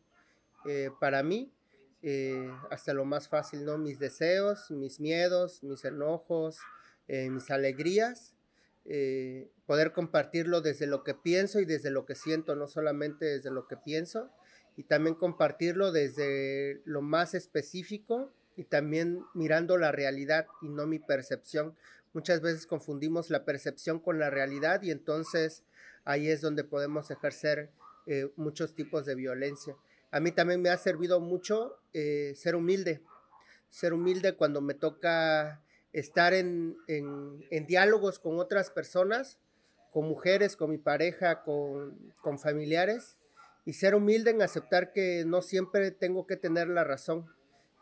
eh, 0.66 0.90
para 1.00 1.22
mí, 1.22 1.50
eh, 2.02 2.50
hasta 2.70 2.92
lo 2.92 3.06
más 3.06 3.26
fácil, 3.30 3.64
¿no? 3.64 3.78
Mis 3.78 3.98
deseos, 3.98 4.70
mis 4.70 5.00
miedos, 5.00 5.62
mis 5.62 5.82
enojos, 5.86 6.58
eh, 7.08 7.30
mis 7.30 7.50
alegrías, 7.50 8.34
poder 9.64 9.94
compartirlo 9.94 10.60
desde 10.60 10.86
lo 10.86 11.02
que 11.04 11.14
pienso 11.14 11.58
y 11.58 11.64
desde 11.64 11.90
lo 11.90 12.04
que 12.04 12.16
siento, 12.16 12.54
no 12.54 12.66
solamente 12.66 13.24
desde 13.24 13.50
lo 13.50 13.66
que 13.66 13.78
pienso, 13.78 14.30
y 14.76 14.82
también 14.82 15.14
compartirlo 15.14 15.90
desde 15.90 16.82
lo 16.84 17.00
más 17.00 17.32
específico 17.32 18.30
y 18.56 18.64
también 18.64 19.24
mirando 19.32 19.78
la 19.78 19.90
realidad 19.90 20.48
y 20.60 20.68
no 20.68 20.86
mi 20.86 20.98
percepción, 20.98 21.74
Muchas 22.14 22.40
veces 22.40 22.66
confundimos 22.66 23.28
la 23.28 23.44
percepción 23.44 23.98
con 23.98 24.20
la 24.20 24.30
realidad 24.30 24.80
y 24.82 24.92
entonces 24.92 25.64
ahí 26.04 26.28
es 26.28 26.40
donde 26.40 26.62
podemos 26.62 27.10
ejercer 27.10 27.70
eh, 28.06 28.30
muchos 28.36 28.74
tipos 28.76 29.04
de 29.04 29.16
violencia. 29.16 29.76
A 30.12 30.20
mí 30.20 30.30
también 30.30 30.62
me 30.62 30.70
ha 30.70 30.78
servido 30.78 31.18
mucho 31.18 31.76
eh, 31.92 32.32
ser 32.36 32.54
humilde, 32.54 33.02
ser 33.68 33.92
humilde 33.92 34.36
cuando 34.36 34.60
me 34.60 34.74
toca 34.74 35.60
estar 35.92 36.34
en, 36.34 36.76
diálogos 37.66 38.20
con 38.20 38.38
otras 38.38 38.70
personas, 38.70 39.40
con 39.92 40.06
mujeres, 40.06 40.56
con 40.56 40.70
mi 40.70 40.78
pareja, 40.78 41.42
con, 41.42 42.12
con 42.20 42.38
familiares, 42.38 43.16
y 43.64 43.72
ser 43.72 43.96
humilde 43.96 44.30
en 44.30 44.42
aceptar 44.42 44.92
que 44.92 45.24
no 45.26 45.42
siempre 45.42 45.90
tengo 45.90 46.28
que 46.28 46.36
tener 46.36 46.68
la 46.68 46.84
razón 46.84 47.26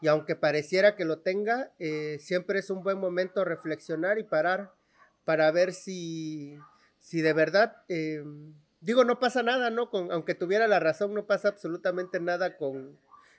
y 0.03 0.09
aunque 0.09 0.34
pareciera 0.34 0.96
que 0.96 1.05
lo 1.05 1.20
tenga, 1.20 1.70
eh, 1.78 2.18
siempre 2.20 2.59
es 2.59 2.70
un 2.70 2.82
buen 2.82 2.98
momento 2.98 3.44
reflexionar 3.44 4.18
y 4.18 4.24
parar 4.24 4.72
para 5.24 5.48
ver 5.53 5.72
si, 5.72 6.59
si 6.98 7.22
de 7.22 7.32
verdad, 7.32 7.76
eh, 7.88 8.24
digo, 8.80 9.05
no 9.05 9.20
pasa 9.20 9.44
nada, 9.44 9.70
¿no? 9.70 9.90
Con, 9.90 10.11
aunque 10.11 10.34
tuviera 10.34 10.66
la 10.66 10.80
razón, 10.80 11.14
no 11.14 11.26
pasa 11.26 11.48
absolutamente 11.48 12.18
nada 12.18 12.57
con, 12.57 12.98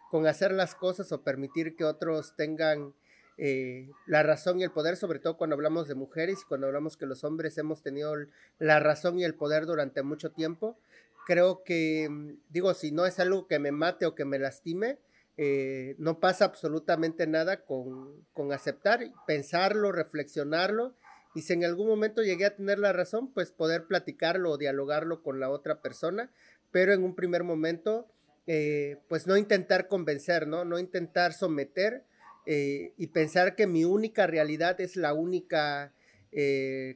con 0.09 0.25
hacer 0.25 0.53
las 0.53 0.73
cosas 0.73 1.11
o 1.11 1.21
permitir 1.21 1.75
que 1.75 1.83
otros 1.83 2.33
tengan 2.37 2.93
eh, 3.37 3.89
la 4.05 4.23
razón 4.23 4.61
y 4.61 4.63
el 4.63 4.71
poder, 4.71 4.95
sobre 4.95 5.19
todo 5.19 5.35
cuando 5.35 5.55
hablamos 5.55 5.89
de 5.89 5.95
mujeres 5.95 6.39
y 6.41 6.47
cuando 6.47 6.67
hablamos 6.67 6.95
que 6.95 7.05
los 7.05 7.25
hombres 7.25 7.57
hemos 7.57 7.81
tenido 7.81 8.15
la 8.57 8.79
razón 8.79 9.19
y 9.19 9.25
el 9.25 9.35
poder 9.35 9.65
durante 9.65 10.01
mucho 10.01 10.31
tiempo. 10.31 10.77
Creo 11.25 11.65
que, 11.65 12.09
digo, 12.49 12.73
si 12.73 12.91
no 12.91 13.05
es 13.05 13.19
algo 13.19 13.47
que 13.47 13.59
me 13.59 13.73
mate 13.73 14.05
o 14.05 14.15
que 14.15 14.23
me 14.23 14.39
lastime, 14.39 14.99
eh, 15.35 15.95
no 15.97 16.19
pasa 16.19 16.45
absolutamente 16.45 17.25
nada 17.25 17.65
con, 17.65 18.23
con, 18.33 18.53
aceptar, 18.53 19.01
pensarlo, 19.25 19.91
reflexionarlo 19.91 20.93
y 21.33 21.41
si 21.41 21.53
en 21.53 21.65
algún 21.65 21.87
momento 21.87 22.21
llegué 22.21 22.45
a 22.45 22.55
tener 22.55 22.77
la 22.77 22.93
razón, 22.93 23.33
pues 23.33 23.51
poder 23.51 23.85
platicarlo 23.85 24.51
o 24.51 24.57
dialogarlo 24.59 25.23
con 25.23 25.39
la 25.39 25.49
otra 25.49 25.81
persona, 25.81 26.31
pero 26.69 26.93
en 26.93 27.03
un 27.03 27.15
primer 27.15 27.43
momento, 27.43 28.07
eh, 28.45 28.97
pues 29.09 29.25
no 29.25 29.35
intentar 29.35 29.87
convencer, 29.87 30.45
¿no? 30.45 30.65
No 30.65 30.77
intentar 30.77 31.33
someter 31.33 32.03
eh, 32.45 32.93
y 32.97 33.07
pensar 33.07 33.55
que 33.55 33.65
mi 33.65 33.85
única 33.85 34.27
realidad 34.27 34.79
es 34.81 34.95
la 34.95 35.13
única 35.13 35.93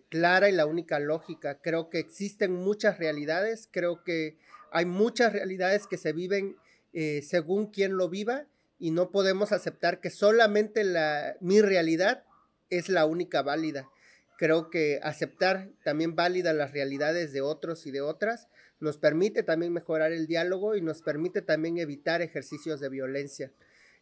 clara 0.09 0.49
y 0.49 0.51
la 0.51 0.65
única 0.65 0.97
lógica. 0.97 1.59
Creo 1.61 1.91
que 1.91 1.99
existen 1.99 2.53
muchas 2.53 2.97
realidades, 2.97 3.69
creo 3.71 4.03
que 4.03 4.35
hay 4.71 4.85
muchas 4.85 5.31
realidades 5.31 5.85
que 5.85 5.97
se 5.97 6.11
viven 6.11 6.57
eh, 6.93 7.21
según 7.21 7.67
quien 7.67 7.97
lo 7.97 8.09
viva 8.09 8.45
y 8.79 8.91
no 8.91 9.11
podemos 9.11 9.51
aceptar 9.51 9.99
que 9.99 10.09
solamente 10.09 10.83
la, 10.83 11.35
mi 11.41 11.61
realidad 11.61 12.23
es 12.69 12.89
la 12.89 13.05
única 13.05 13.41
válida. 13.41 13.89
Creo 14.37 14.69
que 14.69 14.99
aceptar 15.01 15.69
también 15.83 16.15
válida 16.15 16.53
las 16.53 16.71
realidades 16.71 17.33
de 17.33 17.41
otros 17.41 17.87
y 17.87 17.91
de 17.91 18.01
otras 18.01 18.47
nos 18.79 18.97
permite 18.97 19.41
también 19.41 19.73
mejorar 19.73 20.11
el 20.11 20.27
diálogo 20.27 20.75
y 20.75 20.81
nos 20.81 21.01
permite 21.01 21.41
también 21.41 21.79
evitar 21.79 22.21
ejercicios 22.21 22.79
de 22.79 22.89
violencia. 22.89 23.51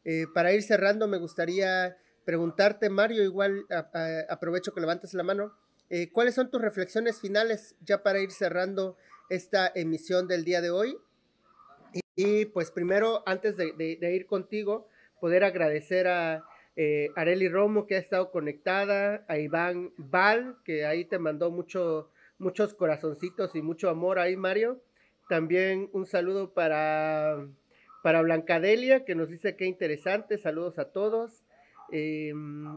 Eh, 0.03 0.25
para 0.33 0.51
ir 0.51 0.61
cerrando, 0.61 1.07
me 1.07 1.17
gustaría 1.17 1.97
preguntarte, 2.25 2.89
Mario, 2.89 3.23
igual 3.23 3.65
aprovecho 4.29 4.73
que 4.73 4.81
levantes 4.81 5.13
la 5.13 5.23
mano, 5.23 5.53
eh, 5.89 6.11
¿cuáles 6.11 6.35
son 6.35 6.49
tus 6.49 6.61
reflexiones 6.61 7.19
finales 7.19 7.75
ya 7.81 8.03
para 8.03 8.19
ir 8.19 8.31
cerrando 8.31 8.97
esta 9.29 9.71
emisión 9.73 10.27
del 10.27 10.43
día 10.43 10.61
de 10.61 10.71
hoy? 10.71 10.97
Y 12.15 12.45
pues 12.45 12.71
primero, 12.71 13.23
antes 13.25 13.57
de, 13.57 14.15
ir 14.15 14.25
contigo, 14.25 14.87
poder 15.19 15.43
agradecer 15.43 16.07
a 16.07 16.45
eh, 16.75 17.09
Areli 17.15 17.49
Romo 17.49 17.87
que 17.87 17.95
ha 17.95 17.99
estado 17.99 18.31
conectada, 18.31 19.25
a 19.27 19.37
Iván 19.37 19.91
Val, 19.97 20.57
que 20.63 20.85
ahí 20.85 21.05
te 21.05 21.19
mandó 21.19 21.51
mucho, 21.51 22.09
muchos 22.37 22.73
corazoncitos 22.73 23.55
y 23.55 23.61
mucho 23.61 23.89
amor 23.89 24.19
ahí, 24.19 24.35
Mario. 24.37 24.81
También 25.27 25.89
un 25.91 26.05
saludo 26.05 26.53
para, 26.53 27.47
para 28.03 28.21
Blancadelia, 28.21 29.03
que 29.03 29.15
nos 29.15 29.29
dice 29.29 29.55
que 29.57 29.65
interesante, 29.65 30.37
saludos 30.37 30.79
a 30.79 30.91
todos. 30.91 31.43
Eh, 31.91 32.33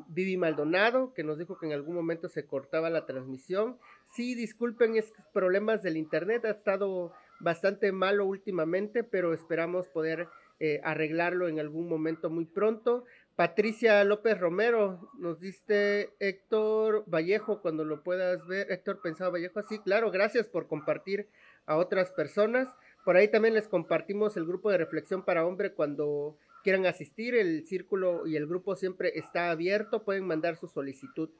Vivi 0.08 0.36
Maldonado, 0.36 1.14
que 1.14 1.24
nos 1.24 1.38
dijo 1.38 1.58
que 1.58 1.66
en 1.66 1.72
algún 1.72 1.94
momento 1.94 2.28
se 2.28 2.46
cortaba 2.46 2.90
la 2.90 3.06
transmisión. 3.06 3.78
Sí, 4.14 4.34
disculpen, 4.34 4.96
es 4.96 5.12
problemas 5.32 5.82
del 5.82 5.96
internet, 5.96 6.44
ha 6.44 6.50
estado 6.50 7.12
bastante 7.40 7.92
malo 7.92 8.26
últimamente, 8.26 9.04
pero 9.04 9.32
esperamos 9.32 9.88
poder 9.88 10.28
eh, 10.60 10.80
arreglarlo 10.82 11.48
en 11.48 11.60
algún 11.60 11.88
momento 11.88 12.30
muy 12.30 12.44
pronto. 12.44 13.04
Patricia 13.36 14.02
López 14.02 14.38
Romero, 14.40 15.10
nos 15.16 15.38
diste 15.38 16.10
Héctor 16.18 17.04
Vallejo, 17.06 17.62
cuando 17.62 17.84
lo 17.84 18.02
puedas 18.02 18.44
ver. 18.48 18.72
Héctor 18.72 19.00
Pensado 19.00 19.30
Vallejo, 19.30 19.62
sí, 19.62 19.78
claro, 19.78 20.10
gracias 20.10 20.48
por 20.48 20.66
compartir 20.66 21.28
a 21.64 21.76
otras 21.76 22.10
personas. 22.10 22.68
Por 23.04 23.16
ahí 23.16 23.28
también 23.28 23.54
les 23.54 23.68
compartimos 23.68 24.36
el 24.36 24.44
grupo 24.44 24.70
de 24.72 24.78
reflexión 24.78 25.24
para 25.24 25.46
hombre 25.46 25.72
cuando 25.72 26.36
quieran 26.64 26.86
asistir. 26.86 27.36
El 27.36 27.64
círculo 27.64 28.26
y 28.26 28.34
el 28.34 28.48
grupo 28.48 28.74
siempre 28.74 29.12
está 29.16 29.50
abierto, 29.50 30.02
pueden 30.02 30.26
mandar 30.26 30.56
su 30.56 30.66
solicitud. 30.66 31.30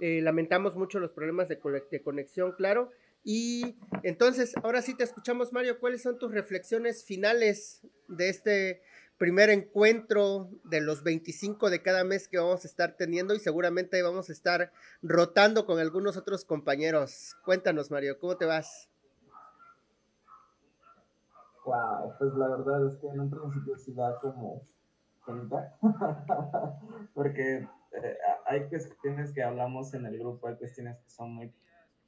Eh, 0.00 0.20
lamentamos 0.22 0.74
mucho 0.74 0.98
los 0.98 1.12
problemas 1.12 1.48
de, 1.48 1.60
de 1.90 2.02
conexión, 2.02 2.52
claro. 2.52 2.90
Y 3.28 3.76
entonces, 4.04 4.54
ahora 4.62 4.82
sí 4.82 4.96
te 4.96 5.02
escuchamos, 5.02 5.52
Mario. 5.52 5.80
¿Cuáles 5.80 6.00
son 6.00 6.16
tus 6.16 6.30
reflexiones 6.30 7.04
finales 7.04 7.84
de 8.06 8.28
este 8.28 8.82
primer 9.18 9.50
encuentro 9.50 10.48
de 10.62 10.80
los 10.80 11.02
25 11.02 11.68
de 11.68 11.82
cada 11.82 12.04
mes 12.04 12.28
que 12.28 12.38
vamos 12.38 12.64
a 12.64 12.68
estar 12.68 12.96
teniendo? 12.96 13.34
Y 13.34 13.40
seguramente 13.40 14.00
vamos 14.00 14.28
a 14.28 14.32
estar 14.32 14.70
rotando 15.02 15.66
con 15.66 15.80
algunos 15.80 16.16
otros 16.16 16.44
compañeros. 16.44 17.34
Cuéntanos, 17.44 17.90
Mario, 17.90 18.16
¿cómo 18.20 18.36
te 18.36 18.44
vas? 18.44 18.88
Wow, 21.64 22.14
pues 22.20 22.32
la 22.34 22.46
verdad 22.46 22.86
es 22.86 22.94
que 22.98 23.08
en 23.08 23.18
un 23.18 23.28
principio 23.28 23.76
sí 23.76 23.92
da 23.92 24.20
como 24.20 24.62
porque 27.12 27.56
eh, 27.56 28.16
hay 28.46 28.68
cuestiones 28.68 29.32
que 29.32 29.42
hablamos 29.42 29.92
en 29.94 30.06
el 30.06 30.16
grupo, 30.16 30.46
hay 30.46 30.54
cuestiones 30.54 30.96
que 31.00 31.10
son 31.10 31.34
muy 31.34 31.52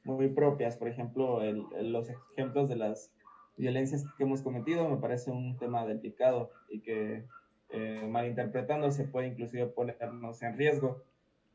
muy 0.08 0.28
propias. 0.28 0.76
Por 0.76 0.88
ejemplo, 0.88 1.40
los 1.82 2.08
ejemplos 2.32 2.68
de 2.68 2.76
las 2.76 3.12
violencias 3.56 4.04
que 4.16 4.24
hemos 4.24 4.42
cometido 4.42 4.88
me 4.88 4.96
parece 4.96 5.30
un 5.30 5.56
tema 5.58 5.84
delicado 5.84 6.50
y 6.68 6.80
que 6.80 7.24
eh, 7.70 8.06
malinterpretando 8.08 8.90
se 8.90 9.04
puede 9.04 9.28
inclusive 9.28 9.66
ponernos 9.66 10.42
en 10.42 10.56
riesgo. 10.56 11.02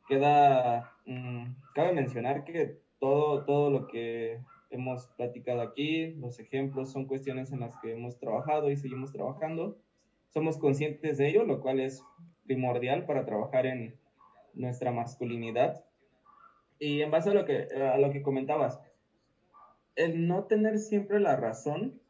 Queda, 0.08 0.93
mm, 1.06 1.45
cabe 1.74 1.93
mencionar 1.93 2.43
que 2.43 2.78
todo, 2.99 3.43
todo 3.45 3.70
lo 3.72 3.88
que 3.88 4.39
hemos 4.70 5.08
platicado 5.18 5.62
aquí, 5.62 6.12
los 6.14 6.39
ejemplos 6.39 6.91
son 6.91 7.06
cuestiones 7.06 7.51
en 7.51 7.62
las 7.62 7.76
que 7.82 7.93
hemos 7.93 8.20
trabajado 8.20 8.70
y 8.70 8.78
seguimos 8.78 9.12
trabajando. 9.12 9.78
Somos 10.30 10.58
conscientes 10.58 11.18
de 11.18 11.30
ello, 11.30 11.43
lo 11.43 11.62
cual 11.62 11.80
es 11.80 12.04
primordial 12.45 13.06
para 13.06 13.26
trabajar 13.26 13.66
en 13.66 13.95
nuestra 14.54 14.91
masculinidad 14.91 15.84
y 16.84 17.02
en 17.02 17.12
base 17.12 17.30
a 17.30 17.34
lo 17.34 17.46
que, 17.46 17.70
a 17.74 17.98
lo 17.98 18.12
que 18.12 18.22
comentabas, 18.22 18.78
el 19.96 20.28
no 20.28 20.48
tener 20.48 20.80
siempre 20.80 21.22
la 21.22 21.38
razón 21.38 22.02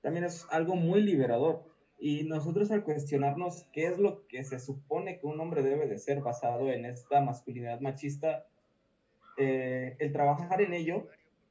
también 0.00 0.24
es 0.24 0.46
algo 0.48 0.74
muy 0.74 1.02
liberador. 1.02 1.64
Y 1.98 2.24
nosotros 2.24 2.70
al 2.70 2.82
cuestionarnos 2.82 3.66
qué 3.74 3.88
es 3.88 3.98
lo 3.98 4.26
que 4.28 4.42
se 4.42 4.58
supone 4.58 5.18
que 5.20 5.26
un 5.26 5.38
hombre 5.38 5.62
debe 5.62 5.86
de 5.86 5.98
ser 5.98 6.22
basado 6.22 6.72
en 6.72 6.86
esta 6.86 7.20
masculinidad 7.20 7.80
machista, 7.80 8.46
eh, 9.36 9.96
el 9.98 10.12
trabajar 10.12 10.62
en 10.62 10.72
ello, 10.72 11.08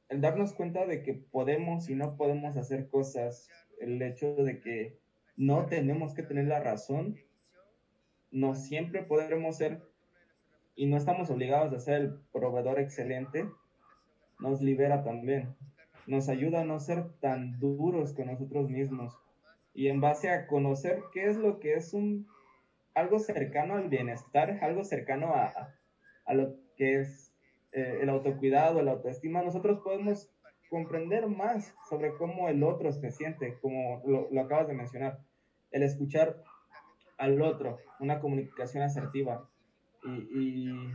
el 0.08 0.20
darnos 0.20 0.52
cuenta 0.52 0.84
de 0.84 1.04
que 1.04 1.14
podemos 1.14 1.88
y 1.88 1.94
no 1.94 2.16
podemos 2.16 2.56
hacer 2.56 2.88
cosas, 2.88 3.48
el 3.78 4.02
hecho 4.02 4.34
de 4.34 4.58
que 4.58 4.98
no 5.36 5.66
tenemos 5.66 6.14
que 6.14 6.24
tener 6.24 6.46
la 6.46 6.58
razón, 6.58 7.16
no 8.32 8.56
siempre 8.56 9.04
podremos 9.04 9.58
ser 9.58 9.91
y 10.74 10.86
no 10.86 10.96
estamos 10.96 11.30
obligados 11.30 11.72
a 11.72 11.78
ser 11.78 12.00
el 12.00 12.14
proveedor 12.32 12.80
excelente, 12.80 13.48
nos 14.40 14.60
libera 14.60 15.04
también. 15.04 15.54
Nos 16.06 16.28
ayuda 16.28 16.62
a 16.62 16.64
no 16.64 16.80
ser 16.80 17.12
tan 17.20 17.58
duros 17.58 18.12
con 18.12 18.26
nosotros 18.26 18.68
mismos. 18.68 19.16
y 19.74 19.88
en 19.88 20.02
base 20.02 20.28
a 20.28 20.46
conocer 20.46 21.02
qué 21.14 21.26
es 21.30 21.38
lo 21.38 21.58
que 21.58 21.74
es 21.74 21.94
un 21.94 22.26
algo 22.94 23.18
cercano 23.18 23.74
al 23.74 23.88
bienestar, 23.88 24.58
algo 24.60 24.84
cercano 24.84 25.34
a, 25.34 25.74
a 26.26 26.34
lo 26.34 26.56
que 26.76 27.00
es 27.00 27.32
eh, 27.72 28.00
el 28.02 28.10
autocuidado, 28.10 28.82
la 28.82 28.92
autoestima, 28.92 29.42
nosotros 29.42 29.80
podemos 29.82 30.30
comprender 30.68 31.26
más 31.26 31.74
sobre 31.88 32.12
cómo 32.16 32.48
el 32.48 32.62
otro 32.62 32.92
se 32.92 33.10
siente, 33.10 33.58
como 33.60 34.02
lo, 34.06 34.28
lo 34.30 34.40
acabas 34.42 34.68
de 34.68 34.74
mencionar, 34.74 35.20
el 35.70 35.82
escuchar 35.82 36.42
al 37.16 37.40
otro, 37.40 37.78
una 38.00 38.20
comunicación 38.20 38.82
asertiva. 38.82 39.48
Y, 40.04 40.10
y, 40.10 40.94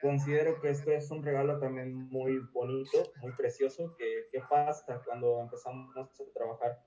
considero 0.00 0.60
que 0.60 0.70
esto 0.70 0.92
es 0.92 1.10
un 1.10 1.22
regalo 1.22 1.58
también 1.58 2.08
muy 2.08 2.38
bonito, 2.52 2.98
muy 3.20 3.32
precioso, 3.32 3.94
que, 3.96 4.26
que 4.30 4.40
pasa 4.48 5.02
cuando 5.04 5.40
empezamos 5.40 5.96
a 5.96 6.08
trabajar 6.32 6.78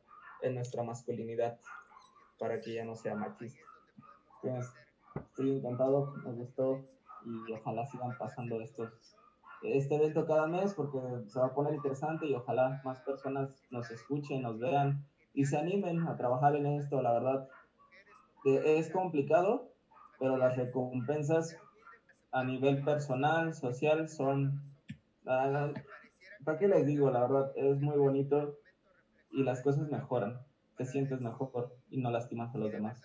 en 0.41 0.55
nuestra 0.55 0.83
masculinidad 0.83 1.59
para 2.39 2.59
que 2.59 2.73
ya 2.73 2.85
no 2.85 2.95
sea 2.95 3.15
machista. 3.15 3.63
Pues, 4.41 4.73
estoy 5.15 5.57
encantado, 5.57 6.13
me 6.25 6.31
gustó 6.31 6.79
y 7.25 7.53
ojalá 7.53 7.85
sigan 7.85 8.17
pasando 8.17 8.59
estos 8.61 9.15
este 9.61 9.95
evento 9.95 10.25
cada 10.25 10.47
mes 10.47 10.73
porque 10.73 10.97
se 11.27 11.39
va 11.39 11.47
a 11.47 11.53
poner 11.53 11.75
interesante 11.75 12.25
y 12.25 12.33
ojalá 12.33 12.81
más 12.83 12.99
personas 13.01 13.63
nos 13.69 13.91
escuchen, 13.91 14.41
nos 14.41 14.59
vean 14.59 15.05
y 15.33 15.45
se 15.45 15.57
animen 15.57 16.07
a 16.07 16.17
trabajar 16.17 16.55
en 16.55 16.65
esto. 16.65 17.01
La 17.01 17.13
verdad, 17.13 17.47
es 18.43 18.91
complicado, 18.91 19.70
pero 20.21 20.37
las 20.37 20.55
recompensas 20.55 21.57
a 22.31 22.43
nivel 22.43 22.83
personal, 22.85 23.55
social, 23.55 24.07
son... 24.07 24.61
¿Para 25.23 25.73
qué 26.59 26.67
les 26.67 26.85
digo? 26.85 27.09
La 27.09 27.21
verdad, 27.21 27.51
es 27.55 27.81
muy 27.81 27.97
bonito 27.97 28.59
y 29.31 29.43
las 29.43 29.61
cosas 29.61 29.89
mejoran. 29.89 30.39
Te 30.77 30.85
sientes 30.85 31.19
mejor 31.21 31.75
y 31.89 31.99
no 31.99 32.11
lastimas 32.11 32.53
a 32.53 32.59
los 32.59 32.71
demás. 32.71 33.01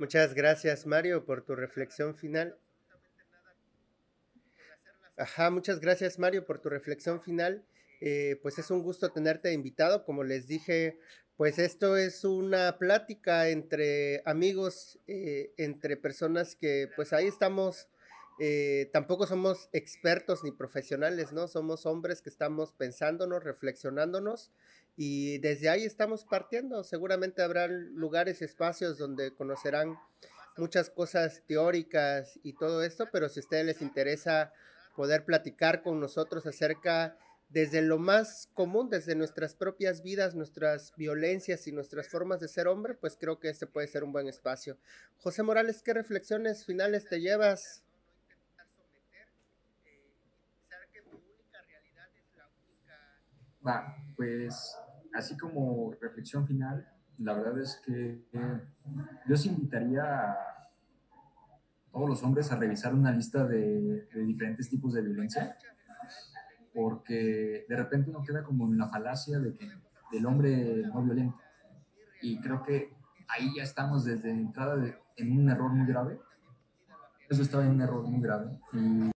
Muchas 0.00 0.34
gracias, 0.34 0.84
Mario, 0.84 1.24
por 1.24 1.42
tu 1.42 1.54
reflexión 1.54 2.16
final. 2.16 2.58
Ajá, 5.16 5.50
muchas 5.50 5.78
gracias, 5.78 6.18
Mario, 6.18 6.44
por 6.44 6.60
tu 6.60 6.70
reflexión 6.70 7.20
final. 7.20 7.64
Eh, 8.00 8.38
pues 8.42 8.58
es 8.58 8.70
un 8.72 8.82
gusto 8.82 9.10
tenerte 9.10 9.52
invitado. 9.52 10.04
Como 10.04 10.24
les 10.24 10.48
dije, 10.48 10.98
pues 11.38 11.60
esto 11.60 11.96
es 11.96 12.24
una 12.24 12.78
plática 12.78 13.48
entre 13.48 14.22
amigos, 14.26 14.98
eh, 15.06 15.52
entre 15.56 15.96
personas 15.96 16.56
que 16.56 16.90
pues 16.96 17.12
ahí 17.12 17.28
estamos. 17.28 17.86
Eh, 18.40 18.90
tampoco 18.92 19.24
somos 19.24 19.68
expertos 19.72 20.42
ni 20.42 20.50
profesionales, 20.50 21.32
¿no? 21.32 21.46
Somos 21.46 21.86
hombres 21.86 22.22
que 22.22 22.28
estamos 22.28 22.72
pensándonos, 22.72 23.44
reflexionándonos 23.44 24.50
y 24.96 25.38
desde 25.38 25.68
ahí 25.68 25.84
estamos 25.84 26.24
partiendo. 26.24 26.82
Seguramente 26.82 27.40
habrá 27.40 27.68
lugares, 27.68 28.42
espacios 28.42 28.98
donde 28.98 29.32
conocerán 29.32 29.96
muchas 30.56 30.90
cosas 30.90 31.44
teóricas 31.46 32.40
y 32.42 32.54
todo 32.54 32.82
esto, 32.82 33.06
pero 33.12 33.28
si 33.28 33.38
a 33.38 33.44
ustedes 33.44 33.64
les 33.64 33.80
interesa 33.80 34.52
poder 34.96 35.24
platicar 35.24 35.82
con 35.82 36.00
nosotros 36.00 36.46
acerca 36.46 37.16
desde 37.48 37.80
lo 37.80 37.98
más 37.98 38.48
común, 38.54 38.90
desde 38.90 39.14
nuestras 39.14 39.54
propias 39.54 40.02
vidas, 40.02 40.34
nuestras 40.34 40.92
violencias 40.96 41.66
y 41.66 41.72
nuestras 41.72 42.08
formas 42.08 42.40
de 42.40 42.48
ser 42.48 42.68
hombre, 42.68 42.94
pues 42.94 43.16
creo 43.18 43.38
que 43.38 43.48
este 43.48 43.66
puede 43.66 43.88
ser 43.88 44.04
un 44.04 44.12
buen 44.12 44.28
espacio. 44.28 44.76
José 45.16 45.42
Morales, 45.42 45.82
¿qué 45.82 45.94
reflexiones 45.94 46.66
finales 46.66 47.06
te 47.08 47.20
llevas? 47.20 47.82
Va, 53.66 53.96
pues 54.16 54.76
así 55.14 55.36
como 55.36 55.94
reflexión 56.00 56.46
final, 56.46 56.86
la 57.18 57.34
verdad 57.34 57.58
es 57.58 57.82
que 57.84 58.22
yo 59.26 59.34
os 59.34 59.46
invitaría 59.46 60.02
a 60.04 60.70
todos 61.90 62.08
los 62.08 62.22
hombres 62.22 62.52
a 62.52 62.56
revisar 62.56 62.94
una 62.94 63.10
lista 63.10 63.46
de 63.46 64.06
diferentes 64.14 64.68
tipos 64.68 64.92
de 64.92 65.02
violencia 65.02 65.56
porque 66.74 67.64
de 67.68 67.76
repente 67.76 68.10
uno 68.10 68.22
queda 68.22 68.42
como 68.42 68.66
en 68.66 68.78
la 68.78 68.88
falacia 68.88 69.38
de 69.38 69.54
que, 69.54 69.68
del 70.12 70.26
hombre 70.26 70.84
no 70.92 71.02
violento. 71.02 71.38
Y 72.22 72.40
creo 72.40 72.62
que 72.62 72.92
ahí 73.28 73.50
ya 73.56 73.62
estamos 73.62 74.04
desde 74.04 74.30
entrada 74.30 74.76
en 75.16 75.32
un 75.32 75.48
error 75.48 75.72
muy 75.72 75.86
grave. 75.86 76.18
Eso 77.28 77.42
estaba 77.42 77.64
en 77.64 77.70
un 77.70 77.82
error 77.82 78.02
muy 78.04 78.20
grave. 78.20 78.58
Y 78.72 79.10